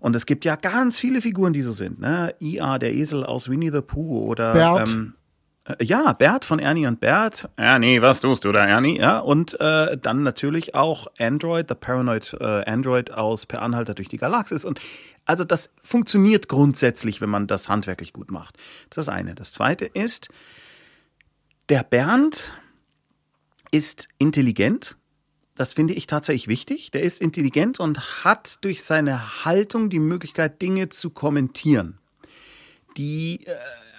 Und 0.00 0.16
es 0.16 0.26
gibt 0.26 0.44
ja 0.44 0.56
ganz 0.56 0.98
viele 0.98 1.20
Figuren, 1.20 1.52
die 1.52 1.62
so 1.62 1.70
sind. 1.70 2.00
Ne? 2.00 2.34
IA, 2.40 2.80
der 2.80 2.92
Esel 2.92 3.24
aus 3.24 3.48
Winnie 3.48 3.70
the 3.70 3.82
Pooh 3.82 4.24
oder 4.24 4.52
Bert. 4.52 4.92
Ähm, 4.92 5.14
äh, 5.14 5.25
ja, 5.80 6.12
Bert 6.12 6.44
von 6.44 6.58
Ernie 6.58 6.86
und 6.86 7.00
Bert. 7.00 7.48
Ernie, 7.56 8.00
was 8.00 8.20
tust 8.20 8.44
du 8.44 8.52
da, 8.52 8.64
Ernie? 8.66 8.98
Ja, 8.98 9.18
und 9.18 9.58
äh, 9.60 9.98
dann 9.98 10.22
natürlich 10.22 10.74
auch 10.74 11.08
Android, 11.18 11.66
the 11.68 11.74
Paranoid 11.74 12.36
äh, 12.40 12.64
Android 12.64 13.10
aus 13.10 13.46
Per 13.46 13.62
Anhalter 13.62 13.94
durch 13.94 14.08
die 14.08 14.18
Galaxis. 14.18 14.64
Und 14.64 14.80
also 15.24 15.44
das 15.44 15.72
funktioniert 15.82 16.48
grundsätzlich, 16.48 17.20
wenn 17.20 17.30
man 17.30 17.48
das 17.48 17.68
handwerklich 17.68 18.12
gut 18.12 18.30
macht. 18.30 18.56
Das 18.90 18.98
ist 18.98 19.08
das 19.08 19.08
eine. 19.08 19.34
Das 19.34 19.52
zweite 19.52 19.86
ist, 19.86 20.28
der 21.68 21.82
Bernd 21.82 22.54
ist 23.72 24.08
intelligent. 24.18 24.96
Das 25.56 25.74
finde 25.74 25.94
ich 25.94 26.06
tatsächlich 26.06 26.46
wichtig. 26.46 26.92
Der 26.92 27.02
ist 27.02 27.20
intelligent 27.20 27.80
und 27.80 28.24
hat 28.24 28.58
durch 28.62 28.84
seine 28.84 29.44
Haltung 29.44 29.90
die 29.90 29.98
Möglichkeit, 29.98 30.62
Dinge 30.62 30.90
zu 30.90 31.10
kommentieren. 31.10 31.98
Die 32.96 33.46
äh, 33.46 33.54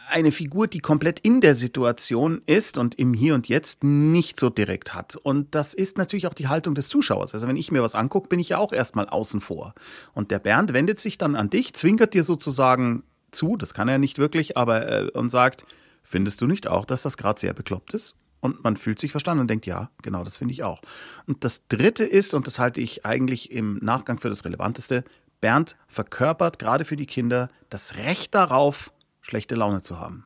eine 0.10 0.32
Figur, 0.32 0.68
die 0.68 0.80
komplett 0.80 1.20
in 1.20 1.42
der 1.42 1.56
Situation 1.56 2.42
ist 2.46 2.78
und 2.78 2.96
im 2.96 3.14
Hier 3.14 3.36
und 3.36 3.48
Jetzt 3.48 3.84
nicht 3.84 4.40
so 4.40 4.50
direkt 4.50 4.94
hat. 4.94 5.16
Und 5.16 5.54
das 5.56 5.74
ist 5.74 5.98
natürlich 5.98 6.28
auch 6.28 6.34
die 6.34 6.48
Haltung 6.48 6.76
des 6.76 6.88
Zuschauers. 6.88 7.34
Also 7.34 7.48
wenn 7.48 7.58
ich 7.58 7.72
mir 7.72 7.84
was 7.84 7.96
angucke, 7.96 8.28
bin 8.28 8.40
ich 8.40 8.50
ja 8.50 8.58
auch 8.58 8.74
erstmal 8.74 9.08
außen 9.08 9.42
vor. 9.42 9.74
Und 10.14 10.32
der 10.32 10.40
Bernd 10.40 10.74
wendet 10.74 11.00
sich 11.00 11.18
dann 11.18 11.36
an 11.36 11.50
dich, 11.50 11.74
zwinkert 11.74 12.14
dir 12.14 12.24
sozusagen 12.24 13.04
zu, 13.32 13.58
das 13.58 13.74
kann 13.74 13.88
er 13.88 13.98
nicht 13.98 14.18
wirklich, 14.18 14.58
aber 14.58 14.90
äh, 14.90 15.10
und 15.12 15.30
sagt, 15.30 15.66
findest 16.04 16.42
du 16.42 16.48
nicht 16.48 16.68
auch, 16.68 16.86
dass 16.86 17.02
das 17.02 17.18
gerade 17.18 17.40
sehr 17.40 17.54
bekloppt 17.54 17.94
ist? 17.94 18.16
Und 18.40 18.64
man 18.64 18.78
fühlt 18.78 19.00
sich 19.00 19.12
verstanden 19.12 19.42
und 19.42 19.50
denkt, 19.50 19.66
ja, 19.66 19.90
genau, 20.04 20.24
das 20.24 20.38
finde 20.38 20.54
ich 20.54 20.64
auch. 20.64 20.82
Und 21.26 21.44
das 21.44 21.68
Dritte 21.68 22.06
ist, 22.06 22.34
und 22.34 22.48
das 22.48 22.60
halte 22.60 22.82
ich 22.82 23.06
eigentlich 23.06 23.52
im 23.52 23.80
Nachgang 23.82 24.20
für 24.20 24.30
das 24.30 24.46
Relevanteste, 24.46 25.04
Bernd 25.42 25.76
verkörpert 25.88 26.60
gerade 26.60 26.86
für 26.86 26.96
die 26.96 27.06
Kinder 27.06 27.50
das 27.70 27.96
Recht 27.98 28.34
darauf, 28.34 28.92
schlechte 29.28 29.56
Laune 29.56 29.82
zu 29.82 30.00
haben. 30.00 30.26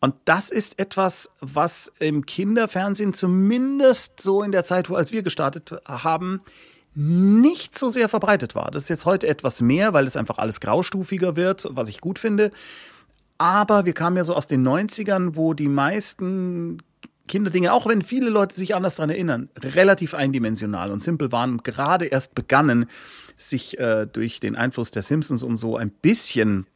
Und 0.00 0.14
das 0.24 0.50
ist 0.50 0.80
etwas, 0.80 1.30
was 1.40 1.92
im 2.00 2.26
Kinderfernsehen 2.26 3.14
zumindest 3.14 4.20
so 4.20 4.42
in 4.42 4.50
der 4.50 4.64
Zeit, 4.64 4.90
wo 4.90 4.96
als 4.96 5.12
wir 5.12 5.22
gestartet 5.22 5.72
haben, 5.86 6.40
nicht 6.94 7.78
so 7.78 7.88
sehr 7.88 8.08
verbreitet 8.08 8.54
war. 8.54 8.70
Das 8.70 8.82
ist 8.82 8.88
jetzt 8.88 9.06
heute 9.06 9.28
etwas 9.28 9.60
mehr, 9.60 9.92
weil 9.92 10.06
es 10.06 10.16
einfach 10.16 10.38
alles 10.38 10.60
graustufiger 10.60 11.36
wird, 11.36 11.68
was 11.70 11.88
ich 11.88 12.00
gut 12.00 12.18
finde. 12.18 12.50
Aber 13.38 13.86
wir 13.86 13.92
kamen 13.92 14.16
ja 14.16 14.24
so 14.24 14.34
aus 14.34 14.46
den 14.46 14.66
90ern, 14.66 15.36
wo 15.36 15.54
die 15.54 15.68
meisten 15.68 16.78
Kinderdinge, 17.28 17.72
auch 17.72 17.86
wenn 17.86 18.02
viele 18.02 18.28
Leute 18.28 18.54
sich 18.54 18.74
anders 18.74 18.96
daran 18.96 19.10
erinnern, 19.10 19.48
relativ 19.56 20.14
eindimensional 20.14 20.90
und 20.90 21.02
simpel 21.02 21.32
waren 21.32 21.52
und 21.52 21.64
gerade 21.64 22.06
erst 22.06 22.34
begannen, 22.34 22.86
sich 23.36 23.78
äh, 23.78 24.06
durch 24.06 24.40
den 24.40 24.56
Einfluss 24.56 24.90
der 24.90 25.02
Simpsons 25.02 25.42
und 25.42 25.56
so 25.56 25.76
ein 25.76 25.90
bisschen 25.90 26.66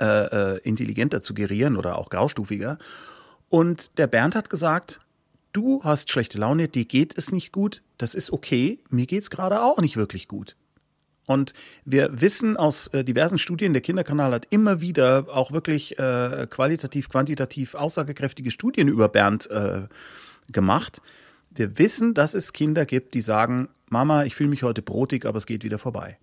äh, 0.00 0.54
äh, 0.54 0.58
intelligenter 0.62 1.22
zu 1.22 1.34
gerieren 1.34 1.76
oder 1.76 1.98
auch 1.98 2.10
graustufiger. 2.10 2.78
Und 3.48 3.98
der 3.98 4.06
Bernd 4.06 4.34
hat 4.34 4.50
gesagt, 4.50 5.00
du 5.52 5.82
hast 5.84 6.10
schlechte 6.10 6.38
Laune, 6.38 6.68
dir 6.68 6.84
geht 6.84 7.16
es 7.16 7.32
nicht 7.32 7.52
gut, 7.52 7.82
das 7.98 8.14
ist 8.14 8.32
okay, 8.32 8.80
mir 8.90 9.06
geht's 9.06 9.30
gerade 9.30 9.62
auch 9.62 9.78
nicht 9.78 9.96
wirklich 9.96 10.28
gut. 10.28 10.56
Und 11.26 11.54
wir 11.84 12.20
wissen 12.20 12.56
aus 12.56 12.86
äh, 12.88 13.04
diversen 13.04 13.38
Studien, 13.38 13.72
der 13.72 13.82
Kinderkanal 13.82 14.32
hat 14.32 14.46
immer 14.50 14.80
wieder 14.80 15.26
auch 15.32 15.50
wirklich 15.50 15.98
äh, 15.98 16.46
qualitativ, 16.48 17.08
quantitativ 17.08 17.74
aussagekräftige 17.74 18.50
Studien 18.50 18.86
über 18.86 19.08
Bernd 19.08 19.50
äh, 19.50 19.82
gemacht. 20.48 21.02
Wir 21.50 21.78
wissen, 21.78 22.14
dass 22.14 22.34
es 22.34 22.52
Kinder 22.52 22.86
gibt, 22.86 23.14
die 23.14 23.22
sagen, 23.22 23.68
Mama, 23.88 24.24
ich 24.24 24.36
fühle 24.36 24.50
mich 24.50 24.62
heute 24.62 24.82
brotig, 24.82 25.26
aber 25.26 25.38
es 25.38 25.46
geht 25.46 25.64
wieder 25.64 25.78
vorbei. 25.78 26.18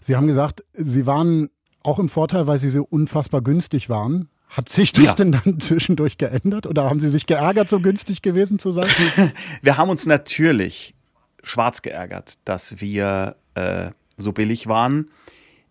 Sie 0.00 0.16
haben 0.16 0.26
gesagt, 0.26 0.64
Sie 0.72 1.06
waren 1.06 1.50
auch 1.84 1.98
im 1.98 2.08
Vorteil, 2.08 2.46
weil 2.46 2.58
Sie 2.58 2.70
so 2.70 2.84
unfassbar 2.84 3.42
günstig 3.42 3.88
waren. 3.88 4.28
Hat 4.48 4.68
sich 4.68 4.92
das 4.92 5.04
Ja. 5.04 5.14
denn 5.14 5.32
dann 5.32 5.60
zwischendurch 5.60 6.18
geändert 6.18 6.66
oder 6.66 6.84
haben 6.84 7.00
Sie 7.00 7.08
sich 7.08 7.26
geärgert, 7.26 7.70
so 7.70 7.80
günstig 7.80 8.22
gewesen 8.22 8.58
zu 8.58 8.72
sein? 8.72 8.88
Wir 9.62 9.76
haben 9.78 9.88
uns 9.88 10.04
natürlich 10.06 10.94
schwarz 11.42 11.82
geärgert, 11.82 12.34
dass 12.44 12.80
wir 12.80 13.34
äh, 13.54 13.90
so 14.16 14.32
billig 14.32 14.68
waren. 14.68 15.08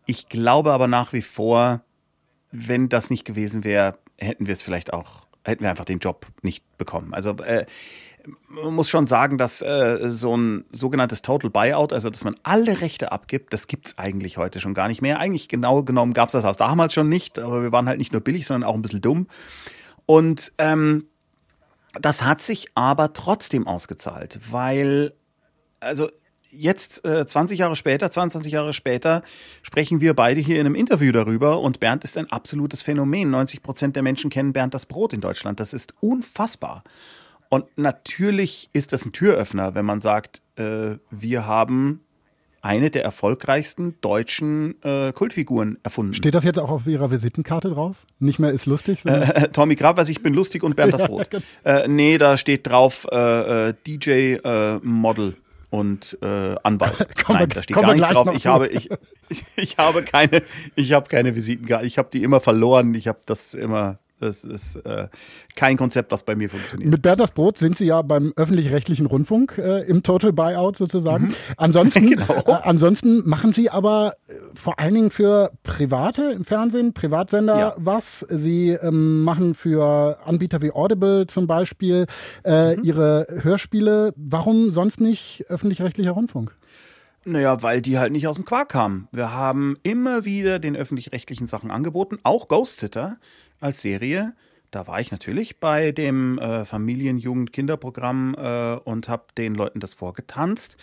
Ich 0.06 0.28
glaube 0.28 0.74
aber 0.74 0.88
nach 0.88 1.14
wie 1.14 1.22
vor, 1.22 1.82
wenn 2.52 2.90
das 2.90 3.10
nicht 3.10 3.24
gewesen 3.24 3.64
wäre, 3.64 3.98
hätten 4.18 4.48
wir 4.48 4.52
es 4.52 4.62
vielleicht 4.62 4.92
auch, 4.92 5.28
hätten 5.46 5.64
wir 5.64 5.70
einfach 5.70 5.86
den 5.86 6.00
Job 6.00 6.28
nicht 6.42 6.64
bekommen. 6.78 7.14
Also 7.14 7.30
äh, 7.38 7.66
man 8.50 8.74
muss 8.74 8.90
schon 8.90 9.08
sagen, 9.08 9.38
dass 9.38 9.62
äh, 9.62 10.10
so 10.10 10.36
ein 10.36 10.66
sogenanntes 10.72 11.22
Total 11.22 11.50
Buyout, 11.50 11.94
also 11.94 12.10
dass 12.10 12.24
man 12.24 12.36
alle 12.44 12.82
Rechte 12.82 13.12
abgibt, 13.12 13.54
das 13.54 13.68
gibt's 13.68 13.98
eigentlich 13.98 14.38
heute 14.38 14.60
schon 14.60 14.74
gar 14.74 14.88
nicht 14.88 15.02
mehr. 15.02 15.20
Eigentlich 15.20 15.48
genau 15.48 15.84
genommen 15.84 16.14
gab's 16.14 16.34
das 16.34 16.46
auch 16.46 16.56
damals 16.56 16.94
schon 16.94 17.10
nicht, 17.10 17.40
aber 17.40 17.64
wir 17.64 17.72
waren 17.72 17.88
halt 17.88 17.98
nicht 17.98 18.12
nur 18.12 18.22
billig, 18.22 18.46
sondern 18.46 18.70
auch 18.70 18.76
ein 18.76 18.82
bisschen 18.82 19.02
dumm. 19.02 19.28
Und 20.06 20.54
ähm, 20.58 21.08
das 22.00 22.24
hat 22.24 22.42
sich 22.42 22.68
aber 22.76 23.14
trotzdem 23.14 23.68
ausgezahlt, 23.68 24.40
weil, 24.52 25.14
also 25.80 26.10
jetzt 26.52 27.06
äh, 27.06 27.26
20 27.26 27.60
Jahre 27.60 27.76
später, 27.76 28.12
22 28.12 28.52
Jahre 28.52 28.74
später, 28.74 29.24
sprechen 29.62 30.02
wir 30.02 30.14
beide 30.14 30.42
hier 30.42 30.60
in 30.60 30.66
einem 30.66 30.76
Interview 30.76 31.12
darüber 31.12 31.60
und 31.60 31.80
Bernd 31.80 32.04
ist 32.04 32.18
ein 32.18 32.32
absolutes 32.32 32.82
Phänomen. 32.82 33.30
90 33.30 33.64
Prozent 33.64 33.96
der 33.96 34.04
Menschen 34.04 34.30
kennen 34.30 34.54
Bernd 34.54 34.74
das 34.74 34.86
Brot 34.86 35.14
in 35.14 35.22
Deutschland. 35.22 35.60
Das 35.60 35.74
ist 35.74 35.94
unfassbar. 36.02 36.84
Und 37.54 37.66
natürlich 37.76 38.70
ist 38.72 38.94
das 38.94 39.06
ein 39.06 39.12
Türöffner, 39.12 39.76
wenn 39.76 39.86
man 39.86 40.00
sagt, 40.00 40.42
äh, 40.56 40.96
wir 41.12 41.46
haben 41.48 42.00
eine 42.62 42.90
der 42.92 43.04
erfolgreichsten 43.04 43.96
deutschen 44.00 44.82
äh, 44.84 45.12
Kultfiguren 45.12 45.78
erfunden. 45.84 46.14
Steht 46.14 46.34
das 46.34 46.46
jetzt 46.46 46.60
auch 46.60 46.70
auf 46.70 46.88
Ihrer 46.88 47.12
Visitenkarte 47.12 47.70
drauf? 47.72 48.06
Nicht 48.20 48.40
mehr 48.40 48.52
ist 48.52 48.68
lustig? 48.68 49.02
sondern- 49.02 49.24
Äh, 49.32 49.50
Tommy 49.50 49.76
Graf, 49.76 49.98
also 49.98 50.12
ich 50.12 50.24
bin 50.24 50.34
lustig 50.34 50.64
und 50.64 50.78
Bernd 50.78 50.94
das 51.00 51.04
Brot. 51.08 51.28
äh, 51.66 51.88
nee, 51.90 52.18
da 52.18 52.38
steht 52.38 52.68
drauf 52.68 53.06
äh, 53.12 53.70
äh, 53.70 53.74
DJ, 53.86 54.36
äh, 54.36 54.80
Model 54.82 55.36
und 55.72 56.18
äh, 56.22 56.56
Anwalt. 56.64 57.00
Wir- 57.28 57.36
Nein, 57.36 57.50
da 57.50 57.64
steht 57.64 57.76
gar 57.76 57.94
nicht 57.96 58.14
drauf. 58.14 58.30
Ich 58.34 58.44
zu. 58.44 58.50
habe, 58.50 58.68
ich, 58.70 58.90
ich, 59.28 59.44
ich 59.58 59.78
habe 59.78 60.04
keine, 60.04 60.42
ich 60.76 60.94
habe 60.94 61.10
keine 61.10 61.36
Visitenkarte. 61.36 61.86
Ich 61.86 61.98
habe 61.98 62.08
die 62.14 62.24
immer 62.24 62.40
verloren. 62.40 62.94
Ich 62.94 63.10
habe 63.10 63.20
das 63.26 63.56
immer. 63.56 63.98
Das 64.22 64.44
ist 64.44 64.76
äh, 64.78 65.08
kein 65.56 65.78
Konzept, 65.78 66.12
was 66.12 66.24
bei 66.24 66.36
mir 66.36 66.50
funktioniert. 66.50 66.90
Mit 66.90 67.06
das 67.06 67.32
Brot 67.32 67.58
sind 67.58 67.78
Sie 67.78 67.86
ja 67.88 68.02
beim 68.04 68.32
öffentlich-rechtlichen 68.36 69.08
Rundfunk 69.08 69.58
äh, 69.58 69.82
im 69.82 70.04
Total 70.04 70.32
Buyout 70.32 70.78
sozusagen. 70.78 71.34
Ansonsten, 71.58 72.08
Genau. 72.12 72.44
äh, 72.46 72.52
ansonsten 72.64 73.28
machen 73.28 73.52
Sie 73.52 73.70
aber 73.70 74.14
äh, 74.28 74.34
vor 74.54 74.80
allen 74.80 74.94
Dingen 74.94 75.10
für 75.12 75.52
Private 75.64 76.32
im 76.32 76.46
Fernsehen, 76.46 76.94
Privatsender 76.94 77.58
Ja. 77.60 77.74
was. 77.78 78.26
Sie 78.30 78.70
ähm, 78.70 79.24
machen 79.24 79.56
für 79.56 80.18
Anbieter 80.26 80.62
wie 80.62 80.72
Audible 80.72 81.28
zum 81.28 81.48
Beispiel 81.48 82.06
äh, 82.44 82.76
Mhm. 82.78 82.84
Ihre 82.84 83.28
Hörspiele. 83.42 84.14
Warum 84.16 84.72
sonst 84.72 85.02
nicht 85.02 85.46
öffentlich-rechtlicher 85.50 86.12
Rundfunk? 86.12 86.56
Naja, 87.26 87.62
weil 87.62 87.82
die 87.82 88.00
halt 88.00 88.12
nicht 88.12 88.28
aus 88.28 88.36
dem 88.36 88.46
Quark 88.46 88.70
kamen. 88.70 89.08
Wir 89.12 89.32
haben 89.34 89.76
immer 89.84 90.26
wieder 90.26 90.58
den 90.58 90.76
öffentlich-rechtlichen 90.76 91.46
Sachen 91.48 91.70
angeboten, 91.70 92.18
auch 92.24 92.48
Ghost 92.48 92.80
Sitter 92.80 93.18
als 93.62 93.82
Serie. 93.82 94.36
Da 94.72 94.88
war 94.88 95.02
ich 95.02 95.12
natürlich 95.12 95.60
bei 95.60 95.92
dem 95.92 96.40
äh, 96.40 96.64
Familien-Jugend-Kinderprogramm 96.64 98.36
äh, 98.36 98.76
und 98.76 99.10
habe 99.10 99.26
den 99.38 99.54
Leuten 99.54 99.82
das 99.82 99.94
vorgetanzt. 99.94 100.78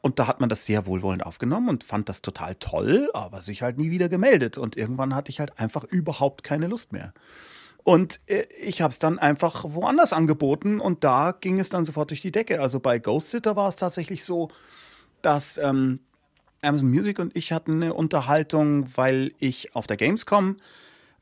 Und 0.00 0.20
da 0.20 0.28
hat 0.28 0.38
man 0.38 0.48
das 0.48 0.66
sehr 0.66 0.86
wohlwollend 0.86 1.26
aufgenommen 1.26 1.68
und 1.68 1.82
fand 1.82 2.08
das 2.08 2.22
total 2.22 2.54
toll, 2.54 3.10
aber 3.12 3.42
sich 3.42 3.62
halt 3.62 3.76
nie 3.76 3.90
wieder 3.90 4.08
gemeldet. 4.08 4.56
Und 4.56 4.76
irgendwann 4.76 5.14
hatte 5.16 5.30
ich 5.30 5.40
halt 5.40 5.58
einfach 5.58 5.82
überhaupt 5.82 6.44
keine 6.44 6.68
Lust 6.68 6.92
mehr. 6.92 7.12
Und 7.82 8.20
äh, 8.26 8.44
ich 8.62 8.80
habe 8.82 8.92
es 8.92 9.00
dann 9.00 9.18
einfach 9.18 9.64
woanders 9.66 10.12
angeboten 10.12 10.78
und 10.78 11.02
da 11.02 11.32
ging 11.32 11.58
es 11.58 11.68
dann 11.68 11.84
sofort 11.84 12.10
durch 12.10 12.22
die 12.22 12.32
Decke. 12.32 12.60
Also 12.60 12.78
bei 12.78 13.00
Ghost 13.00 13.30
Sitter 13.30 13.56
war 13.56 13.68
es 13.68 13.76
tatsächlich 13.76 14.24
so, 14.24 14.50
dass 15.22 15.58
ähm, 15.58 15.98
Amazon 16.62 16.88
Music 16.88 17.18
und 17.18 17.36
ich 17.36 17.52
hatten 17.52 17.82
eine 17.82 17.94
Unterhaltung, 17.94 18.86
weil 18.96 19.32
ich 19.38 19.74
auf 19.74 19.86
der 19.86 19.96
Gamescom 19.96 20.56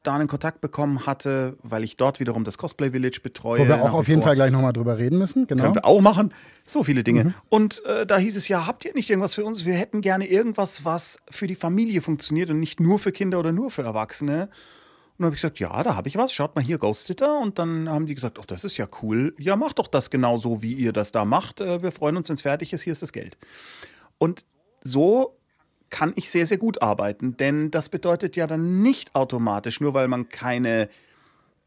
da 0.03 0.15
einen 0.15 0.29
Kontakt 0.29 0.61
bekommen 0.61 1.07
hatte, 1.07 1.57
weil 1.63 1.85
ich 1.85 1.97
dort 1.97 2.21
wiederum 2.21 2.45
das 2.45 2.59
Cosplay 2.59 2.91
Village 2.91 3.21
betreue. 3.23 3.61
Wo 3.61 3.69
wir 3.69 3.83
auch 3.83 3.93
auf 3.93 4.09
jeden. 4.09 4.23
Fall 4.23 4.35
gleich 4.35 4.51
nochmal 4.51 4.73
drüber 4.73 4.99
reden 4.99 5.19
müssen. 5.19 5.47
Genau. 5.47 5.63
Können 5.63 5.75
wir 5.75 5.85
auch 5.85 6.01
machen. 6.01 6.33
So 6.67 6.85
viele 6.85 7.03
Dinge. 7.03 7.35
Und 7.49 7.85
äh, 7.85 8.07
da 8.07 8.19
hieß 8.19 8.37
es 8.37 8.49
ja, 8.49 8.67
habt 8.67 8.85
ihr 8.85 8.95
nicht 8.95 9.11
irgendwas 9.11 9.35
für 9.35 9.45
uns? 9.45 9.65
Wir 9.65 9.75
hätten 9.75 10.01
gerne 10.01 10.27
irgendwas, 10.29 10.85
was 10.85 11.19
für 11.31 11.47
die 11.47 11.55
Familie 11.55 12.03
funktioniert 12.03 12.51
und 12.51 12.61
nicht 12.61 12.81
nur 12.81 12.99
für 12.99 13.13
Kinder 13.13 13.39
oder 13.39 13.53
nur 13.53 13.71
für 13.71 13.83
Erwachsene. 13.83 14.43
Und 14.43 14.51
dann 15.19 15.27
habe 15.27 15.35
ich 15.35 15.43
gesagt, 15.43 15.59
ja, 15.59 15.83
da 15.83 15.97
habe 15.97 16.09
ich 16.09 16.17
was. 16.17 16.33
Schaut 16.33 16.55
mal 16.55 16.63
hier, 16.63 16.79
Ghost 16.79 17.07
Sitter. 17.07 17.39
Und 17.39 17.59
dann 17.59 17.89
haben 17.89 18.07
die 18.07 18.15
gesagt, 18.15 18.39
ach, 18.41 18.47
das 18.47 18.65
ist 18.65 18.77
ja 18.77 18.87
cool. 19.03 19.35
Ja, 19.39 19.57
macht 19.57 19.79
doch 19.79 19.89
das 19.89 20.11
genau 20.11 20.37
so, 20.37 20.63
wie 20.63 20.73
ihr 20.73 20.93
das 20.93 21.13
da 21.13 21.25
macht. 21.25 21.61
Äh, 21.61 21.83
wir 21.83 21.93
freuen 21.93 22.17
uns, 22.17 22.29
wenn 22.29 22.37
es 22.37 22.43
fertig 22.43 22.73
ist. 22.73 22.83
Hier 22.83 22.93
ist 22.93 23.03
das 23.03 23.13
Geld. 23.13 23.39
Und 24.19 24.45
so 24.83 25.37
kann 25.93 26.13
ich 26.17 26.31
sehr, 26.31 26.49
sehr 26.49 26.59
gut 26.59 26.83
arbeiten. 26.83 27.37
Denn 27.37 27.71
das 27.71 27.89
bedeutet 27.89 28.35
ja 28.35 28.49
dann 28.49 28.83
nicht 28.83 29.15
automatisch, 29.15 29.81
nur 29.81 29.95
weil 29.95 30.09
man 30.09 30.29
keine 30.29 30.89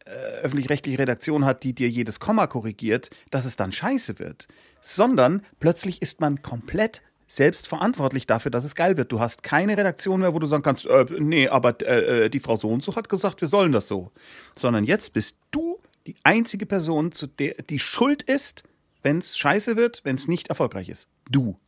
äh, 0.04 0.10
öffentlich-rechtliche 0.42 1.00
Redaktion 1.00 1.46
hat, 1.46 1.64
die 1.64 1.74
dir 1.74 1.88
jedes 1.88 2.20
Komma 2.20 2.48
korrigiert, 2.48 3.12
dass 3.32 3.46
es 3.46 3.56
dann 3.56 3.72
scheiße 3.72 4.20
wird. 4.20 4.50
Sondern 4.82 5.44
plötzlich 5.60 6.02
ist 6.02 6.20
man 6.20 6.42
komplett 6.42 7.02
selbst 7.28 7.68
verantwortlich 7.68 8.28
dafür, 8.28 8.52
dass 8.52 8.66
es 8.66 8.76
geil 8.76 8.98
wird. 8.98 9.12
Du 9.12 9.20
hast 9.20 9.44
keine 9.44 9.78
Redaktion 9.78 10.20
mehr, 10.20 10.34
wo 10.34 10.40
du 10.40 10.48
sagen 10.48 10.64
kannst, 10.64 10.86
äh, 10.86 11.06
nee, 11.20 11.48
aber 11.48 11.80
äh, 11.82 12.26
äh, 12.26 12.30
die 12.30 12.40
Frau 12.40 12.56
so 12.56 12.70
und 12.70 12.84
so 12.84 12.96
hat 12.96 13.10
gesagt, 13.10 13.42
wir 13.42 13.48
sollen 13.48 13.72
das 13.72 13.88
so. 13.88 14.12
Sondern 14.56 14.84
jetzt 14.84 15.14
bist 15.14 15.38
du 15.52 15.80
die 16.08 16.16
einzige 16.24 16.66
Person, 16.66 17.12
zu 17.12 17.28
der 17.28 17.56
die 17.70 17.80
schuld 17.80 18.24
ist, 18.24 18.64
wenn 19.04 19.20
es 19.20 19.38
scheiße 19.38 19.76
wird, 19.76 20.02
wenn 20.04 20.16
es 20.16 20.28
nicht 20.28 20.50
erfolgreich 20.50 20.90
ist. 20.90 21.08
Du. 21.30 21.60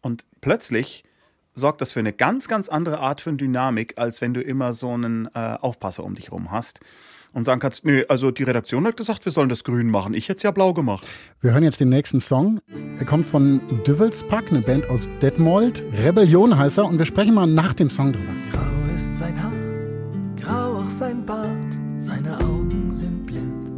Und 0.00 0.24
plötzlich 0.40 1.04
sorgt 1.54 1.80
das 1.80 1.92
für 1.92 2.00
eine 2.00 2.12
ganz, 2.12 2.48
ganz 2.48 2.68
andere 2.68 3.00
Art 3.00 3.20
von 3.20 3.36
Dynamik, 3.36 3.94
als 3.96 4.20
wenn 4.20 4.34
du 4.34 4.40
immer 4.40 4.72
so 4.72 4.90
einen 4.90 5.28
äh, 5.34 5.56
Aufpasser 5.60 6.04
um 6.04 6.14
dich 6.14 6.32
rum 6.32 6.50
hast 6.50 6.80
und 7.32 7.44
sagen 7.44 7.60
kannst, 7.60 7.84
nee, 7.84 8.04
also 8.08 8.30
die 8.30 8.42
Redaktion 8.42 8.86
hat 8.86 8.96
gesagt, 8.96 9.24
wir 9.24 9.32
sollen 9.32 9.48
das 9.48 9.64
grün 9.64 9.90
machen. 9.90 10.14
Ich 10.14 10.28
hätte 10.28 10.38
es 10.38 10.42
ja 10.42 10.50
blau 10.50 10.74
gemacht. 10.74 11.06
Wir 11.40 11.52
hören 11.52 11.64
jetzt 11.64 11.80
den 11.80 11.88
nächsten 11.88 12.20
Song. 12.20 12.60
Er 12.98 13.06
kommt 13.06 13.26
von 13.26 13.60
Düvelspack, 13.86 14.50
eine 14.50 14.60
Band 14.60 14.88
aus 14.90 15.08
Detmold. 15.20 15.82
Rebellion 16.04 16.56
heißt 16.56 16.78
er 16.78 16.86
und 16.86 16.98
wir 16.98 17.06
sprechen 17.06 17.34
mal 17.34 17.46
nach 17.46 17.74
dem 17.74 17.90
Song 17.90 18.12
drüber. 18.12 18.32
Grau 18.50 18.94
ist 18.94 19.18
sein 19.18 19.42
Haar, 19.42 19.52
grau 20.36 20.82
auch 20.82 20.90
sein 20.90 21.24
Bart, 21.24 21.48
seine 21.98 22.38
Augen 22.38 22.92
sind 22.92 23.26
blind. 23.26 23.70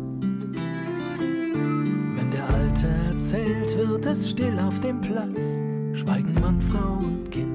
Wenn 2.17 2.31
der 2.31 2.49
Alte 2.49 2.87
erzählt, 3.11 3.77
wird 3.77 4.07
es 4.07 4.31
still 4.31 4.59
auf 4.59 4.81
dem 4.81 5.01
Platz, 5.01 5.61
schweigen 5.93 6.35
Mann, 6.41 6.61
Frau 6.61 6.99
und 6.99 7.31
Kind. 7.31 7.54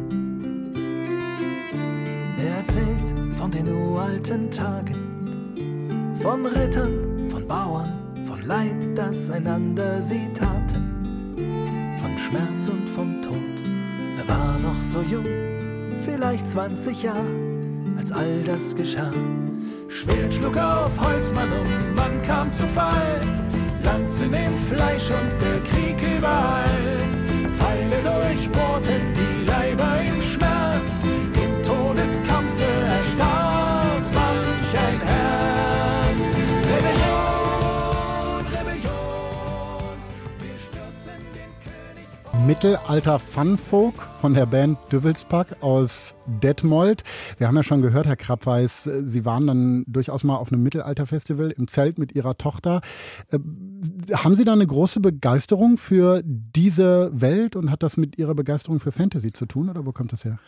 Er 2.40 2.58
erzählt 2.58 3.36
von 3.38 3.52
den 3.52 3.68
uralten 3.68 4.50
Tagen, 4.50 6.14
von 6.22 6.46
Rittern, 6.46 7.30
von 7.30 7.46
Bauern, 7.46 7.92
von 8.26 8.42
Leid, 8.48 8.78
das 8.96 9.30
einander 9.30 10.02
sie 10.02 10.32
taten, 10.34 11.36
von 12.02 12.18
Schmerz 12.18 12.70
und 12.70 12.88
vom 12.90 13.22
Tod. 13.22 13.36
Er 14.18 14.28
war 14.28 14.58
noch 14.60 14.80
so 14.80 15.02
jung, 15.02 15.26
vielleicht 15.98 16.50
20 16.50 17.04
Jahre, 17.04 17.34
als 17.98 18.14
all 18.14 18.42
das 18.46 18.74
geschah. 18.74 19.12
Schwert 19.90 20.34
schlug 20.34 20.56
auf 20.56 20.98
Holzmann 20.98 21.52
um, 21.52 21.96
man 21.96 22.22
kam 22.22 22.54
zu 22.54 22.64
Fall. 22.68 23.20
Lanzen 23.84 24.34
im 24.34 24.58
Fleisch 24.58 25.10
und 25.12 25.34
der 25.42 25.60
Krieg 25.64 25.98
überall. 26.18 27.00
Pfeile 27.58 28.02
durchbohrten 28.02 29.14
die 29.14 29.46
Leiber 29.46 29.99
Mittelalter 42.50 43.20
Funfolk 43.20 43.94
von 44.20 44.34
der 44.34 44.48
Band 44.48 44.80
Düvelspack 44.92 45.62
aus 45.62 46.16
Detmold. 46.26 47.04
Wir 47.38 47.46
haben 47.46 47.56
ja 47.56 47.62
schon 47.62 47.84
gehört, 47.84 48.08
Herr 48.08 48.16
Krappweis, 48.16 48.88
äh, 48.88 49.06
Sie 49.06 49.24
waren 49.24 49.46
dann 49.46 49.84
durchaus 49.86 50.24
mal 50.24 50.36
auf 50.36 50.52
einem 50.52 50.64
Mittelalterfestival 50.64 51.52
im 51.52 51.68
Zelt 51.68 52.00
mit 52.00 52.16
Ihrer 52.16 52.40
Tochter. 52.40 52.82
Äh, 53.30 53.38
Haben 54.14 54.34
Sie 54.34 54.46
da 54.46 54.54
eine 54.54 54.66
große 54.66 55.00
Begeisterung 55.00 55.78
für 55.78 56.24
diese 56.26 57.12
Welt 57.14 57.56
und 57.56 57.70
hat 57.70 57.84
das 57.84 57.98
mit 57.98 58.18
Ihrer 58.18 58.34
Begeisterung 58.34 58.80
für 58.80 58.92
Fantasy 58.92 59.32
zu 59.32 59.46
tun 59.46 59.70
oder 59.70 59.86
wo 59.86 59.92
kommt 59.92 60.12
das 60.12 60.26
her? 60.26 60.40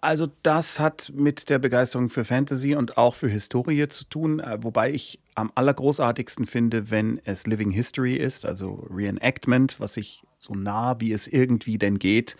Also 0.00 0.26
das 0.42 0.80
hat 0.80 1.12
mit 1.14 1.48
der 1.48 1.60
Begeisterung 1.60 2.08
für 2.08 2.24
Fantasy 2.24 2.74
und 2.74 2.98
auch 2.98 3.14
für 3.14 3.28
Historie 3.28 3.86
zu 3.86 4.04
tun, 4.06 4.40
äh, 4.40 4.58
wobei 4.62 4.90
ich 4.92 5.20
am 5.36 5.52
allergroßartigsten 5.54 6.46
finde, 6.46 6.90
wenn 6.90 7.20
es 7.22 7.46
Living 7.46 7.70
History 7.70 8.16
ist, 8.16 8.44
also 8.44 8.84
Reenactment, 8.90 9.78
was 9.78 9.94
sich 9.94 10.24
so 10.40 10.54
nah 10.54 10.98
wie 10.98 11.12
es 11.12 11.28
irgendwie 11.28 11.78
denn 11.78 12.00
geht 12.00 12.36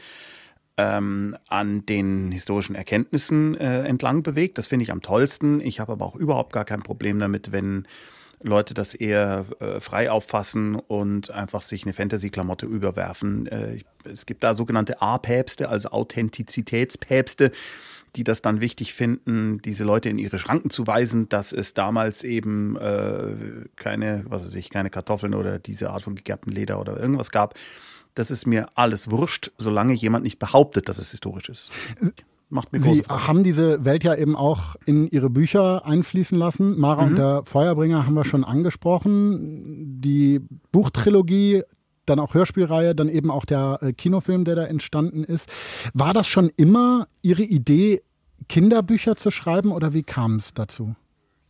ähm, 0.80 1.36
an 1.48 1.84
den 1.84 2.32
historischen 2.32 2.74
Erkenntnissen 2.74 3.54
äh, 3.56 3.82
entlang 3.82 4.22
bewegt. 4.22 4.58
Das 4.58 4.66
finde 4.66 4.84
ich 4.84 4.92
am 4.92 5.02
tollsten. 5.02 5.60
Ich 5.60 5.78
habe 5.78 5.92
aber 5.92 6.06
auch 6.06 6.16
überhaupt 6.16 6.52
gar 6.52 6.64
kein 6.64 6.82
Problem 6.82 7.18
damit, 7.18 7.52
wenn 7.52 7.86
Leute 8.42 8.72
das 8.72 8.94
eher 8.94 9.44
äh, 9.60 9.80
frei 9.80 10.10
auffassen 10.10 10.76
und 10.76 11.30
einfach 11.30 11.60
sich 11.60 11.84
eine 11.84 11.92
Fantasy-Klamotte 11.92 12.64
überwerfen. 12.64 13.46
Äh, 13.46 13.80
es 14.04 14.24
gibt 14.24 14.42
da 14.42 14.54
sogenannte 14.54 15.02
A-Päpste, 15.02 15.68
also 15.68 15.90
Authentizitätspäpste, 15.90 17.52
die 18.16 18.24
das 18.24 18.40
dann 18.40 18.60
wichtig 18.62 18.94
finden, 18.94 19.60
diese 19.62 19.84
Leute 19.84 20.08
in 20.08 20.18
ihre 20.18 20.38
Schranken 20.38 20.70
zu 20.70 20.86
weisen, 20.86 21.28
dass 21.28 21.52
es 21.52 21.74
damals 21.74 22.24
eben 22.24 22.76
äh, 22.76 23.66
keine, 23.76 24.24
was 24.28 24.46
weiß 24.46 24.54
ich, 24.54 24.70
keine 24.70 24.88
Kartoffeln 24.88 25.34
oder 25.34 25.58
diese 25.58 25.90
Art 25.90 26.02
von 26.02 26.14
gegerbtem 26.14 26.52
Leder 26.52 26.80
oder 26.80 26.98
irgendwas 26.98 27.30
gab. 27.30 27.54
Das 28.14 28.30
ist 28.30 28.46
mir 28.46 28.68
alles 28.74 29.10
wurscht, 29.10 29.52
solange 29.58 29.94
jemand 29.94 30.24
nicht 30.24 30.38
behauptet, 30.38 30.88
dass 30.88 30.98
es 30.98 31.10
historisch 31.10 31.48
ist. 31.48 31.70
Macht 32.48 32.72
mir 32.72 32.80
Sie 32.80 33.02
Freude. 33.02 33.28
haben 33.28 33.44
diese 33.44 33.84
Welt 33.84 34.02
ja 34.02 34.14
eben 34.16 34.34
auch 34.34 34.74
in 34.84 35.06
Ihre 35.08 35.30
Bücher 35.30 35.86
einfließen 35.86 36.36
lassen. 36.36 36.78
Mara 36.78 37.04
und 37.04 37.16
der 37.16 37.44
Feuerbringer 37.44 38.06
haben 38.06 38.14
wir 38.14 38.24
schon 38.24 38.44
angesprochen. 38.44 40.00
Die 40.00 40.40
Buchtrilogie, 40.72 41.62
dann 42.06 42.18
auch 42.18 42.34
Hörspielreihe, 42.34 42.96
dann 42.96 43.08
eben 43.08 43.30
auch 43.30 43.44
der 43.44 43.78
äh, 43.82 43.92
Kinofilm, 43.92 44.44
der 44.44 44.56
da 44.56 44.64
entstanden 44.64 45.22
ist. 45.22 45.48
War 45.94 46.12
das 46.12 46.26
schon 46.26 46.50
immer 46.56 47.06
Ihre 47.22 47.44
Idee, 47.44 48.02
Kinderbücher 48.48 49.14
zu 49.14 49.30
schreiben 49.30 49.70
oder 49.70 49.94
wie 49.94 50.02
kam 50.02 50.36
es 50.36 50.52
dazu? 50.52 50.96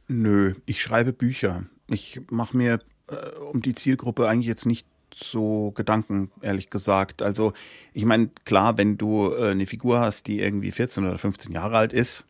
Nö, 0.09 0.55
ich 0.67 0.83
schreibe 0.83 1.15
Bücher. 1.15 1.65
Ich 1.87 2.21
mache 2.31 2.57
mir 2.57 2.81
äh, 3.07 3.15
um 3.53 3.63
die 3.63 3.75
Zielgruppe 3.75 4.29
eigentlich 4.29 4.49
jetzt 4.49 4.67
nicht 4.67 4.87
so 5.15 5.73
Gedanken, 5.73 6.31
ehrlich 6.41 6.71
gesagt. 6.71 7.23
Also, 7.23 7.53
ich 7.93 8.05
meine, 8.05 8.31
klar, 8.45 8.79
wenn 8.79 8.99
du 8.99 9.33
äh, 9.33 9.51
eine 9.51 9.67
Figur 9.67 10.01
hast, 10.01 10.27
die 10.27 10.41
irgendwie 10.41 10.73
14 10.73 11.07
oder 11.07 11.19
15 11.19 11.53
Jahre 11.53 11.77
alt 11.77 11.93
ist, 11.93 12.27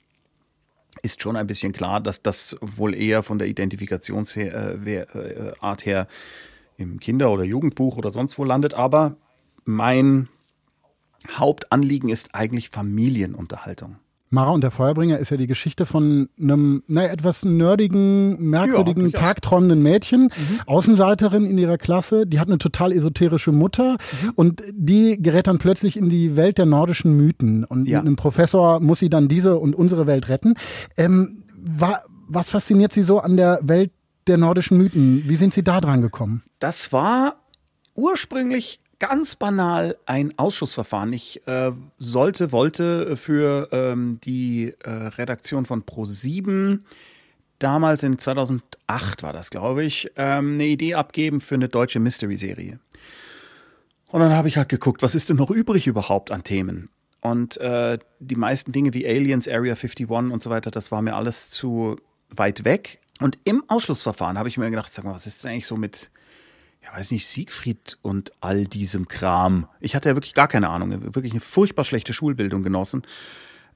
ist 1.03 1.23
schon 1.23 1.37
ein 1.37 1.47
bisschen 1.47 1.73
klar, 1.73 2.01
dass 2.01 2.23
das 2.23 2.57
wohl 2.61 2.95
eher 2.95 3.23
von 3.23 3.39
der 3.39 3.49
Identifikationsart 3.49 4.87
äh, 4.87 5.03
äh, 5.03 5.77
her 5.85 6.09
im 6.77 6.99
Kinder- 7.01 7.31
oder 7.31 7.45
Jugendbuch 7.45 7.97
oder 7.97 8.11
sonst 8.11 8.39
wo 8.39 8.45
landet. 8.45 8.75
Aber 8.75 9.17
mein 9.65 10.29
Hauptanliegen 11.29 12.09
ist 12.09 12.35
eigentlich 12.35 12.71
Familienunterhaltung. 12.71 13.97
Mara 14.33 14.53
und 14.53 14.61
der 14.63 14.71
Feuerbringer 14.71 15.19
ist 15.19 15.31
ja 15.31 15.37
die 15.37 15.49
Geschichte 15.49 15.87
von 15.87 16.29
einem, 16.41 16.85
naja, 16.87 17.09
etwas 17.13 17.45
nerdigen, 17.45 18.41
merkwürdigen, 18.41 19.03
durchaus. 19.03 19.21
tagträumenden 19.21 19.83
Mädchen, 19.83 20.31
Außenseiterin 20.67 21.45
in 21.47 21.59
ihrer 21.59 21.79
Klasse, 21.79 22.29
die 22.29 22.39
hat 22.39 22.47
eine 22.47 22.59
total 22.59 22.93
esoterische 22.93 23.51
Mutter 23.51 23.97
und 24.37 24.63
die 24.73 25.21
gerät 25.21 25.49
dann 25.49 25.59
plötzlich 25.59 25.97
in 25.97 26.09
die 26.09 26.37
Welt 26.37 26.59
der 26.59 26.67
nordischen 26.67 27.17
Mythen 27.17 27.65
und 27.65 27.89
Ja. 27.89 27.99
mit 27.99 28.07
einem 28.07 28.17
Professor 28.17 28.79
muss 28.79 29.01
sie 29.01 29.11
dann 29.11 29.27
diese 29.27 29.59
und 29.59 29.75
unsere 29.75 30.07
Welt 30.07 30.29
retten. 30.29 30.55
Ähm, 30.97 31.43
wa, 31.57 31.99
was 32.29 32.51
fasziniert 32.51 32.93
Sie 32.93 33.03
so 33.03 33.19
an 33.19 33.37
der 33.37 33.59
Welt 33.63 33.91
der 34.29 34.37
nordischen 34.37 34.79
Mythen? 34.79 35.25
Wie 35.27 35.35
sind 35.35 35.53
Sie 35.55 35.65
da 35.65 35.81
dran 35.81 36.03
gekommen? 36.03 36.45
Das 36.61 36.93
war 36.93 37.35
ursprünglich 37.97 38.79
ganz 39.01 39.35
banal 39.35 39.97
ein 40.07 40.39
Ausschussverfahren. 40.39 41.13
Ich 41.13 41.45
äh, 41.49 41.73
sollte, 41.99 42.53
wollte 42.53 43.17
für 43.17 43.69
ähm, 43.73 44.21
die 44.23 44.75
äh, 44.85 44.91
Redaktion 44.91 45.67
von 45.67 45.83
Pro7 45.83 46.81
damals 47.59 48.03
in 48.03 48.19
2008 48.19 49.23
war 49.23 49.33
das, 49.33 49.51
glaube 49.51 49.85
ich, 49.85 50.11
ähm, 50.17 50.55
eine 50.55 50.67
Idee 50.67 50.95
abgeben 50.95 51.41
für 51.41 51.57
eine 51.57 51.69
deutsche 51.69 51.99
Mystery-Serie. 51.99 52.79
Und 54.09 54.21
dann 54.21 54.35
habe 54.35 54.49
ich 54.49 54.57
halt 54.57 54.69
geguckt, 54.69 55.03
was 55.03 55.15
ist 55.15 55.29
denn 55.29 55.37
noch 55.37 55.51
übrig 55.51 55.87
überhaupt 55.87 56.31
an 56.31 56.45
Themen? 56.45 56.91
Und 57.21 57.59
äh, 57.59 57.99
die 58.19 58.37
meisten 58.37 58.73
Dinge 58.73 58.95
wie 58.95 59.07
Aliens, 59.07 59.47
Area 59.47 59.75
51 59.75 60.09
und 60.09 60.43
so 60.43 60.51
weiter, 60.51 60.71
das 60.71 60.91
war 60.91 61.03
mir 61.03 61.15
alles 61.15 61.51
zu 61.51 61.97
weit 62.31 62.65
weg. 62.65 63.01
Und 63.21 63.39
im 63.45 63.63
Ausschlussverfahren 63.69 64.39
habe 64.39 64.49
ich 64.49 64.57
mir 64.57 64.71
gedacht, 64.71 64.93
sag 64.93 65.05
mal, 65.05 65.15
was 65.15 65.27
ist 65.27 65.45
denn 65.45 65.53
eigentlich 65.53 65.67
so 65.67 65.77
mit 65.77 66.11
ja, 66.83 66.97
weiß 66.97 67.11
nicht, 67.11 67.27
Siegfried 67.27 67.99
und 68.03 68.33
all 68.41 68.65
diesem 68.65 69.09
Kram. 69.09 69.69
Ich 69.81 69.95
hatte 69.95 70.09
ja 70.09 70.17
wirklich 70.17 70.35
gar 70.35 70.49
keine 70.49 70.69
Ahnung, 70.69 71.15
wirklich 71.15 71.33
eine 71.33 71.41
furchtbar 71.41 71.85
schlechte 71.85 72.13
Schulbildung 72.13 72.63
genossen, 72.63 73.03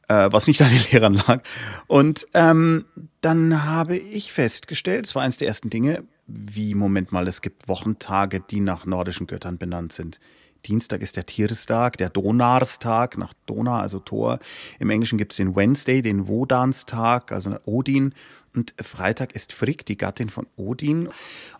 äh, 0.08 0.28
was 0.30 0.46
nicht 0.46 0.62
an 0.62 0.70
den 0.70 0.82
Lehrern 0.92 1.14
lag. 1.14 1.42
Und 1.86 2.26
ähm, 2.34 2.86
dann 3.20 3.64
habe 3.64 3.96
ich 3.96 4.32
festgestellt, 4.32 5.06
es 5.06 5.14
war 5.14 5.22
eines 5.22 5.38
der 5.38 5.48
ersten 5.48 5.70
Dinge, 5.70 6.04
wie, 6.26 6.74
Moment 6.74 7.12
mal, 7.12 7.28
es 7.28 7.42
gibt 7.42 7.68
Wochentage, 7.68 8.40
die 8.40 8.60
nach 8.60 8.86
nordischen 8.86 9.26
Göttern 9.26 9.58
benannt 9.58 9.92
sind. 9.92 10.18
Dienstag 10.64 11.02
ist 11.02 11.18
der 11.18 11.26
Tierstag, 11.26 11.98
der 11.98 12.08
Donarstag 12.08 13.18
nach 13.18 13.34
Dona, 13.44 13.80
also 13.80 13.98
Tor. 13.98 14.38
Im 14.78 14.88
Englischen 14.88 15.18
gibt 15.18 15.32
es 15.32 15.36
den 15.36 15.54
Wednesday, 15.54 16.00
den 16.00 16.26
Wodanstag, 16.26 17.32
also 17.32 17.54
Odin. 17.66 18.14
Und 18.54 18.74
Freitag 18.80 19.34
ist 19.34 19.52
Frigg, 19.52 19.84
die 19.86 19.98
Gattin 19.98 20.28
von 20.28 20.46
Odin. 20.56 21.08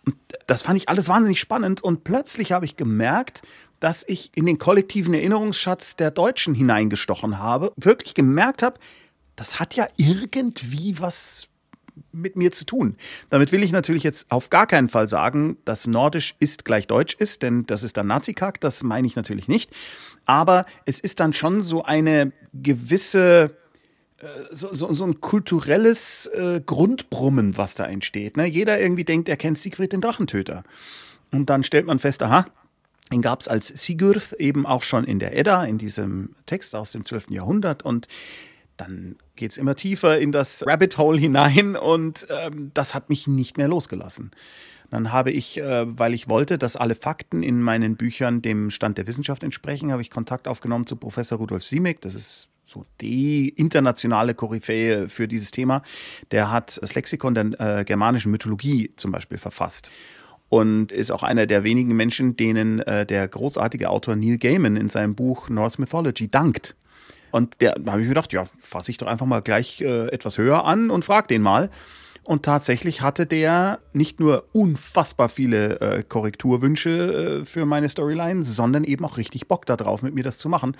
Und 0.05 0.15
das 0.47 0.63
fand 0.63 0.77
ich 0.77 0.89
alles 0.89 1.09
wahnsinnig 1.09 1.39
spannend. 1.39 1.83
Und 1.83 2.03
plötzlich 2.03 2.51
habe 2.51 2.65
ich 2.65 2.77
gemerkt, 2.77 3.41
dass 3.79 4.03
ich 4.07 4.31
in 4.35 4.45
den 4.45 4.57
kollektiven 4.57 5.13
Erinnerungsschatz 5.13 5.95
der 5.95 6.11
Deutschen 6.11 6.55
hineingestochen 6.55 7.39
habe. 7.39 7.73
Wirklich 7.75 8.13
gemerkt 8.13 8.63
habe, 8.63 8.79
das 9.35 9.59
hat 9.59 9.75
ja 9.75 9.87
irgendwie 9.97 10.99
was 10.99 11.49
mit 12.11 12.35
mir 12.35 12.51
zu 12.51 12.65
tun. 12.65 12.95
Damit 13.29 13.51
will 13.51 13.63
ich 13.63 13.71
natürlich 13.71 14.03
jetzt 14.03 14.25
auf 14.29 14.49
gar 14.49 14.67
keinen 14.67 14.89
Fall 14.89 15.07
sagen, 15.07 15.57
dass 15.65 15.87
Nordisch 15.87 16.35
ist 16.39 16.65
gleich 16.65 16.87
Deutsch 16.87 17.15
ist, 17.15 17.41
denn 17.41 17.65
das 17.65 17.83
ist 17.83 17.97
dann 17.97 18.07
Nazikack, 18.07 18.59
das 18.61 18.83
meine 18.83 19.07
ich 19.07 19.15
natürlich 19.15 19.47
nicht. 19.47 19.71
Aber 20.25 20.65
es 20.85 20.99
ist 20.99 21.19
dann 21.19 21.33
schon 21.33 21.61
so 21.61 21.83
eine 21.83 22.31
gewisse 22.53 23.55
so, 24.51 24.73
so, 24.73 24.93
so 24.93 25.03
ein 25.03 25.19
kulturelles 25.19 26.27
äh, 26.27 26.61
Grundbrummen, 26.65 27.57
was 27.57 27.75
da 27.75 27.85
entsteht. 27.85 28.37
Ne? 28.37 28.45
Jeder 28.45 28.79
irgendwie 28.79 29.03
denkt, 29.03 29.29
er 29.29 29.37
kennt 29.37 29.57
Siegfried 29.57 29.91
den 29.91 30.01
Drachentöter. 30.01 30.63
Und 31.31 31.49
dann 31.49 31.63
stellt 31.63 31.85
man 31.85 31.99
fest, 31.99 32.23
aha, 32.23 32.45
den 33.11 33.21
gab 33.21 33.41
es 33.41 33.47
als 33.47 33.67
Sigurd 33.67 34.33
eben 34.33 34.65
auch 34.65 34.83
schon 34.83 35.03
in 35.03 35.19
der 35.19 35.37
Edda, 35.37 35.63
in 35.65 35.77
diesem 35.77 36.35
Text 36.45 36.75
aus 36.75 36.91
dem 36.91 37.05
12. 37.05 37.29
Jahrhundert. 37.29 37.83
Und 37.83 38.07
dann 38.77 39.17
geht 39.35 39.51
es 39.51 39.57
immer 39.57 39.75
tiefer 39.75 40.19
in 40.19 40.31
das 40.31 40.65
Rabbit 40.65 40.97
Hole 40.97 41.19
hinein 41.19 41.75
und 41.75 42.27
ähm, 42.29 42.71
das 42.73 42.93
hat 42.93 43.09
mich 43.09 43.27
nicht 43.27 43.57
mehr 43.57 43.67
losgelassen. 43.67 44.31
Dann 44.91 45.11
habe 45.11 45.31
ich, 45.31 45.59
äh, 45.59 45.85
weil 45.87 46.13
ich 46.13 46.29
wollte, 46.29 46.57
dass 46.57 46.75
alle 46.75 46.95
Fakten 46.95 47.43
in 47.43 47.61
meinen 47.61 47.95
Büchern 47.95 48.41
dem 48.41 48.71
Stand 48.71 48.97
der 48.97 49.07
Wissenschaft 49.07 49.43
entsprechen, 49.43 49.91
habe 49.91 50.01
ich 50.01 50.09
Kontakt 50.09 50.47
aufgenommen 50.47 50.87
zu 50.87 50.95
Professor 50.95 51.37
Rudolf 51.37 51.63
Siemek. 51.63 52.01
Das 52.01 52.15
ist 52.15 52.49
so 52.65 52.85
die 53.01 53.49
internationale 53.49 54.33
Koryphäe 54.33 55.07
für 55.09 55.27
dieses 55.27 55.51
Thema. 55.51 55.83
Der 56.31 56.51
hat 56.51 56.79
das 56.81 56.95
Lexikon 56.95 57.35
der 57.35 57.79
äh, 57.79 57.83
germanischen 57.85 58.31
Mythologie 58.31 58.91
zum 58.95 59.11
Beispiel 59.11 59.37
verfasst 59.37 59.91
und 60.49 60.91
ist 60.91 61.11
auch 61.11 61.23
einer 61.23 61.45
der 61.45 61.63
wenigen 61.63 61.95
Menschen, 61.95 62.35
denen 62.35 62.79
äh, 62.79 63.05
der 63.05 63.27
großartige 63.27 63.89
Autor 63.89 64.15
Neil 64.15 64.37
Gaiman 64.37 64.75
in 64.75 64.89
seinem 64.89 65.15
Buch 65.15 65.49
Norse 65.49 65.79
Mythology 65.79 66.29
dankt. 66.29 66.75
Und 67.31 67.61
der, 67.61 67.75
da 67.77 67.91
habe 67.91 68.01
ich 68.01 68.07
mir 68.07 68.13
gedacht, 68.13 68.31
ja, 68.33 68.45
fasse 68.57 68.91
ich 68.91 68.97
doch 68.97 69.07
einfach 69.07 69.25
mal 69.25 69.41
gleich 69.41 69.81
äh, 69.81 70.07
etwas 70.07 70.37
höher 70.37 70.65
an 70.65 70.89
und 70.89 71.03
frag 71.03 71.27
den 71.27 71.41
mal. 71.41 71.69
Und 72.25 72.43
tatsächlich 72.43 73.01
hatte 73.01 73.27
der 73.27 73.79
nicht 73.93 74.19
nur 74.19 74.45
unfassbar 74.51 75.29
viele 75.29 75.79
äh, 75.79 76.03
Korrekturwünsche 76.03 77.41
äh, 77.41 77.45
für 77.45 77.65
meine 77.65 77.87
Storyline, 77.87 78.43
sondern 78.43 78.83
eben 78.83 79.05
auch 79.05 79.17
richtig 79.17 79.47
Bock 79.47 79.67
darauf, 79.67 80.01
mit 80.01 80.15
mir 80.15 80.23
das 80.23 80.39
zu 80.39 80.49
machen. 80.49 80.75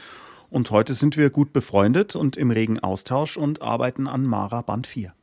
Und 0.50 0.72
heute 0.72 0.96
sind 0.96 1.18
wir 1.18 1.30
gut 1.30 1.54
befreundet 1.54 2.16
und 2.16 2.36
im 2.36 2.50
regen 2.50 2.80
Austausch 2.80 3.38
und 3.38 3.62
arbeiten 3.62 4.08
an 4.08 4.26
Mara 4.26 4.62
Band 4.62 4.88
4. 4.88 5.14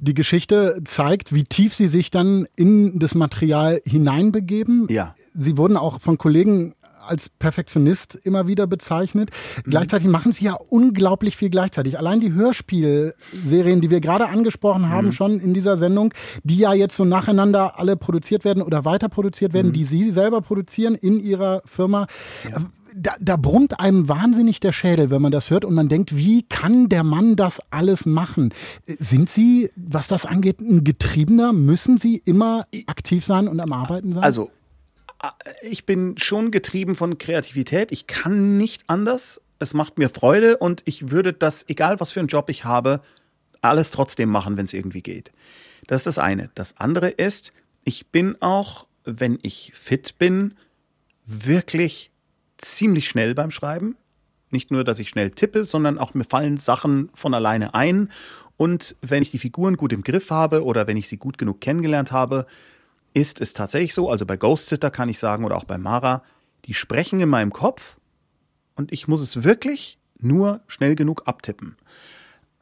Die 0.00 0.14
Geschichte 0.14 0.80
zeigt, 0.84 1.34
wie 1.34 1.44
tief 1.44 1.74
Sie 1.74 1.88
sich 1.88 2.10
dann 2.10 2.46
in 2.56 2.98
das 2.98 3.14
Material 3.14 3.80
hineinbegeben. 3.84 4.86
Ja. 4.88 5.14
Sie 5.34 5.56
wurden 5.56 5.76
auch 5.76 6.00
von 6.00 6.18
Kollegen 6.18 6.74
als 7.08 7.28
Perfektionist 7.28 8.14
immer 8.22 8.46
wieder 8.46 8.66
bezeichnet. 8.66 9.30
Mhm. 9.64 9.70
Gleichzeitig 9.70 10.08
machen 10.08 10.32
sie 10.32 10.46
ja 10.46 10.54
unglaublich 10.54 11.36
viel 11.36 11.50
gleichzeitig. 11.50 11.98
Allein 11.98 12.20
die 12.20 12.32
Hörspielserien, 12.32 13.80
die 13.80 13.90
wir 13.90 14.00
gerade 14.00 14.28
angesprochen 14.28 14.88
haben, 14.88 15.08
mhm. 15.08 15.12
schon 15.12 15.40
in 15.40 15.54
dieser 15.54 15.76
Sendung, 15.76 16.14
die 16.44 16.58
ja 16.58 16.72
jetzt 16.74 16.96
so 16.96 17.04
nacheinander 17.04 17.78
alle 17.78 17.96
produziert 17.96 18.44
werden 18.44 18.62
oder 18.62 18.84
weiter 18.84 19.08
produziert 19.08 19.52
werden, 19.52 19.68
mhm. 19.68 19.72
die 19.74 19.84
sie 19.84 20.10
selber 20.10 20.40
produzieren 20.40 20.94
in 20.94 21.20
ihrer 21.20 21.62
Firma. 21.64 22.06
Ja. 22.48 22.58
Da, 22.96 23.12
da 23.20 23.36
brummt 23.36 23.78
einem 23.80 24.08
wahnsinnig 24.08 24.60
der 24.60 24.72
Schädel, 24.72 25.10
wenn 25.10 25.20
man 25.20 25.30
das 25.30 25.50
hört 25.50 25.64
und 25.66 25.74
man 25.74 25.88
denkt, 25.88 26.16
wie 26.16 26.42
kann 26.42 26.88
der 26.88 27.04
Mann 27.04 27.36
das 27.36 27.60
alles 27.70 28.06
machen? 28.06 28.52
Sind 28.86 29.28
Sie, 29.28 29.70
was 29.76 30.08
das 30.08 30.24
angeht, 30.24 30.60
ein 30.60 30.84
Getriebener? 30.84 31.52
Müssen 31.52 31.98
Sie 31.98 32.16
immer 32.24 32.66
aktiv 32.86 33.24
sein 33.26 33.46
und 33.46 33.60
am 33.60 33.74
Arbeiten 33.74 34.14
sein? 34.14 34.22
Also 34.24 34.50
ich 35.62 35.86
bin 35.86 36.16
schon 36.18 36.50
getrieben 36.50 36.94
von 36.94 37.18
Kreativität. 37.18 37.92
Ich 37.92 38.06
kann 38.06 38.56
nicht 38.56 38.84
anders. 38.88 39.40
Es 39.58 39.74
macht 39.74 39.98
mir 39.98 40.08
Freude 40.08 40.58
und 40.58 40.82
ich 40.84 41.10
würde 41.10 41.32
das, 41.32 41.68
egal 41.68 41.98
was 42.00 42.12
für 42.12 42.20
einen 42.20 42.28
Job 42.28 42.48
ich 42.48 42.64
habe, 42.64 43.00
alles 43.60 43.90
trotzdem 43.90 44.28
machen, 44.28 44.56
wenn 44.56 44.66
es 44.66 44.72
irgendwie 44.72 45.02
geht. 45.02 45.32
Das 45.86 46.00
ist 46.00 46.06
das 46.06 46.18
eine. 46.18 46.50
Das 46.54 46.76
andere 46.78 47.08
ist, 47.08 47.52
ich 47.84 48.08
bin 48.08 48.40
auch, 48.40 48.86
wenn 49.04 49.38
ich 49.42 49.72
fit 49.74 50.18
bin, 50.18 50.54
wirklich 51.24 52.10
ziemlich 52.58 53.08
schnell 53.08 53.34
beim 53.34 53.50
Schreiben. 53.50 53.96
Nicht 54.50 54.70
nur, 54.70 54.84
dass 54.84 54.98
ich 54.98 55.08
schnell 55.08 55.30
tippe, 55.30 55.64
sondern 55.64 55.98
auch 55.98 56.14
mir 56.14 56.24
fallen 56.24 56.56
Sachen 56.56 57.10
von 57.14 57.34
alleine 57.34 57.74
ein. 57.74 58.10
Und 58.56 58.96
wenn 59.02 59.22
ich 59.22 59.30
die 59.30 59.38
Figuren 59.38 59.76
gut 59.76 59.92
im 59.92 60.02
Griff 60.02 60.30
habe 60.30 60.64
oder 60.64 60.86
wenn 60.86 60.96
ich 60.96 61.08
sie 61.08 61.16
gut 61.16 61.38
genug 61.38 61.60
kennengelernt 61.60 62.12
habe, 62.12 62.46
ist 63.18 63.40
es 63.40 63.52
tatsächlich 63.52 63.94
so, 63.94 64.10
also 64.10 64.24
bei 64.24 64.36
Ghost 64.36 64.68
Sitter 64.68 64.90
kann 64.90 65.08
ich 65.08 65.18
sagen 65.18 65.44
oder 65.44 65.56
auch 65.56 65.64
bei 65.64 65.76
Mara, 65.76 66.22
die 66.66 66.74
sprechen 66.74 67.20
in 67.20 67.28
meinem 67.28 67.52
Kopf 67.52 67.98
und 68.76 68.92
ich 68.92 69.08
muss 69.08 69.20
es 69.20 69.42
wirklich 69.42 69.98
nur 70.20 70.60
schnell 70.68 70.94
genug 70.94 71.22
abtippen. 71.26 71.76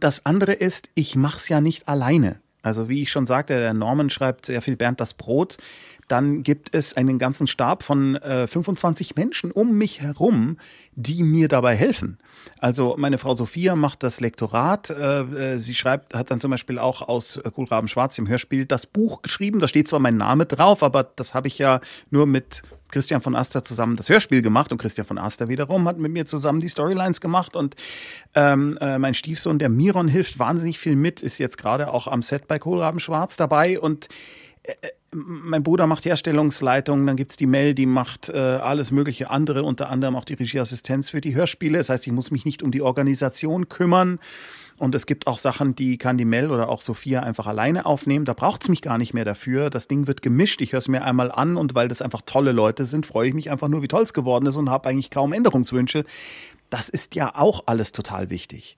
Das 0.01 0.25
andere 0.25 0.53
ist, 0.53 0.91
ich 0.95 1.15
mache 1.15 1.37
es 1.37 1.49
ja 1.49 1.61
nicht 1.61 1.89
alleine. 1.89 2.41
Also 2.63 2.89
wie 2.89 3.03
ich 3.03 3.13
schon 3.13 3.27
sagte, 3.27 3.55
der 3.55 3.75
Norman 3.75 4.11
schreibt 4.11 4.47
sehr 4.47 4.63
viel 4.63 4.77
Bernd 4.77 5.01
das 5.01 5.15
Brot. 5.15 5.59
Dann 6.09 6.43
gibt 6.43 6.75
es 6.75 6.97
einen 6.97 7.19
ganzen 7.19 7.47
Stab 7.47 7.83
von 7.83 8.17
äh, 8.17 8.47
25 8.47 9.17
Menschen 9.17 9.51
um 9.51 9.73
mich 9.77 10.01
herum, 10.01 10.59
die 10.95 11.23
mir 11.23 11.49
dabei 11.49 11.77
helfen. 11.77 12.19
Also 12.59 12.95
meine 12.99 13.19
Frau 13.19 13.35
Sophia 13.35 13.77
macht 13.77 14.03
das 14.03 14.21
Lektorat. 14.21 14.91
Äh, 14.91 15.55
äh 15.55 15.59
sie 15.59 15.75
schreibt, 15.75 16.15
hat 16.15 16.31
dann 16.31 16.41
zum 16.41 16.51
Beispiel 16.51 16.79
auch 16.79 17.03
aus 17.03 17.41
Kohlraben 17.55 17.89
Schwarz 17.89 18.19
im 18.19 18.29
Hörspiel 18.29 18.67
das 18.67 18.87
Buch 18.87 19.23
geschrieben. 19.23 19.61
Da 19.61 19.69
steht 19.69 19.89
zwar 19.89 20.01
mein 20.01 20.17
Name 20.17 20.47
drauf, 20.47 20.83
aber 20.83 21.05
das 21.05 21.35
habe 21.35 21.49
ich 21.49 21.59
ja 21.59 21.81
nur 22.11 22.27
mit 22.27 22.63
Christian 22.91 23.21
von 23.21 23.35
Aster 23.35 23.65
zusammen 23.65 23.97
das 23.97 24.09
Hörspiel 24.09 24.43
gemacht 24.43 24.71
und 24.73 24.79
Christian 24.79 25.07
von 25.07 25.19
Aster 25.19 25.49
wiederum 25.49 25.89
hat 25.89 25.99
mit 25.99 26.13
mir 26.13 26.27
zusammen 26.27 26.61
die 26.61 26.69
Storylines 26.69 27.21
gemacht 27.21 27.57
und 27.57 27.75
ähm, 28.35 28.79
äh, 28.81 28.99
mein 28.99 29.15
Stiefsohn, 29.15 29.59
der 29.59 29.69
Miron, 29.69 30.09
hilft 30.09 30.39
wahnsinnig 30.39 30.79
viel 30.79 30.97
mit, 30.97 31.23
ist 31.23 31.39
jetzt 31.39 31.59
gerade 31.59 31.93
auch 31.93 32.07
am 32.07 32.23
Set 32.23 32.47
bei 32.47 32.59
Kohlraben 32.59 33.01
Schwarz 33.01 33.37
dabei 33.37 33.81
und 33.81 34.07
äh, 34.07 34.13
äh 34.13 34.46
mein 35.13 35.63
Bruder 35.63 35.87
macht 35.87 36.05
Herstellungsleitung, 36.05 37.07
dann 37.07 37.17
gibt's 37.17 37.37
die 37.37 37.47
Mel, 37.47 37.75
die 37.75 37.87
macht 37.87 38.29
äh, 38.29 38.37
alles 38.37 38.91
mögliche 38.91 39.31
andere, 39.31 39.63
unter 39.63 39.89
anderem 39.89 40.17
auch 40.17 40.25
die 40.25 40.35
Regieassistenz 40.35 41.11
für 41.11 41.21
die 41.21 41.35
Hörspiele. 41.35 41.79
Das 41.79 41.89
heißt, 41.89 42.07
ich 42.07 42.13
muss 42.13 42.31
mich 42.31 42.45
nicht 42.45 42.63
um 42.63 42.71
die 42.71 42.83
Organisation 42.83 43.69
kümmern. 43.69 44.19
Und 44.79 44.95
es 44.95 45.07
gibt 45.07 45.27
auch 45.27 45.39
Sachen, 45.39 45.75
die 45.75 45.97
kann 45.97 46.19
die 46.19 46.27
Mel 46.27 46.51
oder 46.51 46.69
auch 46.69 46.83
Sophia 46.83 47.21
einfach 47.21 47.47
alleine 47.47 47.87
aufnehmen. 47.87 48.27
Da 48.27 48.35
braucht's 48.35 48.69
mich 48.69 48.83
gar 48.83 48.99
nicht 48.99 49.15
mehr 49.15 49.25
dafür. 49.25 49.71
Das 49.71 49.89
Ding 49.89 50.07
wird 50.07 50.21
gemischt. 50.21 50.61
Ich 50.61 50.73
höre 50.73 50.79
es 50.79 50.89
mir 50.89 51.03
einmal 51.03 51.33
an 51.33 51.57
und 51.57 51.75
weil 51.75 51.89
das 51.89 52.03
einfach 52.03 52.21
tolle 52.27 52.53
Leute 52.53 52.85
sind, 52.85 53.07
freue 53.07 53.29
ich 53.29 53.35
mich 53.35 53.51
einfach 53.51 53.69
nur, 53.69 53.81
wie 53.81 53.89
toll 53.89 54.03
es 54.03 54.13
geworden 54.13 54.45
ist 54.45 54.57
und 54.57 54.69
habe 54.69 54.91
eigentlich 54.91 55.11
kaum 55.11 55.33
Änderungswünsche. 55.33 56.05
Das 56.69 56.91
ist 56.91 57.15
ja 57.15 57.35
auch 57.35 57.63
alles 57.67 57.93
total 57.93 58.29
wichtig. 58.29 58.77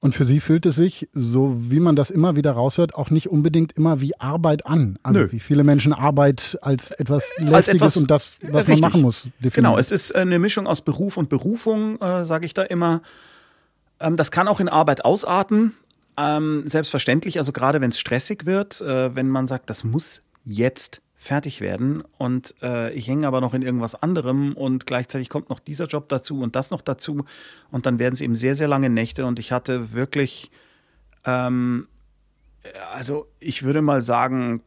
Und 0.00 0.14
für 0.14 0.24
Sie 0.24 0.38
fühlt 0.38 0.64
es 0.64 0.76
sich, 0.76 1.08
so 1.12 1.56
wie 1.58 1.80
man 1.80 1.96
das 1.96 2.10
immer 2.10 2.36
wieder 2.36 2.52
raushört, 2.52 2.94
auch 2.94 3.10
nicht 3.10 3.28
unbedingt 3.28 3.72
immer 3.72 4.00
wie 4.00 4.18
Arbeit 4.20 4.64
an. 4.64 4.98
Also 5.02 5.20
Nö. 5.20 5.32
wie 5.32 5.40
viele 5.40 5.64
Menschen 5.64 5.92
Arbeit 5.92 6.56
als 6.62 6.92
etwas 6.92 7.30
Lästiges 7.38 7.52
als 7.52 7.68
etwas, 7.68 7.96
und 7.96 8.10
das, 8.10 8.38
was 8.42 8.68
richtig. 8.68 8.80
man 8.80 8.80
machen 8.80 9.02
muss. 9.02 9.22
Definieren. 9.40 9.72
Genau, 9.72 9.78
es 9.78 9.90
ist 9.90 10.14
eine 10.14 10.38
Mischung 10.38 10.68
aus 10.68 10.82
Beruf 10.82 11.16
und 11.16 11.28
Berufung, 11.28 12.00
äh, 12.00 12.24
sage 12.24 12.46
ich 12.46 12.54
da 12.54 12.62
immer. 12.62 13.02
Ähm, 13.98 14.16
das 14.16 14.30
kann 14.30 14.46
auch 14.46 14.60
in 14.60 14.68
Arbeit 14.68 15.04
ausarten. 15.04 15.74
Ähm, 16.16 16.62
selbstverständlich, 16.66 17.38
also 17.38 17.52
gerade 17.52 17.80
wenn 17.80 17.90
es 17.90 17.98
stressig 17.98 18.46
wird, 18.46 18.80
äh, 18.80 19.14
wenn 19.16 19.28
man 19.28 19.48
sagt, 19.48 19.68
das 19.68 19.82
muss 19.82 20.22
jetzt 20.44 21.00
fertig 21.18 21.60
werden. 21.60 22.02
Und 22.16 22.54
äh, 22.62 22.92
ich 22.92 23.08
hänge 23.08 23.26
aber 23.26 23.40
noch 23.40 23.52
in 23.52 23.62
irgendwas 23.62 23.96
anderem 23.96 24.54
und 24.54 24.86
gleichzeitig 24.86 25.28
kommt 25.28 25.50
noch 25.50 25.58
dieser 25.58 25.86
Job 25.86 26.08
dazu 26.08 26.40
und 26.40 26.56
das 26.56 26.70
noch 26.70 26.80
dazu. 26.80 27.24
Und 27.70 27.86
dann 27.86 27.98
werden 27.98 28.14
es 28.14 28.20
eben 28.20 28.36
sehr, 28.36 28.54
sehr 28.54 28.68
lange 28.68 28.88
Nächte. 28.88 29.26
Und 29.26 29.40
ich 29.40 29.50
hatte 29.50 29.92
wirklich, 29.92 30.50
ähm, 31.24 31.88
also 32.92 33.26
ich 33.40 33.64
würde 33.64 33.82
mal 33.82 34.00
sagen, 34.00 34.62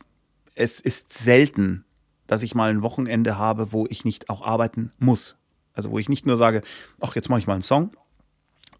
es 0.53 0.81
ist 0.81 1.13
selten, 1.13 1.85
dass 2.27 2.43
ich 2.43 2.53
mal 2.53 2.69
ein 2.69 2.83
Wochenende 2.83 3.37
habe, 3.37 3.71
wo 3.71 3.87
ich 3.89 4.03
nicht 4.03 4.29
auch 4.29 4.45
arbeiten 4.45 4.91
muss. 4.99 5.37
Also 5.73 5.89
wo 5.91 5.99
ich 5.99 6.09
nicht 6.09 6.25
nur 6.25 6.35
sage, 6.35 6.63
ach, 6.99 7.15
jetzt 7.15 7.29
mache 7.29 7.39
ich 7.39 7.47
mal 7.47 7.53
einen 7.53 7.61
Song, 7.61 7.95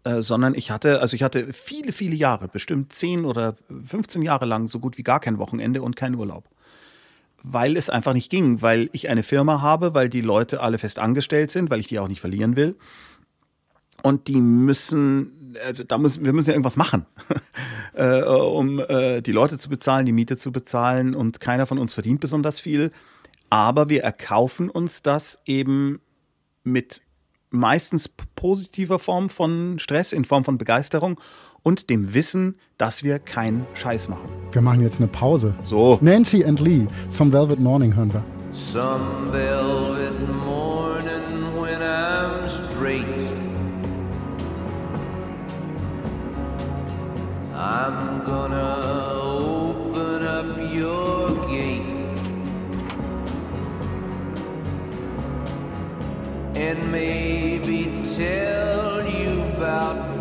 äh, 0.04 0.20
sondern 0.20 0.54
ich 0.54 0.70
hatte, 0.70 1.00
also 1.00 1.14
ich 1.14 1.22
hatte 1.22 1.54
viele, 1.54 1.92
viele 1.92 2.14
Jahre, 2.14 2.48
bestimmt 2.48 2.92
10 2.92 3.24
oder 3.24 3.56
15 3.86 4.20
Jahre 4.20 4.44
lang 4.44 4.68
so 4.68 4.78
gut 4.78 4.98
wie 4.98 5.02
gar 5.02 5.20
kein 5.20 5.38
Wochenende 5.38 5.80
und 5.80 5.96
keinen 5.96 6.16
Urlaub 6.16 6.50
weil 7.42 7.76
es 7.76 7.90
einfach 7.90 8.14
nicht 8.14 8.30
ging, 8.30 8.62
weil 8.62 8.88
ich 8.92 9.08
eine 9.08 9.22
Firma 9.22 9.60
habe, 9.60 9.94
weil 9.94 10.08
die 10.08 10.20
Leute 10.20 10.60
alle 10.60 10.78
fest 10.78 10.98
angestellt 10.98 11.50
sind, 11.50 11.70
weil 11.70 11.80
ich 11.80 11.88
die 11.88 11.98
auch 11.98 12.08
nicht 12.08 12.20
verlieren 12.20 12.56
will. 12.56 12.76
Und 14.02 14.28
die 14.28 14.40
müssen, 14.40 15.56
also 15.64 15.84
da 15.84 15.98
müssen, 15.98 16.24
wir 16.24 16.32
müssen 16.32 16.48
ja 16.48 16.54
irgendwas 16.54 16.76
machen, 16.76 17.06
äh, 17.94 18.22
um 18.22 18.80
äh, 18.80 19.22
die 19.22 19.32
Leute 19.32 19.58
zu 19.58 19.68
bezahlen, 19.68 20.06
die 20.06 20.12
Miete 20.12 20.36
zu 20.36 20.52
bezahlen 20.52 21.14
und 21.14 21.40
keiner 21.40 21.66
von 21.66 21.78
uns 21.78 21.94
verdient 21.94 22.20
besonders 22.20 22.60
viel. 22.60 22.90
Aber 23.50 23.88
wir 23.88 24.02
erkaufen 24.02 24.70
uns 24.70 25.02
das 25.02 25.40
eben 25.44 26.00
mit 26.64 27.02
meistens 27.50 28.08
positiver 28.08 28.98
Form 28.98 29.28
von 29.28 29.78
Stress, 29.78 30.12
in 30.12 30.24
Form 30.24 30.44
von 30.44 30.58
Begeisterung 30.58 31.20
und 31.62 31.90
dem 31.90 32.14
Wissen, 32.14 32.56
dass 32.78 33.02
wir 33.02 33.18
keinen 33.18 33.66
Scheiß 33.74 34.08
machen. 34.08 34.28
Wir 34.52 34.62
machen 34.62 34.82
jetzt 34.82 34.98
eine 34.98 35.08
Pause. 35.08 35.54
So. 35.64 35.98
Nancy 36.00 36.44
and 36.44 36.60
Lee, 36.60 36.86
zum 37.08 37.32
Velvet 37.32 37.60
Morning 37.60 37.94
hören 37.94 38.12
wir. 38.12 38.22
Some 38.52 39.32
velvet 39.32 40.28
morning 40.44 41.54
when 41.58 41.80
I'm 41.80 42.46
straight. 42.46 43.06
I'm 47.54 48.22
gonna 48.26 48.78
open 49.22 50.22
up 50.22 50.58
your 50.70 51.30
gate 51.48 52.18
and 56.56 56.92
maybe 56.92 58.02
tell 58.04 59.02
you 59.06 59.42
about 59.56 60.11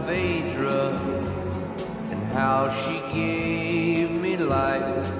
how 2.33 2.69
she 2.69 3.01
gave 3.13 4.09
me 4.09 4.37
life 4.37 5.11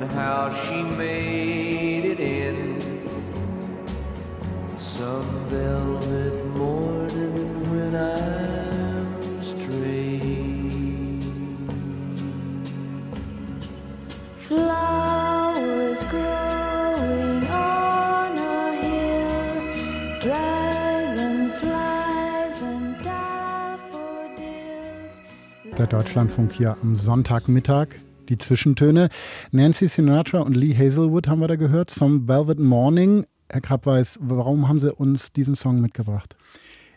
and 0.00 0.10
how 0.12 0.50
she 0.64 0.82
made 0.82 2.04
it 2.04 2.20
in 2.20 2.80
some 4.78 5.28
velvet 5.48 6.46
morning 6.56 7.70
when 7.70 7.94
I'm 7.94 9.42
straight. 9.42 11.22
Flowers 14.38 16.02
growing 16.04 16.45
Der 25.78 25.86
Deutschlandfunk 25.86 26.52
hier 26.52 26.74
am 26.80 26.96
Sonntagmittag. 26.96 27.88
Die 28.30 28.38
Zwischentöne. 28.38 29.10
Nancy 29.50 29.88
Sinatra 29.88 30.40
und 30.40 30.56
Lee 30.56 30.74
Hazelwood 30.74 31.28
haben 31.28 31.40
wir 31.40 31.48
da 31.48 31.56
gehört. 31.56 31.90
Some 31.90 32.26
Velvet 32.26 32.58
Morning. 32.58 33.26
Herr 33.50 33.60
Krabweis, 33.60 34.18
warum 34.22 34.68
haben 34.68 34.78
Sie 34.78 34.90
uns 34.90 35.32
diesen 35.32 35.54
Song 35.54 35.82
mitgebracht? 35.82 36.34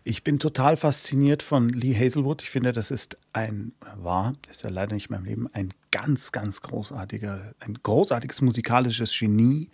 Ich 0.05 0.23
bin 0.23 0.39
total 0.39 0.77
fasziniert 0.77 1.43
von 1.43 1.67
Lee 1.67 1.93
Hazelwood. 1.93 2.41
Ich 2.41 2.51
finde, 2.51 2.71
das 2.71 2.89
ist 2.89 3.17
ein, 3.34 3.73
war, 3.97 4.34
ist 4.49 4.63
ja 4.63 4.69
leider 4.69 4.93
nicht 4.93 5.09
mehr 5.09 5.19
im 5.19 5.25
Leben, 5.25 5.49
ein 5.51 5.73
ganz, 5.91 6.32
ganz 6.32 6.61
großartiger, 6.61 7.53
ein 7.59 7.80
großartiges 7.84 8.41
musikalisches 8.41 9.13
Genie. 9.19 9.69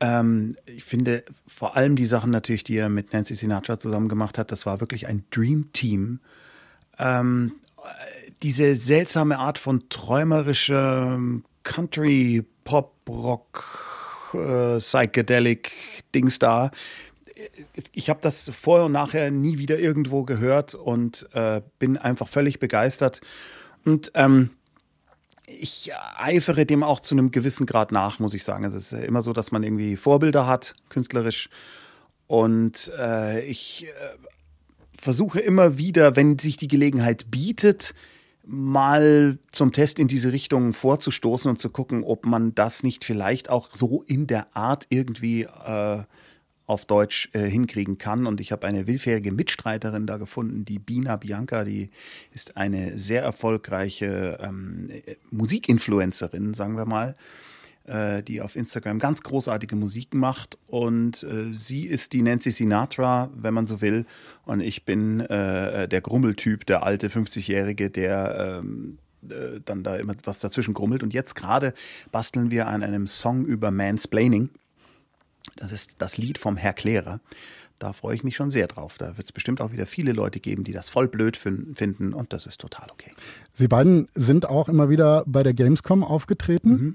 Ähm, 0.00 0.54
ich 0.66 0.84
finde 0.84 1.24
vor 1.46 1.78
allem 1.78 1.96
die 1.96 2.06
Sachen 2.06 2.30
natürlich, 2.30 2.62
die 2.62 2.76
er 2.76 2.90
mit 2.90 3.14
Nancy 3.14 3.34
Sinatra 3.34 3.78
zusammen 3.78 4.10
gemacht 4.10 4.36
hat, 4.36 4.52
das 4.52 4.66
war 4.66 4.80
wirklich 4.80 5.06
ein 5.06 5.24
Dream 5.30 5.72
Team. 5.72 6.20
Ähm, 6.98 7.52
diese 8.42 8.76
seltsame 8.76 9.38
Art 9.38 9.58
von 9.58 9.88
träumerischem 9.88 11.44
Country, 11.62 12.44
Pop, 12.64 12.94
Rock, 13.08 14.32
äh, 14.34 14.78
Psychedelic 14.78 15.72
Dings 16.14 16.38
da. 16.38 16.70
Ich 17.92 18.08
habe 18.08 18.20
das 18.22 18.50
vorher 18.54 18.86
und 18.86 18.92
nachher 18.92 19.30
nie 19.30 19.58
wieder 19.58 19.78
irgendwo 19.78 20.24
gehört 20.24 20.74
und 20.74 21.28
äh, 21.32 21.60
bin 21.78 21.96
einfach 21.96 22.28
völlig 22.28 22.58
begeistert. 22.58 23.20
Und 23.84 24.10
ähm, 24.14 24.50
ich 25.46 25.90
eifere 26.16 26.66
dem 26.66 26.82
auch 26.82 27.00
zu 27.00 27.14
einem 27.14 27.30
gewissen 27.30 27.66
Grad 27.66 27.92
nach, 27.92 28.18
muss 28.18 28.34
ich 28.34 28.42
sagen. 28.42 28.64
Es 28.64 28.74
ist 28.74 28.92
immer 28.92 29.22
so, 29.22 29.32
dass 29.32 29.52
man 29.52 29.62
irgendwie 29.62 29.96
Vorbilder 29.96 30.46
hat, 30.46 30.74
künstlerisch. 30.88 31.48
Und 32.26 32.90
äh, 32.98 33.44
ich 33.44 33.86
äh, 33.86 34.25
versuche 34.98 35.40
immer 35.40 35.78
wieder, 35.78 36.16
wenn 36.16 36.38
sich 36.38 36.56
die 36.56 36.68
Gelegenheit 36.68 37.30
bietet, 37.30 37.94
mal 38.44 39.38
zum 39.50 39.72
Test 39.72 39.98
in 39.98 40.08
diese 40.08 40.32
Richtung 40.32 40.72
vorzustoßen 40.72 41.50
und 41.50 41.58
zu 41.58 41.70
gucken, 41.70 42.04
ob 42.04 42.24
man 42.26 42.54
das 42.54 42.82
nicht 42.82 43.04
vielleicht 43.04 43.50
auch 43.50 43.70
so 43.74 44.02
in 44.06 44.26
der 44.26 44.56
Art 44.56 44.86
irgendwie 44.88 45.42
äh, 45.42 46.02
auf 46.66 46.84
Deutsch 46.84 47.28
äh, 47.32 47.40
hinkriegen 47.40 47.98
kann. 47.98 48.26
Und 48.26 48.40
ich 48.40 48.52
habe 48.52 48.66
eine 48.66 48.86
willfährige 48.86 49.32
Mitstreiterin 49.32 50.06
da 50.06 50.16
gefunden, 50.16 50.64
die 50.64 50.78
Bina 50.78 51.16
Bianca, 51.16 51.64
die 51.64 51.90
ist 52.32 52.56
eine 52.56 52.98
sehr 52.98 53.22
erfolgreiche 53.22 54.38
ähm, 54.40 54.90
Musikinfluencerin, 55.30 56.54
sagen 56.54 56.76
wir 56.76 56.86
mal 56.86 57.16
äh, 57.86 58.22
die 58.22 58.40
auf 58.40 58.56
Instagram 58.56 58.98
ganz 58.98 59.22
großartige 59.22 59.76
Musik 59.76 60.14
macht. 60.14 60.58
Und 60.66 61.22
äh, 61.22 61.52
sie 61.52 61.86
ist 61.86 62.12
die 62.12 62.22
Nancy 62.22 62.50
Sinatra, 62.50 63.30
wenn 63.34 63.54
man 63.54 63.66
so 63.66 63.80
will. 63.80 64.06
Und 64.44 64.60
ich 64.60 64.84
bin 64.84 65.20
äh, 65.20 65.88
der 65.88 66.00
Grummeltyp, 66.00 66.66
der 66.66 66.82
alte 66.82 67.08
50-Jährige, 67.08 67.90
der 67.90 68.60
ähm, 68.60 68.98
äh, 69.30 69.60
dann 69.64 69.82
da 69.82 69.96
immer 69.96 70.14
was 70.24 70.40
dazwischen 70.40 70.74
grummelt. 70.74 71.02
Und 71.02 71.14
jetzt 71.14 71.34
gerade 71.34 71.74
basteln 72.12 72.50
wir 72.50 72.66
an 72.68 72.82
einem 72.82 73.06
Song 73.06 73.44
über 73.44 73.70
Mansplaining. 73.70 74.50
Das 75.56 75.72
ist 75.72 75.96
das 75.98 76.18
Lied 76.18 76.38
vom 76.38 76.56
Herr 76.56 76.72
Klärer. 76.72 77.20
Da 77.78 77.92
freue 77.92 78.14
ich 78.14 78.24
mich 78.24 78.36
schon 78.36 78.50
sehr 78.50 78.66
drauf. 78.68 78.96
Da 78.98 79.16
wird 79.18 79.26
es 79.26 79.32
bestimmt 79.32 79.60
auch 79.60 79.70
wieder 79.70 79.86
viele 79.86 80.12
Leute 80.12 80.40
geben, 80.40 80.64
die 80.64 80.72
das 80.72 80.88
voll 80.88 81.08
blöd 81.08 81.36
fin 81.36 81.74
finden 81.74 82.14
und 82.14 82.32
das 82.32 82.46
ist 82.46 82.60
total 82.60 82.90
okay. 82.90 83.12
Sie 83.58 83.68
beiden 83.68 84.08
sind 84.14 84.48
auch 84.48 84.68
immer 84.68 84.90
wieder 84.90 85.24
bei 85.26 85.42
der 85.42 85.54
Gamescom 85.54 86.04
aufgetreten. 86.04 86.70
Mhm. 86.70 86.94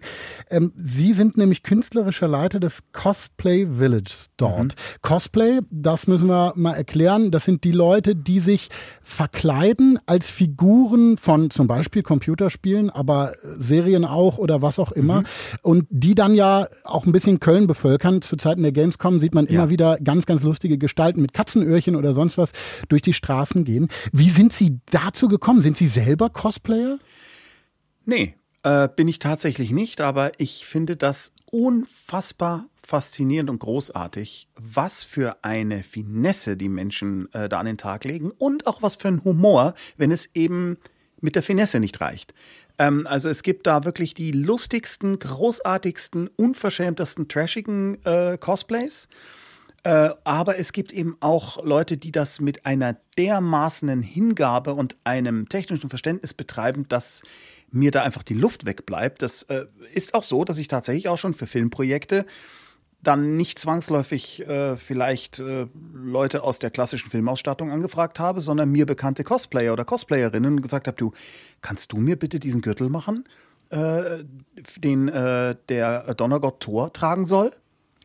Ähm, 0.49 0.73
Sie 0.77 1.13
sind 1.13 1.35
nämlich 1.35 1.63
künstlerischer 1.63 2.27
Leiter 2.27 2.59
des 2.59 2.83
Cosplay 2.91 3.65
Village 3.65 4.27
dort. 4.37 4.63
Mhm. 4.75 5.01
Cosplay, 5.01 5.59
das 5.71 6.05
müssen 6.07 6.27
wir 6.27 6.53
mal 6.55 6.73
erklären, 6.73 7.31
das 7.31 7.45
sind 7.45 7.63
die 7.63 7.71
Leute, 7.71 8.15
die 8.15 8.39
sich 8.39 8.69
verkleiden 9.01 9.99
als 10.05 10.29
Figuren 10.29 11.17
von 11.17 11.49
zum 11.49 11.67
Beispiel 11.67 12.03
Computerspielen, 12.03 12.89
aber 12.89 13.33
Serien 13.57 14.05
auch 14.05 14.37
oder 14.37 14.61
was 14.61 14.77
auch 14.77 14.91
immer. 14.91 15.21
Mhm. 15.21 15.25
Und 15.63 15.87
die 15.89 16.13
dann 16.15 16.35
ja 16.35 16.67
auch 16.83 17.05
ein 17.05 17.11
bisschen 17.11 17.39
Köln 17.39 17.65
bevölkern. 17.67 18.21
Zu 18.21 18.37
Zeiten 18.37 18.61
der 18.61 18.71
Gamescom 18.71 19.19
sieht 19.19 19.33
man 19.33 19.47
immer 19.47 19.63
Ja. 19.63 19.69
wieder 19.69 19.97
ganz, 20.03 20.25
ganz 20.27 20.43
lustige 20.43 20.77
Gestalten 20.77 21.21
mit 21.21 21.33
Katzenöhrchen 21.33 21.95
oder 21.95 22.13
sonst 22.13 22.37
was 22.37 22.51
durch 22.87 23.01
die 23.01 23.13
Straßen 23.13 23.63
gehen. 23.63 23.87
Wie 24.11 24.29
sind 24.29 24.53
Sie 24.53 24.79
dazu 24.91 25.27
gekommen? 25.27 25.61
Sind 25.61 25.75
Sie 25.77 25.87
selber 25.87 26.29
Cosplayer? 26.51 26.99
Nee, 28.03 28.35
äh, 28.63 28.89
bin 28.93 29.07
ich 29.07 29.19
tatsächlich 29.19 29.71
nicht, 29.71 30.01
aber 30.01 30.33
ich 30.37 30.65
finde 30.65 30.97
das 30.97 31.31
unfassbar 31.45 32.65
faszinierend 32.85 33.49
und 33.49 33.59
großartig, 33.59 34.49
was 34.55 35.05
für 35.05 35.37
eine 35.43 35.83
Finesse 35.83 36.57
die 36.57 36.67
Menschen 36.67 37.31
äh, 37.33 37.47
da 37.47 37.59
an 37.59 37.67
den 37.67 37.77
Tag 37.77 38.03
legen 38.03 38.31
und 38.31 38.67
auch 38.67 38.81
was 38.81 38.97
für 38.97 39.07
ein 39.07 39.23
Humor, 39.23 39.75
wenn 39.95 40.11
es 40.11 40.29
eben 40.33 40.77
mit 41.21 41.35
der 41.35 41.43
Finesse 41.43 41.79
nicht 41.79 42.01
reicht. 42.01 42.33
Ähm, 42.77 43.07
also 43.07 43.29
es 43.29 43.43
gibt 43.43 43.65
da 43.65 43.85
wirklich 43.85 44.13
die 44.13 44.33
lustigsten, 44.33 45.19
großartigsten, 45.19 46.27
unverschämtesten, 46.35 47.29
trashigen 47.29 48.03
äh, 48.03 48.37
Cosplays. 48.37 49.07
Äh, 49.83 50.11
aber 50.23 50.59
es 50.59 50.73
gibt 50.73 50.93
eben 50.93 51.17
auch 51.21 51.63
Leute, 51.63 51.97
die 51.97 52.11
das 52.11 52.39
mit 52.39 52.65
einer 52.65 52.97
dermaßenen 53.17 54.03
Hingabe 54.03 54.75
und 54.75 54.95
einem 55.03 55.49
technischen 55.49 55.89
Verständnis 55.89 56.33
betreiben, 56.33 56.87
dass 56.87 57.23
mir 57.71 57.89
da 57.91 58.03
einfach 58.03 58.23
die 58.23 58.33
Luft 58.35 58.65
wegbleibt. 58.65 59.21
Das 59.21 59.43
äh, 59.43 59.65
ist 59.93 60.13
auch 60.13 60.23
so, 60.23 60.43
dass 60.43 60.57
ich 60.57 60.67
tatsächlich 60.67 61.09
auch 61.09 61.17
schon 61.17 61.33
für 61.33 61.47
Filmprojekte 61.47 62.25
dann 63.01 63.35
nicht 63.35 63.57
zwangsläufig 63.57 64.47
äh, 64.47 64.77
vielleicht 64.77 65.39
äh, 65.39 65.67
Leute 65.93 66.43
aus 66.43 66.59
der 66.59 66.69
klassischen 66.69 67.09
Filmausstattung 67.09 67.71
angefragt 67.71 68.19
habe, 68.19 68.41
sondern 68.41 68.69
mir 68.69 68.85
bekannte 68.85 69.23
Cosplayer 69.23 69.73
oder 69.73 69.85
Cosplayerinnen 69.85 70.61
gesagt 70.61 70.87
habe, 70.87 70.97
du, 70.97 71.11
kannst 71.61 71.91
du 71.91 71.97
mir 71.97 72.15
bitte 72.15 72.39
diesen 72.39 72.61
Gürtel 72.61 72.89
machen, 72.89 73.23
äh, 73.69 74.23
den 74.77 75.07
äh, 75.07 75.55
der 75.69 76.13
Donnergott 76.13 76.59
Thor 76.59 76.93
tragen 76.93 77.25
soll? 77.25 77.51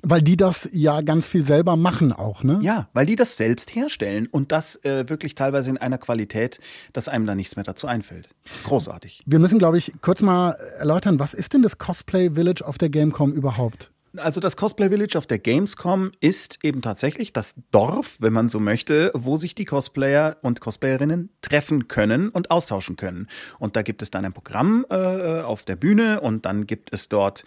Weil 0.09 0.23
die 0.23 0.37
das 0.37 0.69
ja 0.73 1.01
ganz 1.01 1.27
viel 1.27 1.45
selber 1.45 1.75
machen 1.75 2.13
auch, 2.13 2.45
ne? 2.45 2.61
Ja, 2.63 2.89
weil 2.93 3.07
die 3.07 3.17
das 3.17 3.37
selbst 3.37 3.75
herstellen 3.75 4.29
und 4.31 4.53
das 4.53 4.77
äh, 4.85 5.09
wirklich 5.09 5.35
teilweise 5.35 5.69
in 5.69 5.79
einer 5.79 5.99
Qualität, 5.99 6.61
dass 6.93 7.09
einem 7.09 7.27
da 7.27 7.35
nichts 7.35 7.57
mehr 7.57 7.65
dazu 7.65 7.89
einfällt. 7.89 8.29
Großartig. 8.63 9.25
Wir 9.27 9.41
müssen, 9.41 9.59
glaube 9.59 9.79
ich, 9.79 9.91
kurz 10.03 10.23
mal 10.23 10.53
erläutern, 10.79 11.19
was 11.19 11.35
ist 11.35 11.55
denn 11.55 11.63
das 11.63 11.79
Cosplay 11.79 12.31
Village 12.31 12.65
auf 12.65 12.79
der 12.79 12.89
Gamecom 12.89 13.33
überhaupt? 13.33 13.91
Also 14.17 14.41
das 14.41 14.57
Cosplay 14.57 14.91
Village 14.91 15.19
auf 15.19 15.27
der 15.27 15.41
Gamescom 15.41 16.13
ist 16.21 16.61
eben 16.63 16.83
tatsächlich 16.83 17.33
das 17.33 17.57
Dorf, 17.73 18.19
wenn 18.21 18.33
man 18.33 18.49
so 18.49 18.61
möchte, 18.61 19.11
wo 19.13 19.37
sich 19.37 19.57
die 19.57 19.65
Cosplayer 19.65 20.37
und 20.41 20.61
Cosplayerinnen 20.61 21.31
treffen 21.43 21.89
können 21.89 22.29
und 22.29 22.53
austauschen 22.53 22.95
können. 22.95 23.29
Und 23.59 23.75
da 23.75 23.83
gibt 23.83 24.03
es 24.03 24.13
dann 24.13 24.25
ein 24.25 24.33
Programm 24.33 24.87
äh, 24.89 25.41
auf 25.41 25.65
der 25.65 25.75
Bühne 25.75 26.21
und 26.21 26.47
dann 26.47 26.69
gibt 26.69 26.93
es 26.93 27.09
dort 27.09 27.45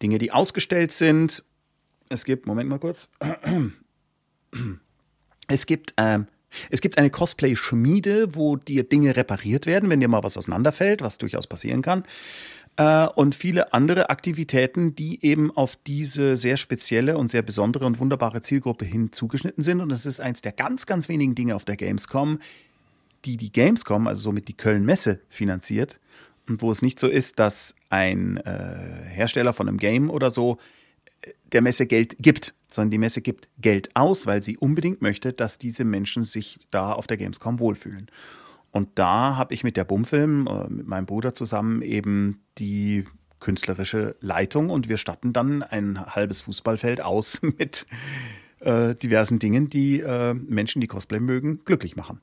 Dinge, 0.00 0.18
die 0.18 0.30
ausgestellt 0.30 0.92
sind. 0.92 1.44
Es 2.08 2.24
gibt, 2.24 2.46
Moment 2.46 2.68
mal 2.68 2.78
kurz. 2.78 3.08
Es 5.48 5.66
gibt, 5.66 5.94
ähm, 5.96 6.26
es 6.70 6.80
gibt 6.80 6.98
eine 6.98 7.10
Cosplay-Schmiede, 7.10 8.34
wo 8.34 8.56
dir 8.56 8.84
Dinge 8.84 9.16
repariert 9.16 9.66
werden, 9.66 9.90
wenn 9.90 10.00
dir 10.00 10.08
mal 10.08 10.22
was 10.22 10.36
auseinanderfällt, 10.36 11.02
was 11.02 11.18
durchaus 11.18 11.46
passieren 11.46 11.82
kann. 11.82 12.04
Äh, 12.76 13.06
und 13.08 13.34
viele 13.34 13.72
andere 13.72 14.10
Aktivitäten, 14.10 14.94
die 14.94 15.24
eben 15.24 15.50
auf 15.56 15.76
diese 15.86 16.36
sehr 16.36 16.56
spezielle 16.56 17.16
und 17.16 17.30
sehr 17.30 17.42
besondere 17.42 17.86
und 17.86 17.98
wunderbare 17.98 18.42
Zielgruppe 18.42 18.84
hin 18.84 19.12
zugeschnitten 19.12 19.62
sind. 19.62 19.80
Und 19.80 19.90
das 19.90 20.06
ist 20.06 20.20
eins 20.20 20.42
der 20.42 20.52
ganz, 20.52 20.86
ganz 20.86 21.08
wenigen 21.08 21.34
Dinge 21.34 21.54
auf 21.54 21.64
der 21.64 21.76
Gamescom, 21.76 22.40
die 23.24 23.36
die 23.36 23.52
Gamescom, 23.52 24.06
also 24.06 24.22
somit 24.22 24.48
die 24.48 24.56
Köln-Messe, 24.56 25.20
finanziert. 25.28 26.00
Und 26.48 26.62
wo 26.62 26.70
es 26.70 26.82
nicht 26.82 27.00
so 27.00 27.08
ist, 27.08 27.38
dass 27.38 27.74
ein 27.90 28.36
äh, 28.38 29.04
Hersteller 29.08 29.52
von 29.52 29.68
einem 29.68 29.78
Game 29.78 30.10
oder 30.10 30.30
so 30.30 30.58
der 31.52 31.62
Messe 31.62 31.86
Geld 31.86 32.16
gibt, 32.18 32.54
sondern 32.68 32.90
die 32.90 32.98
Messe 32.98 33.20
gibt 33.20 33.48
Geld 33.58 33.94
aus, 33.94 34.26
weil 34.26 34.42
sie 34.42 34.56
unbedingt 34.56 35.02
möchte, 35.02 35.32
dass 35.32 35.58
diese 35.58 35.84
Menschen 35.84 36.22
sich 36.22 36.58
da 36.70 36.92
auf 36.92 37.06
der 37.06 37.16
Gamescom 37.16 37.60
wohlfühlen. 37.60 38.10
Und 38.70 38.90
da 38.96 39.36
habe 39.36 39.54
ich 39.54 39.64
mit 39.64 39.76
der 39.76 39.84
Bumfilm, 39.84 40.46
äh, 40.46 40.68
mit 40.68 40.86
meinem 40.86 41.06
Bruder 41.06 41.32
zusammen 41.32 41.82
eben 41.82 42.42
die 42.58 43.04
künstlerische 43.40 44.16
Leitung 44.20 44.70
und 44.70 44.88
wir 44.88 44.96
statten 44.96 45.32
dann 45.32 45.62
ein 45.62 46.04
halbes 46.04 46.42
Fußballfeld 46.42 47.00
aus 47.00 47.40
mit 47.58 47.86
äh, 48.60 48.94
diversen 48.94 49.38
Dingen, 49.38 49.68
die 49.68 50.00
äh, 50.00 50.34
Menschen, 50.34 50.80
die 50.80 50.86
Cosplay 50.86 51.20
mögen, 51.20 51.60
glücklich 51.64 51.96
machen. 51.96 52.20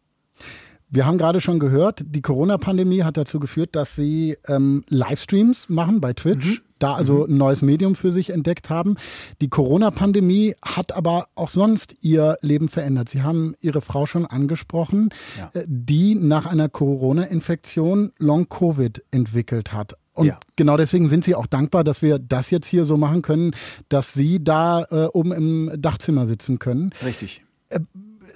Wir 0.89 1.07
haben 1.07 1.17
gerade 1.17 1.41
schon 1.41 1.57
gehört, 1.57 2.03
die 2.05 2.21
Corona-Pandemie 2.21 3.01
hat 3.01 3.17
dazu 3.17 3.39
geführt, 3.39 3.75
dass 3.75 3.95
Sie 3.95 4.37
ähm, 4.47 4.83
Livestreams 4.89 5.69
machen 5.69 6.01
bei 6.01 6.13
Twitch, 6.13 6.61
da 6.83 6.93
also 6.95 7.25
ein 7.25 7.37
neues 7.37 7.61
Medium 7.61 7.95
für 7.95 8.11
sich 8.11 8.29
entdeckt 8.31 8.69
haben. 8.69 8.95
Die 9.41 9.47
Corona-Pandemie 9.49 10.55
hat 10.63 10.91
aber 10.91 11.27
auch 11.35 11.49
sonst 11.49 11.95
Ihr 12.01 12.37
Leben 12.41 12.67
verändert. 12.67 13.09
Sie 13.09 13.21
haben 13.23 13.55
Ihre 13.61 13.81
Frau 13.81 14.05
schon 14.05 14.25
angesprochen, 14.25 15.09
Ja. 15.37 15.49
äh, 15.53 15.65
die 15.67 16.15
nach 16.15 16.45
einer 16.45 16.67
Corona-Infektion 16.69 18.11
Long-Covid 18.17 19.03
entwickelt 19.11 19.71
hat. 19.73 19.93
Und 20.13 20.27
Ja. 20.27 20.39
genau 20.55 20.77
deswegen 20.77 21.07
sind 21.07 21.23
Sie 21.23 21.33
auch 21.35 21.47
dankbar, 21.47 21.83
dass 21.83 22.01
wir 22.01 22.19
das 22.19 22.51
jetzt 22.51 22.67
hier 22.67 22.85
so 22.85 22.97
machen 22.97 23.21
können, 23.21 23.55
dass 23.89 24.13
Sie 24.13 24.43
da 24.43 24.83
äh, 24.91 25.05
oben 25.13 25.31
im 25.31 25.71
Dachzimmer 25.77 26.27
sitzen 26.27 26.59
können. 26.59 26.91
Richtig. 27.03 27.43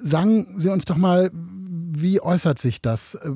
Sagen 0.02 0.56
Sie 0.60 0.70
uns 0.70 0.86
doch 0.86 0.98
mal, 0.98 1.32
wie 1.34 2.22
äußert 2.22 2.60
sich 2.60 2.82
das 2.82 3.16
äh, 3.16 3.30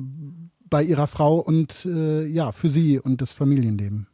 bei 0.68 0.82
Ihrer 0.82 1.06
Frau 1.06 1.38
und 1.38 1.84
äh, 1.86 2.24
ja, 2.26 2.50
für 2.52 2.68
Sie 2.68 2.98
und 2.98 3.20
das 3.20 3.32
Familienleben? 3.32 4.06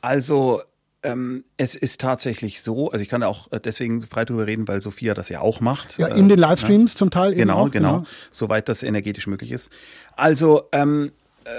Also, 0.00 0.62
ähm, 1.02 1.44
es 1.56 1.74
ist 1.74 2.00
tatsächlich 2.00 2.62
so, 2.62 2.90
also 2.90 3.02
ich 3.02 3.08
kann 3.08 3.22
auch 3.22 3.50
äh, 3.52 3.60
deswegen 3.60 4.00
frei 4.00 4.24
drüber 4.24 4.46
reden, 4.46 4.66
weil 4.66 4.80
Sophia 4.80 5.14
das 5.14 5.28
ja 5.28 5.40
auch 5.40 5.60
macht. 5.60 5.98
Ja, 5.98 6.08
Äh, 6.08 6.18
in 6.18 6.28
den 6.28 6.38
Livestreams 6.38 6.94
zum 6.94 7.10
Teil 7.10 7.32
eben 7.32 7.40
Genau, 7.42 7.66
auch. 7.66 7.70
genau, 7.70 8.04
soweit 8.30 8.68
das 8.68 8.82
energetisch 8.82 9.26
möglich 9.26 9.52
ist. 9.52 9.70
Also, 10.16 10.68
ähm, 10.72 11.12
äh, 11.44 11.50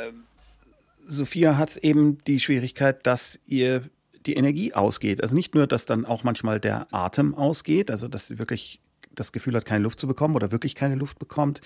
Sophia 1.08 1.58
hat 1.58 1.78
eben 1.78 2.18
die 2.26 2.40
Schwierigkeit, 2.40 3.06
dass 3.08 3.40
ihr 3.46 3.84
die 4.26 4.34
Energie 4.36 4.74
ausgeht. 4.74 5.22
Also 5.22 5.36
nicht 5.36 5.56
nur, 5.56 5.68
dass 5.68 5.86
dann 5.86 6.06
auch 6.06 6.24
manchmal 6.26 6.60
der 6.60 6.88
Atem 6.94 7.34
ausgeht, 7.34 7.90
also 7.90 8.10
dass 8.10 8.28
sie 8.28 8.40
wirklich 8.40 8.82
das 9.16 9.32
Gefühl 9.32 9.56
hat, 9.56 9.64
keine 9.66 9.84
Luft 9.84 10.00
zu 10.02 10.08
bekommen 10.08 10.36
oder 10.36 10.52
wirklich 10.52 10.76
keine 10.76 10.96
Luft 10.96 11.18
bekommt. 11.18 11.62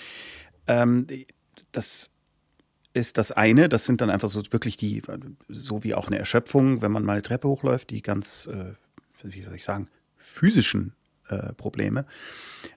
Ähm, 0.67 1.07
das 1.71 2.11
ist 2.93 3.17
das 3.17 3.31
eine. 3.31 3.69
Das 3.69 3.85
sind 3.85 4.01
dann 4.01 4.09
einfach 4.09 4.29
so 4.29 4.41
wirklich 4.51 4.77
die, 4.77 5.01
so 5.47 5.83
wie 5.83 5.95
auch 5.95 6.07
eine 6.07 6.19
Erschöpfung, 6.19 6.81
wenn 6.81 6.91
man 6.91 7.03
mal 7.03 7.13
eine 7.13 7.21
Treppe 7.21 7.47
hochläuft, 7.47 7.89
die 7.89 8.01
ganz, 8.01 8.47
äh, 8.47 8.73
wie 9.23 9.41
soll 9.41 9.55
ich 9.55 9.65
sagen, 9.65 9.87
physischen 10.17 10.93
äh, 11.31 11.53
Probleme. 11.53 12.05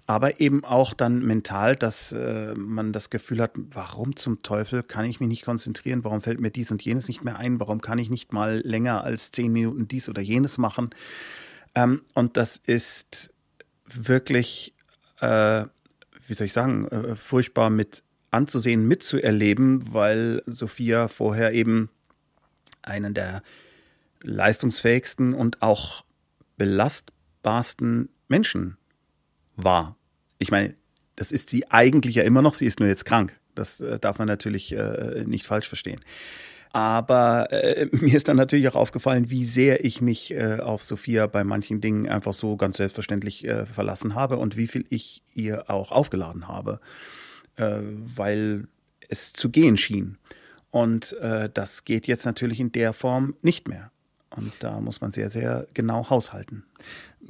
Aber 0.07 0.41
eben 0.41 0.65
auch 0.65 0.95
dann 0.95 1.25
mental, 1.25 1.77
dass 1.77 2.13
äh, 2.13 2.55
man 2.55 2.93
das 2.93 3.11
Gefühl 3.11 3.41
hat, 3.41 3.53
warum 3.57 4.17
zum 4.17 4.43
Teufel 4.43 4.83
kann 4.83 5.05
ich 5.05 5.21
mich 5.21 5.29
nicht 5.29 5.45
konzentrieren? 5.45 6.05
Warum 6.05 6.21
fällt 6.21 6.41
mir 6.41 6.51
dies 6.51 6.71
und 6.71 6.83
jenes 6.83 7.09
nicht 7.09 7.25
mehr 7.25 7.37
ein? 7.37 7.59
Warum 7.61 7.81
kann 7.81 7.99
ich 7.99 8.11
nicht 8.11 8.33
mal 8.33 8.61
länger 8.65 9.03
als 9.03 9.33
zehn 9.33 9.53
Minuten 9.53 9.89
dies 9.89 10.09
oder 10.09 10.23
jenes 10.23 10.59
machen? 10.59 10.91
Ähm, 11.75 12.03
und 12.15 12.37
das 12.37 12.57
ist 12.57 13.33
wirklich, 13.87 14.75
äh, 15.21 15.65
wie 16.27 16.35
soll 16.35 16.47
ich 16.47 16.53
sagen, 16.53 16.87
äh, 16.89 17.17
furchtbar 17.17 17.71
mit 17.71 18.03
anzusehen, 18.35 18.87
mitzuerleben, 18.87 19.93
weil 19.93 20.43
Sophia 20.47 21.09
vorher 21.09 21.53
eben 21.53 21.91
einen 22.83 23.15
der 23.15 23.43
leistungsfähigsten 24.23 25.35
und 25.35 25.63
auch 25.63 26.05
belastbarsten 26.57 28.09
Menschen 28.29 28.77
war. 29.57 29.97
Ich 30.39 30.51
meine, 30.51 30.75
das 31.17 31.33
ist 31.33 31.51
sie 31.51 31.71
eigentlich 31.71 32.17
ja 32.17 32.25
immer 32.25 32.43
noch, 32.43 32.55
sie 32.55 32.67
ist 32.67 32.81
nur 32.81 32.89
jetzt 32.89 33.05
krank. 33.05 33.39
Das 33.55 33.81
äh, 33.81 33.99
darf 33.99 34.19
man 34.19 34.27
natürlich 34.27 34.73
äh, 34.73 35.25
nicht 35.27 35.47
falsch 35.47 35.69
verstehen. 35.69 36.01
Aber 36.73 37.53
äh, 37.53 37.87
mir 37.93 38.17
ist 38.17 38.29
dann 38.29 38.37
natürlich 38.37 38.69
auch 38.69 38.75
aufgefallen, 38.75 39.31
wie 39.31 39.45
sehr 39.45 39.85
ich 39.85 40.01
mich 40.01 40.35
äh, 40.35 40.59
auf 40.61 40.83
Sophia 40.83 41.29
bei 41.29 41.45
manchen 41.45 41.81
Dingen 41.81 42.09
einfach 42.09 42.35
so 42.35 42.57
ganz 42.57 42.79
selbstverständlich 42.79 43.47
äh, 43.47 43.65
verlassen 43.67 44.17
habe 44.17 44.39
und 44.39 44.57
wie 44.57 44.67
viel 44.67 44.85
ich 44.89 45.23
ihr 45.35 45.71
auch 45.71 45.93
aufgeladen 45.93 46.49
habe, 46.49 46.81
äh, 47.57 47.79
weil 47.83 48.67
es 49.09 49.33
zu 49.33 49.51
gehen 49.51 49.77
schien. 49.77 50.19
Und 50.71 51.13
äh, 51.21 51.49
das 51.53 51.85
geht 51.85 52.07
jetzt 52.07 52.25
natürlich 52.27 52.59
in 52.61 52.73
der 52.73 52.93
Form 52.93 53.35
nicht 53.43 53.69
mehr. 53.69 53.91
Und 54.37 54.53
da 54.59 54.81
muss 54.81 55.01
man 55.01 55.13
sehr, 55.13 55.31
sehr 55.31 55.69
genau 55.75 56.11
haushalten. 56.11 56.65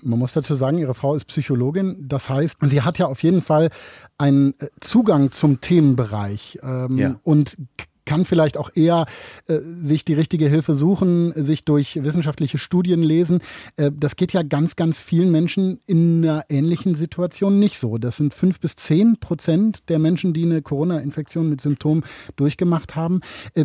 Man 0.02 0.18
muss 0.18 0.32
dazu 0.32 0.54
sagen, 0.54 0.78
Ihre 0.78 0.94
Frau 0.94 1.14
ist 1.14 1.26
Psychologin. 1.26 2.08
Das 2.08 2.30
heißt, 2.30 2.58
sie 2.62 2.80
hat 2.80 2.98
ja 2.98 3.06
auf 3.06 3.22
jeden 3.22 3.42
Fall 3.42 3.68
einen 4.16 4.54
äh, 4.58 4.68
Zugang 4.80 5.30
zum 5.30 5.60
Themenbereich 5.60 6.58
ähm, 6.62 6.96
Ja. 6.98 7.20
und 7.22 7.56
kann 8.04 8.24
vielleicht 8.24 8.56
auch 8.56 8.70
eher 8.74 9.06
äh, 9.46 9.58
sich 9.60 10.04
die 10.04 10.14
richtige 10.14 10.48
Hilfe 10.48 10.74
suchen, 10.74 11.32
sich 11.36 11.64
durch 11.64 12.02
wissenschaftliche 12.02 12.58
Studien 12.58 13.02
lesen. 13.02 13.40
Äh, 13.76 13.90
das 13.94 14.16
geht 14.16 14.32
ja 14.32 14.42
ganz, 14.42 14.76
ganz 14.76 15.00
vielen 15.00 15.30
Menschen 15.30 15.80
in 15.86 16.24
einer 16.24 16.44
ähnlichen 16.48 16.94
Situation 16.94 17.58
nicht 17.58 17.78
so. 17.78 17.98
Das 17.98 18.16
sind 18.16 18.34
fünf 18.34 18.60
bis 18.60 18.76
zehn 18.76 19.18
Prozent 19.18 19.88
der 19.88 19.98
Menschen, 19.98 20.32
die 20.32 20.44
eine 20.44 20.62
Corona-Infektion 20.62 21.48
mit 21.48 21.60
Symptomen 21.60 22.04
durchgemacht 22.36 22.96
haben. 22.96 23.20
Äh, 23.54 23.64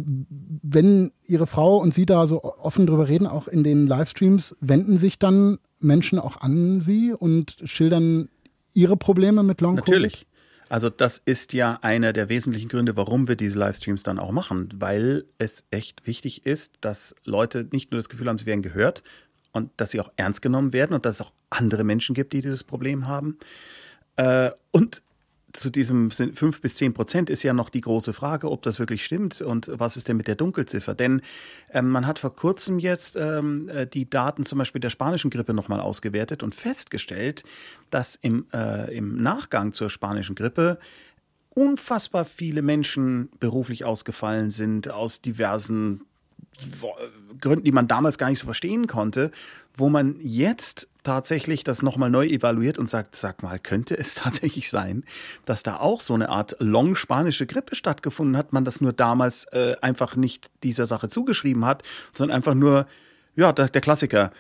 wenn 0.62 1.12
Ihre 1.28 1.48
Frau 1.48 1.78
und 1.78 1.94
Sie 1.94 2.06
da 2.06 2.28
so 2.28 2.44
offen 2.44 2.88
drüber 2.88 3.08
reden, 3.08 3.28
auch 3.28 3.48
in 3.48 3.64
den 3.64 3.88
Livestreams, 3.88 4.56
wenden 4.60 4.98
sich 4.98 5.20
dann 5.20 5.60
Menschen 5.80 6.20
auch 6.20 6.42
an 6.42 6.80
Sie 6.80 7.14
und 7.14 7.58
schildern 7.64 8.30
ihre 8.74 8.98
Probleme 8.98 9.44
mit 9.44 9.62
Long 9.62 9.76
Covid? 9.76 9.88
Natürlich. 9.88 10.26
Also 10.70 10.90
das 10.90 11.20
ist 11.26 11.54
ja 11.54 11.80
einer 11.82 12.14
der 12.14 12.30
wesentlichen 12.30 12.70
Gründe, 12.70 12.96
warum 12.96 13.28
wir 13.28 13.36
diese 13.36 13.58
Livestreams 13.58 14.04
dann 14.04 14.20
auch 14.20 14.32
machen, 14.32 14.70
weil 14.76 15.26
es 15.40 15.64
echt 15.72 16.06
wichtig 16.06 16.46
ist, 16.46 16.76
dass 16.82 17.16
Leute 17.26 17.68
nicht 17.72 17.92
nur 17.92 17.98
das 17.98 18.08
Gefühl 18.08 18.28
haben, 18.28 18.38
sie 18.38 18.46
werden 18.46 18.62
gehört 18.62 19.04
und 19.52 19.72
dass 19.78 19.92
sie 19.92 20.00
auch 20.00 20.12
ernst 20.16 20.44
genommen 20.44 20.72
werden 20.72 20.94
und 20.94 21.06
dass 21.06 21.16
es 21.16 21.22
auch 21.22 21.34
andere 21.50 21.84
Menschen 21.84 22.14
gibt, 22.14 22.34
die 22.34 22.42
dieses 22.42 22.64
Problem 22.64 23.08
haben. 23.08 23.38
Äh, 24.16 24.52
und 24.72 25.02
zu 25.54 25.70
diesem 25.70 26.12
sind 26.12 26.38
fünf 26.38 26.62
bis 26.62 26.76
zehn 26.76 26.94
Prozent 26.94 27.30
ist 27.30 27.44
ja 27.44 27.54
noch 27.54 27.70
die 27.70 27.82
große 27.82 28.14
Frage, 28.14 28.52
ob 28.52 28.62
das 28.62 28.80
wirklich 28.80 29.04
stimmt 29.04 29.42
und 29.42 29.70
was 29.74 29.98
ist 29.98 30.08
denn 30.08 30.18
mit 30.18 30.28
der 30.28 30.36
Dunkelziffer? 30.36 30.94
Denn 30.94 31.22
ähm, 31.72 31.90
man 31.90 32.06
hat 32.06 32.20
vor 32.20 32.36
kurzem 32.36 32.80
jetzt 32.80 33.16
ähm, 33.16 33.70
äh, 33.70 33.88
die 33.88 34.10
Daten 34.10 34.44
zum 34.44 34.60
Beispiel 34.60 34.82
der 34.82 34.90
spanischen 34.90 35.30
Grippe 35.30 35.54
nochmal 35.54 35.80
ausgewertet 35.80 36.44
und 36.44 36.54
festgestellt, 36.54 37.44
dass 37.90 38.16
im, 38.16 38.46
äh, 38.54 38.96
im 38.96 39.22
Nachgang 39.22 39.72
zur 39.72 39.90
spanischen 39.90 40.36
Grippe 40.36 40.80
unfassbar 41.50 42.26
viele 42.26 42.62
Menschen 42.62 43.30
beruflich 43.40 43.86
ausgefallen 43.86 44.52
sind 44.52 44.90
aus 44.90 45.22
diversen 45.22 46.02
Gründen, 47.40 47.64
die 47.64 47.72
man 47.72 47.88
damals 47.88 48.18
gar 48.18 48.30
nicht 48.30 48.40
so 48.40 48.46
verstehen 48.46 48.88
konnte, 48.88 49.32
wo 49.74 49.90
man 49.90 50.16
jetzt 50.20 50.90
tatsächlich 51.10 51.64
das 51.64 51.82
nochmal 51.82 52.12
neu 52.12 52.28
evaluiert 52.28 52.78
und 52.78 52.88
sagt, 52.88 53.16
sag 53.16 53.42
mal, 53.42 53.58
könnte 53.58 53.98
es 53.98 54.14
tatsächlich 54.24 54.70
sein, 54.70 55.04
dass 55.44 55.64
da 55.64 55.78
auch 55.78 56.02
so 56.02 56.14
eine 56.14 56.30
Art 56.30 56.56
long-spanische 56.60 57.48
Grippe 57.48 57.76
stattgefunden 57.76 58.38
hat, 58.38 58.54
man 58.54 58.64
das 58.64 58.80
nur 58.80 58.94
damals 58.94 59.46
äh, 59.46 59.76
einfach 59.82 60.16
nicht 60.16 60.52
dieser 60.62 60.86
Sache 60.86 61.10
zugeschrieben 61.10 61.66
hat, 61.66 61.82
sondern 62.16 62.36
einfach 62.36 62.54
nur, 62.54 62.86
ja, 63.36 63.52
der, 63.52 63.70
der 63.70 63.82
Klassiker, 63.82 64.32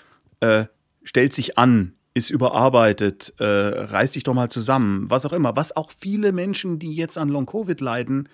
äh, 0.42 0.66
stellt 1.04 1.34
sich 1.34 1.58
an, 1.58 1.94
ist 2.14 2.30
überarbeitet, 2.30 3.34
äh, 3.40 3.46
reiß 3.46 4.12
dich 4.12 4.22
doch 4.22 4.36
mal 4.36 4.52
zusammen, 4.52 5.10
was 5.10 5.26
auch 5.26 5.34
immer. 5.34 5.56
Was 5.56 5.76
auch 5.76 5.90
viele 5.90 6.32
Menschen, 6.34 6.78
die 6.78 6.94
jetzt 6.94 7.18
an 7.18 7.30
Long-Covid 7.30 7.82
leiden, 7.82 8.30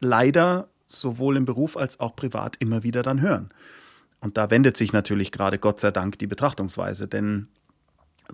leider 0.00 0.68
sowohl 0.86 1.36
im 1.36 1.44
Beruf 1.44 1.76
als 1.76 2.00
auch 2.00 2.16
privat 2.16 2.56
immer 2.58 2.82
wieder 2.82 3.04
dann 3.04 3.20
hören. 3.20 3.50
Und 4.20 4.36
da 4.36 4.50
wendet 4.50 4.76
sich 4.76 4.92
natürlich 4.92 5.30
gerade 5.30 5.58
Gott 5.58 5.78
sei 5.78 5.92
Dank 5.92 6.18
die 6.18 6.26
Betrachtungsweise, 6.26 7.06
denn 7.06 7.46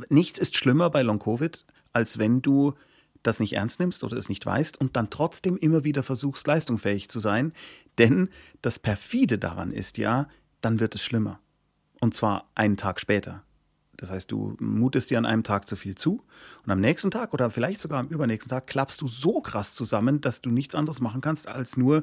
nichts 0.08 0.38
ist 0.38 0.56
schlimmer 0.56 0.90
bei 0.90 1.02
Long-Covid, 1.02 1.64
als 1.92 2.18
wenn 2.18 2.42
du 2.42 2.74
das 3.22 3.40
nicht 3.40 3.54
ernst 3.54 3.80
nimmst 3.80 4.04
oder 4.04 4.16
es 4.16 4.28
nicht 4.28 4.44
weißt 4.44 4.78
und 4.80 4.96
dann 4.96 5.10
trotzdem 5.10 5.56
immer 5.56 5.82
wieder 5.82 6.02
versuchst, 6.02 6.46
leistungsfähig 6.46 7.08
zu 7.08 7.18
sein. 7.18 7.52
Denn 7.98 8.28
das 8.62 8.78
Perfide 8.78 9.38
daran 9.38 9.72
ist 9.72 9.98
ja, 9.98 10.28
dann 10.60 10.78
wird 10.78 10.94
es 10.94 11.02
schlimmer. 11.02 11.40
Und 12.00 12.14
zwar 12.14 12.50
einen 12.54 12.76
Tag 12.76 13.00
später. 13.00 13.42
Das 13.96 14.10
heißt, 14.10 14.30
du 14.30 14.56
mutest 14.58 15.10
dir 15.10 15.18
an 15.18 15.24
einem 15.24 15.44
Tag 15.44 15.66
zu 15.68 15.76
viel 15.76 15.94
zu 15.94 16.22
und 16.64 16.72
am 16.72 16.80
nächsten 16.80 17.10
Tag 17.10 17.32
oder 17.32 17.50
vielleicht 17.50 17.80
sogar 17.80 18.00
am 18.00 18.08
übernächsten 18.08 18.50
Tag 18.50 18.66
klappst 18.66 19.00
du 19.00 19.08
so 19.08 19.40
krass 19.40 19.74
zusammen, 19.74 20.20
dass 20.20 20.42
du 20.42 20.50
nichts 20.50 20.74
anderes 20.74 21.00
machen 21.00 21.20
kannst, 21.20 21.48
als 21.48 21.76
nur 21.76 22.02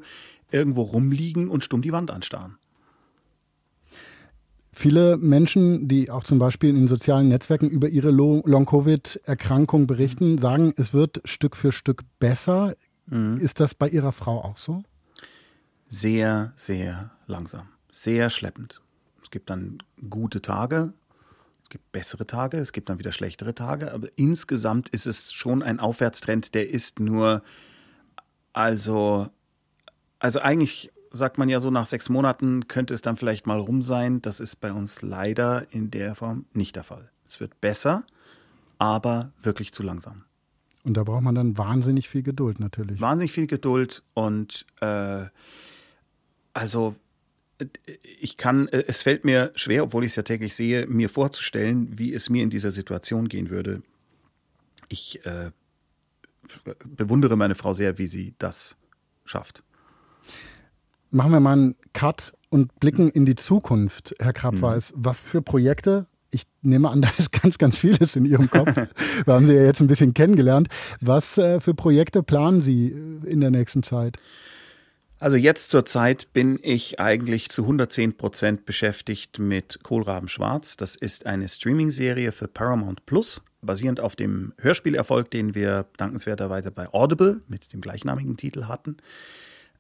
irgendwo 0.50 0.84
rumliegen 0.84 1.50
und 1.50 1.64
stumm 1.64 1.82
die 1.82 1.92
Wand 1.92 2.10
anstarren. 2.10 2.58
Viele 4.74 5.18
Menschen, 5.18 5.88
die 5.88 6.10
auch 6.10 6.24
zum 6.24 6.40
Beispiel 6.40 6.70
in 6.70 6.76
den 6.76 6.88
sozialen 6.88 7.28
Netzwerken 7.28 7.70
über 7.70 7.90
ihre 7.90 8.10
Lo- 8.10 8.42
Long-Covid-Erkrankung 8.46 9.86
berichten, 9.86 10.38
sagen, 10.38 10.74
es 10.78 10.94
wird 10.94 11.22
Stück 11.26 11.56
für 11.58 11.72
Stück 11.72 12.04
besser. 12.20 12.76
Ist 13.40 13.60
das 13.60 13.76
bei 13.76 13.90
Ihrer 13.90 14.14
Frau 14.14 14.42
auch 14.42 14.58
so? 14.58 14.84
Sehr, 15.90 16.54
sehr 16.56 17.12
langsam, 17.28 17.68
sehr 17.92 18.30
schleppend. 18.30 18.82
Es 19.22 19.30
gibt 19.30 19.50
dann 19.50 19.80
gute 20.10 20.42
Tage, 20.42 20.94
es 21.64 21.70
gibt 21.70 21.92
bessere 21.92 22.26
Tage, 22.26 22.58
es 22.58 22.72
gibt 22.72 22.90
dann 22.90 23.00
wieder 23.00 23.12
schlechtere 23.12 23.54
Tage, 23.54 23.94
aber 23.94 24.08
insgesamt 24.16 24.88
ist 24.90 25.08
es 25.08 25.34
schon 25.34 25.62
ein 25.62 25.82
Aufwärtstrend, 25.82 26.56
der 26.56 26.70
ist 26.70 27.02
nur, 27.02 27.44
also, 28.54 29.28
also 30.20 30.40
eigentlich 30.40 30.94
sagt 31.12 31.38
man 31.38 31.50
ja 31.50 31.60
so, 31.60 31.70
nach 31.70 31.86
sechs 31.86 32.10
Monaten 32.10 32.68
könnte 32.68 32.94
es 32.94 33.02
dann 33.02 33.18
vielleicht 33.18 33.46
mal 33.46 33.60
rum 33.60 33.82
sein. 33.82 34.22
Das 34.22 34.40
ist 34.40 34.58
bei 34.58 34.72
uns 34.72 35.02
leider 35.02 35.68
in 35.72 35.92
der 35.92 36.16
Form 36.16 36.46
nicht 36.54 36.76
der 36.76 36.84
Fall. 36.84 37.10
Es 37.26 37.40
wird 37.40 37.60
besser, 37.62 38.04
aber 38.78 39.32
wirklich 39.42 39.74
zu 39.74 39.84
langsam. 39.84 40.24
Und 40.84 40.96
da 40.96 41.04
braucht 41.04 41.22
man 41.22 41.36
dann 41.36 41.58
wahnsinnig 41.58 42.10
viel 42.10 42.24
Geduld 42.24 42.60
natürlich. 42.60 43.00
wahnsinnig 43.00 43.32
viel 43.32 43.48
Geduld 43.48 44.04
und 44.14 44.66
äh, 44.80 45.26
also 46.54 46.96
ich 48.20 48.38
kann, 48.38 48.68
es 48.70 49.04
fällt 49.04 49.24
mir 49.24 49.52
schwer, 49.54 49.84
obwohl 49.84 50.04
ich 50.04 50.12
es 50.12 50.16
ja 50.16 50.24
täglich 50.24 50.56
sehe, 50.56 50.88
mir 50.88 51.10
vorzustellen, 51.10 52.00
wie 52.00 52.14
es 52.14 52.30
mir 52.30 52.42
in 52.42 52.50
dieser 52.50 52.72
Situation 52.72 53.28
gehen 53.28 53.52
würde. 53.52 53.84
Ich 54.90 55.24
äh, 55.26 55.52
bewundere 56.84 57.38
meine 57.38 57.56
Frau 57.56 57.74
sehr, 57.74 57.98
wie 58.00 58.08
sie 58.08 58.34
das 58.40 58.78
schafft. 59.26 59.64
Machen 61.14 61.34
wir 61.34 61.42
mal 61.42 61.54
einen 61.54 61.76
Cut 61.92 62.32
und 62.50 62.80
blicken 62.80 63.10
in 63.10 63.26
die 63.26 63.36
Zukunft, 63.36 64.16
Herr 64.20 64.32
Krabweis. 64.32 64.94
Was 64.96 65.20
für 65.20 65.42
Projekte? 65.42 66.08
Ich 66.30 66.44
nehme 66.62 66.90
an, 66.90 67.02
da 67.02 67.10
ist 67.18 67.34
ganz, 67.34 67.58
ganz 67.58 67.78
vieles 67.78 68.16
in 68.16 68.24
Ihrem 68.24 68.50
Kopf. 68.50 68.74
Wir 69.26 69.34
haben 69.34 69.46
Sie 69.46 69.54
ja 69.54 69.64
jetzt 69.64 69.82
ein 69.82 69.88
bisschen 69.88 70.14
kennengelernt. 70.14 70.70
Was 71.02 71.38
äh, 71.38 71.60
für 71.60 71.74
Projekte 71.74 72.24
planen 72.24 72.62
Sie 72.62 72.88
äh, 72.88 73.30
in 73.30 73.42
der 73.42 73.52
nächsten 73.52 73.84
Zeit? 73.84 74.20
Also 75.20 75.36
jetzt 75.36 75.70
zur 75.70 75.86
Zeit 75.86 76.32
bin 76.32 76.58
ich 76.62 77.02
eigentlich 77.02 77.50
zu 77.50 77.64
110 77.64 78.16
Prozent 78.16 78.66
beschäftigt 78.66 79.38
mit 79.38 79.84
Kohlraben 79.84 80.30
Schwarz. 80.30 80.78
Das 80.78 80.96
ist 80.96 81.26
eine 81.26 81.50
Streaming-Serie 81.50 82.32
für 82.32 82.48
Paramount 82.48 83.06
Plus, 83.06 83.42
basierend 83.62 84.00
auf 84.00 84.16
dem 84.16 84.54
Hörspielerfolg, 84.60 85.30
den 85.30 85.56
wir 85.56 85.88
dankenswerterweise 85.98 86.72
bei 86.72 86.88
Audible 86.94 87.42
mit 87.50 87.74
dem 87.74 87.82
gleichnamigen 87.82 88.38
Titel 88.38 88.66
hatten. 88.66 88.96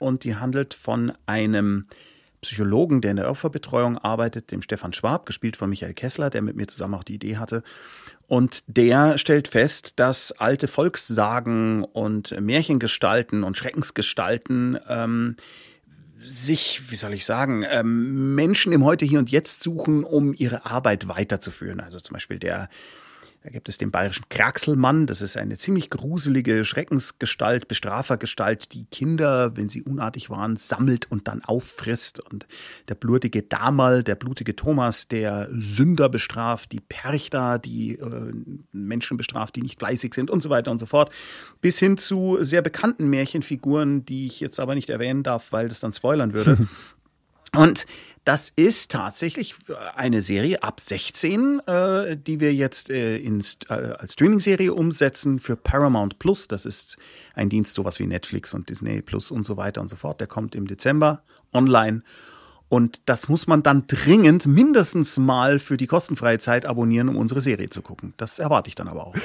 Und 0.01 0.23
die 0.23 0.35
handelt 0.35 0.73
von 0.73 1.13
einem 1.27 1.85
Psychologen, 2.41 3.01
der 3.01 3.11
in 3.11 3.17
der 3.17 3.29
Opferbetreuung 3.29 3.99
arbeitet, 3.99 4.51
dem 4.51 4.63
Stefan 4.63 4.93
Schwab, 4.93 5.27
gespielt 5.27 5.57
von 5.57 5.69
Michael 5.69 5.93
Kessler, 5.93 6.31
der 6.31 6.41
mit 6.41 6.55
mir 6.55 6.67
zusammen 6.67 6.95
auch 6.95 7.03
die 7.03 7.13
Idee 7.13 7.37
hatte. 7.37 7.61
Und 8.27 8.63
der 8.65 9.19
stellt 9.19 9.47
fest, 9.47 9.93
dass 9.97 10.31
alte 10.31 10.67
Volkssagen 10.67 11.83
und 11.83 12.31
Märchengestalten 12.41 13.43
und 13.43 13.57
Schreckensgestalten 13.57 14.79
ähm, 14.89 15.35
sich, 16.19 16.89
wie 16.89 16.95
soll 16.95 17.13
ich 17.13 17.25
sagen, 17.25 17.63
ähm, 17.69 18.33
Menschen 18.33 18.73
im 18.73 18.83
Heute, 18.83 19.05
Hier 19.05 19.19
und 19.19 19.29
Jetzt 19.29 19.61
suchen, 19.61 20.03
um 20.03 20.33
ihre 20.33 20.65
Arbeit 20.65 21.07
weiterzuführen. 21.07 21.79
Also 21.79 21.99
zum 21.99 22.15
Beispiel 22.15 22.39
der 22.39 22.69
da 23.43 23.49
gibt 23.49 23.69
es 23.69 23.79
den 23.79 23.89
bayerischen 23.89 24.25
Kraxelmann. 24.29 25.07
Das 25.07 25.23
ist 25.23 25.35
eine 25.35 25.57
ziemlich 25.57 25.89
gruselige 25.89 26.63
Schreckensgestalt, 26.63 27.67
Bestrafergestalt, 27.67 28.71
die 28.73 28.85
Kinder, 28.85 29.57
wenn 29.57 29.67
sie 29.67 29.81
unartig 29.81 30.29
waren, 30.29 30.57
sammelt 30.57 31.09
und 31.09 31.27
dann 31.27 31.43
auffrisst. 31.43 32.19
Und 32.19 32.45
der 32.87 32.93
blutige 32.93 33.41
Damal, 33.41 34.03
der 34.03 34.13
blutige 34.13 34.55
Thomas, 34.55 35.07
der 35.07 35.49
Sünder 35.51 36.07
bestraft, 36.07 36.71
die 36.71 36.81
Perchta, 36.81 37.57
die 37.57 37.95
äh, 37.95 38.31
Menschen 38.73 39.17
bestraft, 39.17 39.55
die 39.55 39.63
nicht 39.63 39.79
fleißig 39.79 40.13
sind 40.13 40.29
und 40.29 40.43
so 40.43 40.51
weiter 40.51 40.69
und 40.69 40.77
so 40.77 40.85
fort. 40.85 41.11
Bis 41.61 41.79
hin 41.79 41.97
zu 41.97 42.37
sehr 42.41 42.61
bekannten 42.61 43.09
Märchenfiguren, 43.09 44.05
die 44.05 44.27
ich 44.27 44.39
jetzt 44.39 44.59
aber 44.59 44.75
nicht 44.75 44.91
erwähnen 44.91 45.23
darf, 45.23 45.51
weil 45.51 45.67
das 45.67 45.79
dann 45.79 45.93
spoilern 45.93 46.33
würde. 46.33 46.67
Und 47.53 47.85
das 48.23 48.51
ist 48.55 48.91
tatsächlich 48.91 49.55
eine 49.95 50.21
Serie 50.21 50.61
ab 50.61 50.79
16, 50.79 51.59
äh, 51.65 52.17
die 52.17 52.39
wir 52.39 52.53
jetzt 52.53 52.89
äh, 52.89 53.17
in, 53.17 53.41
äh, 53.69 53.73
als 53.73 54.13
Streaming-Serie 54.13 54.73
umsetzen 54.73 55.39
für 55.39 55.55
Paramount 55.55 56.19
Plus. 56.19 56.47
Das 56.47 56.65
ist 56.65 56.97
ein 57.33 57.49
Dienst, 57.49 57.73
sowas 57.73 57.99
wie 57.99 58.05
Netflix 58.05 58.53
und 58.53 58.69
Disney 58.69 59.01
Plus 59.01 59.31
und 59.31 59.45
so 59.45 59.57
weiter 59.57 59.81
und 59.81 59.87
so 59.89 59.95
fort. 59.95 60.19
Der 60.19 60.27
kommt 60.27 60.53
im 60.55 60.67
Dezember 60.67 61.23
online. 61.51 62.03
Und 62.69 63.01
das 63.07 63.27
muss 63.27 63.47
man 63.47 63.63
dann 63.63 63.83
dringend 63.85 64.45
mindestens 64.45 65.17
mal 65.17 65.59
für 65.59 65.75
die 65.75 65.87
kostenfreie 65.87 66.39
Zeit 66.39 66.65
abonnieren, 66.65 67.09
um 67.09 67.17
unsere 67.17 67.41
Serie 67.41 67.69
zu 67.69 67.81
gucken. 67.81 68.13
Das 68.15 68.39
erwarte 68.39 68.69
ich 68.69 68.75
dann 68.75 68.87
aber 68.87 69.07
auch. 69.07 69.15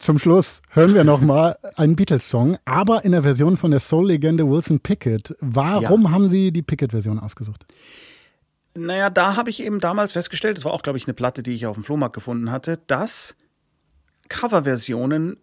Zum 0.00 0.18
Schluss 0.18 0.60
hören 0.70 0.92
wir 0.92 1.04
noch 1.04 1.20
mal 1.20 1.56
einen 1.76 1.94
Beatles-Song, 1.94 2.58
aber 2.64 3.04
in 3.04 3.12
der 3.12 3.22
Version 3.22 3.56
von 3.58 3.70
der 3.70 3.78
Soul-Legende 3.78 4.48
Wilson 4.48 4.80
Pickett. 4.80 5.36
Warum 5.40 6.02
Ja. 6.02 6.10
haben 6.10 6.28
Sie 6.28 6.50
die 6.50 6.62
Pickett-Version 6.62 7.20
ausgesucht? 7.20 7.64
Naja, 8.76 9.10
da 9.10 9.36
habe 9.36 9.50
ich 9.50 9.62
eben 9.62 9.80
damals 9.80 10.12
festgestellt, 10.12 10.58
das 10.58 10.64
war 10.64 10.72
auch, 10.72 10.82
glaube 10.82 10.98
ich, 10.98 11.06
eine 11.06 11.14
Platte, 11.14 11.42
die 11.42 11.54
ich 11.54 11.66
auf 11.66 11.74
dem 11.74 11.84
Flohmarkt 11.84 12.14
gefunden 12.14 12.50
hatte, 12.50 12.78
dass 12.86 13.36
Coverversionen, 14.28 15.38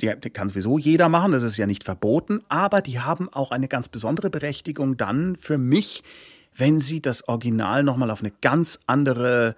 die, 0.00 0.12
die 0.18 0.30
kann 0.30 0.48
sowieso 0.48 0.78
jeder 0.78 1.08
machen, 1.08 1.32
das 1.32 1.42
ist 1.42 1.56
ja 1.56 1.66
nicht 1.66 1.84
verboten, 1.84 2.40
aber 2.48 2.80
die 2.80 3.00
haben 3.00 3.28
auch 3.32 3.50
eine 3.50 3.68
ganz 3.68 3.88
besondere 3.88 4.30
Berechtigung 4.30 4.96
dann 4.96 5.36
für 5.36 5.58
mich, 5.58 6.02
wenn 6.56 6.78
sie 6.78 7.02
das 7.02 7.28
Original 7.28 7.82
nochmal 7.82 8.10
auf 8.10 8.20
eine 8.20 8.32
ganz 8.40 8.80
andere, 8.86 9.56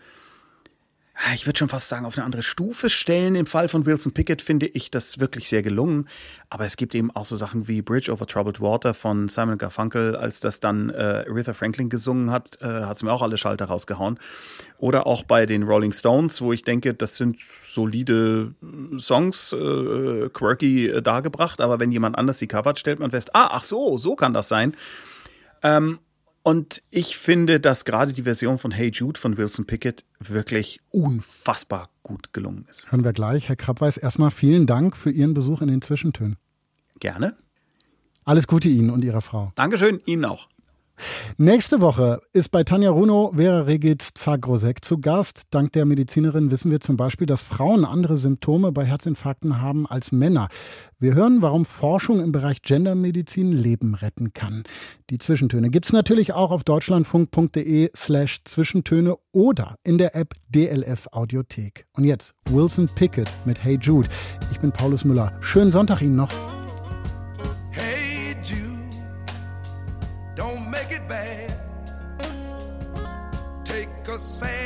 ich 1.34 1.46
würde 1.46 1.58
schon 1.58 1.68
fast 1.68 1.88
sagen, 1.88 2.04
auf 2.04 2.16
eine 2.16 2.24
andere 2.24 2.42
Stufe 2.42 2.90
stellen. 2.90 3.36
Im 3.36 3.46
Fall 3.46 3.68
von 3.68 3.86
Wilson 3.86 4.12
Pickett 4.12 4.42
finde 4.42 4.66
ich 4.66 4.90
das 4.90 5.18
wirklich 5.18 5.48
sehr 5.48 5.62
gelungen. 5.62 6.08
Aber 6.50 6.66
es 6.66 6.76
gibt 6.76 6.94
eben 6.94 7.10
auch 7.10 7.24
so 7.24 7.36
Sachen 7.36 7.68
wie 7.68 7.80
Bridge 7.80 8.12
over 8.12 8.26
Troubled 8.26 8.60
Water 8.60 8.92
von 8.92 9.28
Simon 9.28 9.56
Garfunkel, 9.56 10.14
als 10.14 10.40
das 10.40 10.60
dann 10.60 10.90
äh, 10.90 11.24
Aretha 11.26 11.54
Franklin 11.54 11.88
gesungen 11.88 12.30
hat, 12.30 12.60
äh, 12.60 12.66
hat 12.66 12.98
es 12.98 13.02
mir 13.02 13.12
auch 13.12 13.22
alle 13.22 13.38
Schalter 13.38 13.64
rausgehauen. 13.64 14.18
Oder 14.78 15.06
auch 15.06 15.22
bei 15.22 15.46
den 15.46 15.62
Rolling 15.62 15.92
Stones, 15.92 16.42
wo 16.42 16.52
ich 16.52 16.64
denke, 16.64 16.92
das 16.92 17.16
sind 17.16 17.38
solide 17.40 18.54
äh, 18.62 18.98
Songs, 18.98 19.54
äh, 19.54 20.28
quirky 20.28 20.88
äh, 20.88 21.02
dargebracht. 21.02 21.62
Aber 21.62 21.80
wenn 21.80 21.92
jemand 21.92 22.18
anders 22.18 22.38
die 22.38 22.46
covert, 22.46 22.78
stellt 22.78 22.98
man 22.98 23.10
fest, 23.10 23.34
ah, 23.34 23.48
ach 23.52 23.64
so, 23.64 23.96
so 23.96 24.16
kann 24.16 24.34
das 24.34 24.48
sein. 24.48 24.74
Ähm, 25.62 25.98
und 26.46 26.80
ich 26.92 27.16
finde, 27.16 27.58
dass 27.58 27.84
gerade 27.84 28.12
die 28.12 28.22
Version 28.22 28.56
von 28.56 28.70
Hey 28.70 28.92
Jude 28.94 29.18
von 29.18 29.36
Wilson 29.36 29.66
Pickett 29.66 30.04
wirklich 30.20 30.80
unfassbar 30.92 31.90
gut 32.04 32.32
gelungen 32.32 32.66
ist. 32.70 32.88
Hören 32.92 33.02
wir 33.02 33.12
gleich. 33.12 33.48
Herr 33.48 33.56
Krabweis, 33.56 33.96
erstmal 33.96 34.30
vielen 34.30 34.64
Dank 34.64 34.96
für 34.96 35.10
Ihren 35.10 35.34
Besuch 35.34 35.60
in 35.60 35.66
den 35.66 35.82
Zwischentönen. 35.82 36.36
Gerne. 37.00 37.36
Alles 38.24 38.46
Gute 38.46 38.68
Ihnen 38.68 38.90
und 38.90 39.04
Ihrer 39.04 39.22
Frau. 39.22 39.50
Dankeschön, 39.56 40.00
Ihnen 40.06 40.24
auch. 40.24 40.46
Nächste 41.36 41.80
Woche 41.80 42.20
ist 42.32 42.50
bei 42.50 42.64
Tanja 42.64 42.90
Runo 42.90 43.32
Vera 43.34 43.62
Regitz 43.62 44.12
Zagrosek 44.14 44.84
zu 44.84 44.98
Gast. 44.98 45.42
Dank 45.50 45.72
der 45.72 45.84
Medizinerin 45.84 46.50
wissen 46.50 46.70
wir 46.70 46.80
zum 46.80 46.96
Beispiel, 46.96 47.26
dass 47.26 47.42
Frauen 47.42 47.84
andere 47.84 48.16
Symptome 48.16 48.72
bei 48.72 48.84
Herzinfarkten 48.84 49.60
haben 49.60 49.86
als 49.86 50.12
Männer. 50.12 50.48
Wir 50.98 51.14
hören, 51.14 51.42
warum 51.42 51.64
Forschung 51.64 52.20
im 52.20 52.32
Bereich 52.32 52.62
Gendermedizin 52.62 53.52
Leben 53.52 53.94
retten 53.94 54.32
kann. 54.32 54.64
Die 55.10 55.18
Zwischentöne 55.18 55.68
gibt's 55.68 55.92
natürlich 55.92 56.32
auch 56.32 56.50
auf 56.50 56.64
deutschlandfunk.de 56.64 57.90
slash 57.94 58.40
Zwischentöne 58.44 59.16
oder 59.32 59.76
in 59.84 59.98
der 59.98 60.16
App 60.16 60.34
DLF 60.48 61.08
Audiothek. 61.12 61.86
Und 61.92 62.04
jetzt 62.04 62.34
Wilson 62.48 62.88
Pickett 62.94 63.30
mit 63.44 63.62
Hey 63.62 63.78
Jude. 63.80 64.08
Ich 64.50 64.60
bin 64.60 64.72
Paulus 64.72 65.04
Müller. 65.04 65.32
Schönen 65.40 65.70
Sonntag 65.70 66.00
Ihnen 66.00 66.16
noch. 66.16 66.32
Take 74.16 74.50
a 74.50 74.65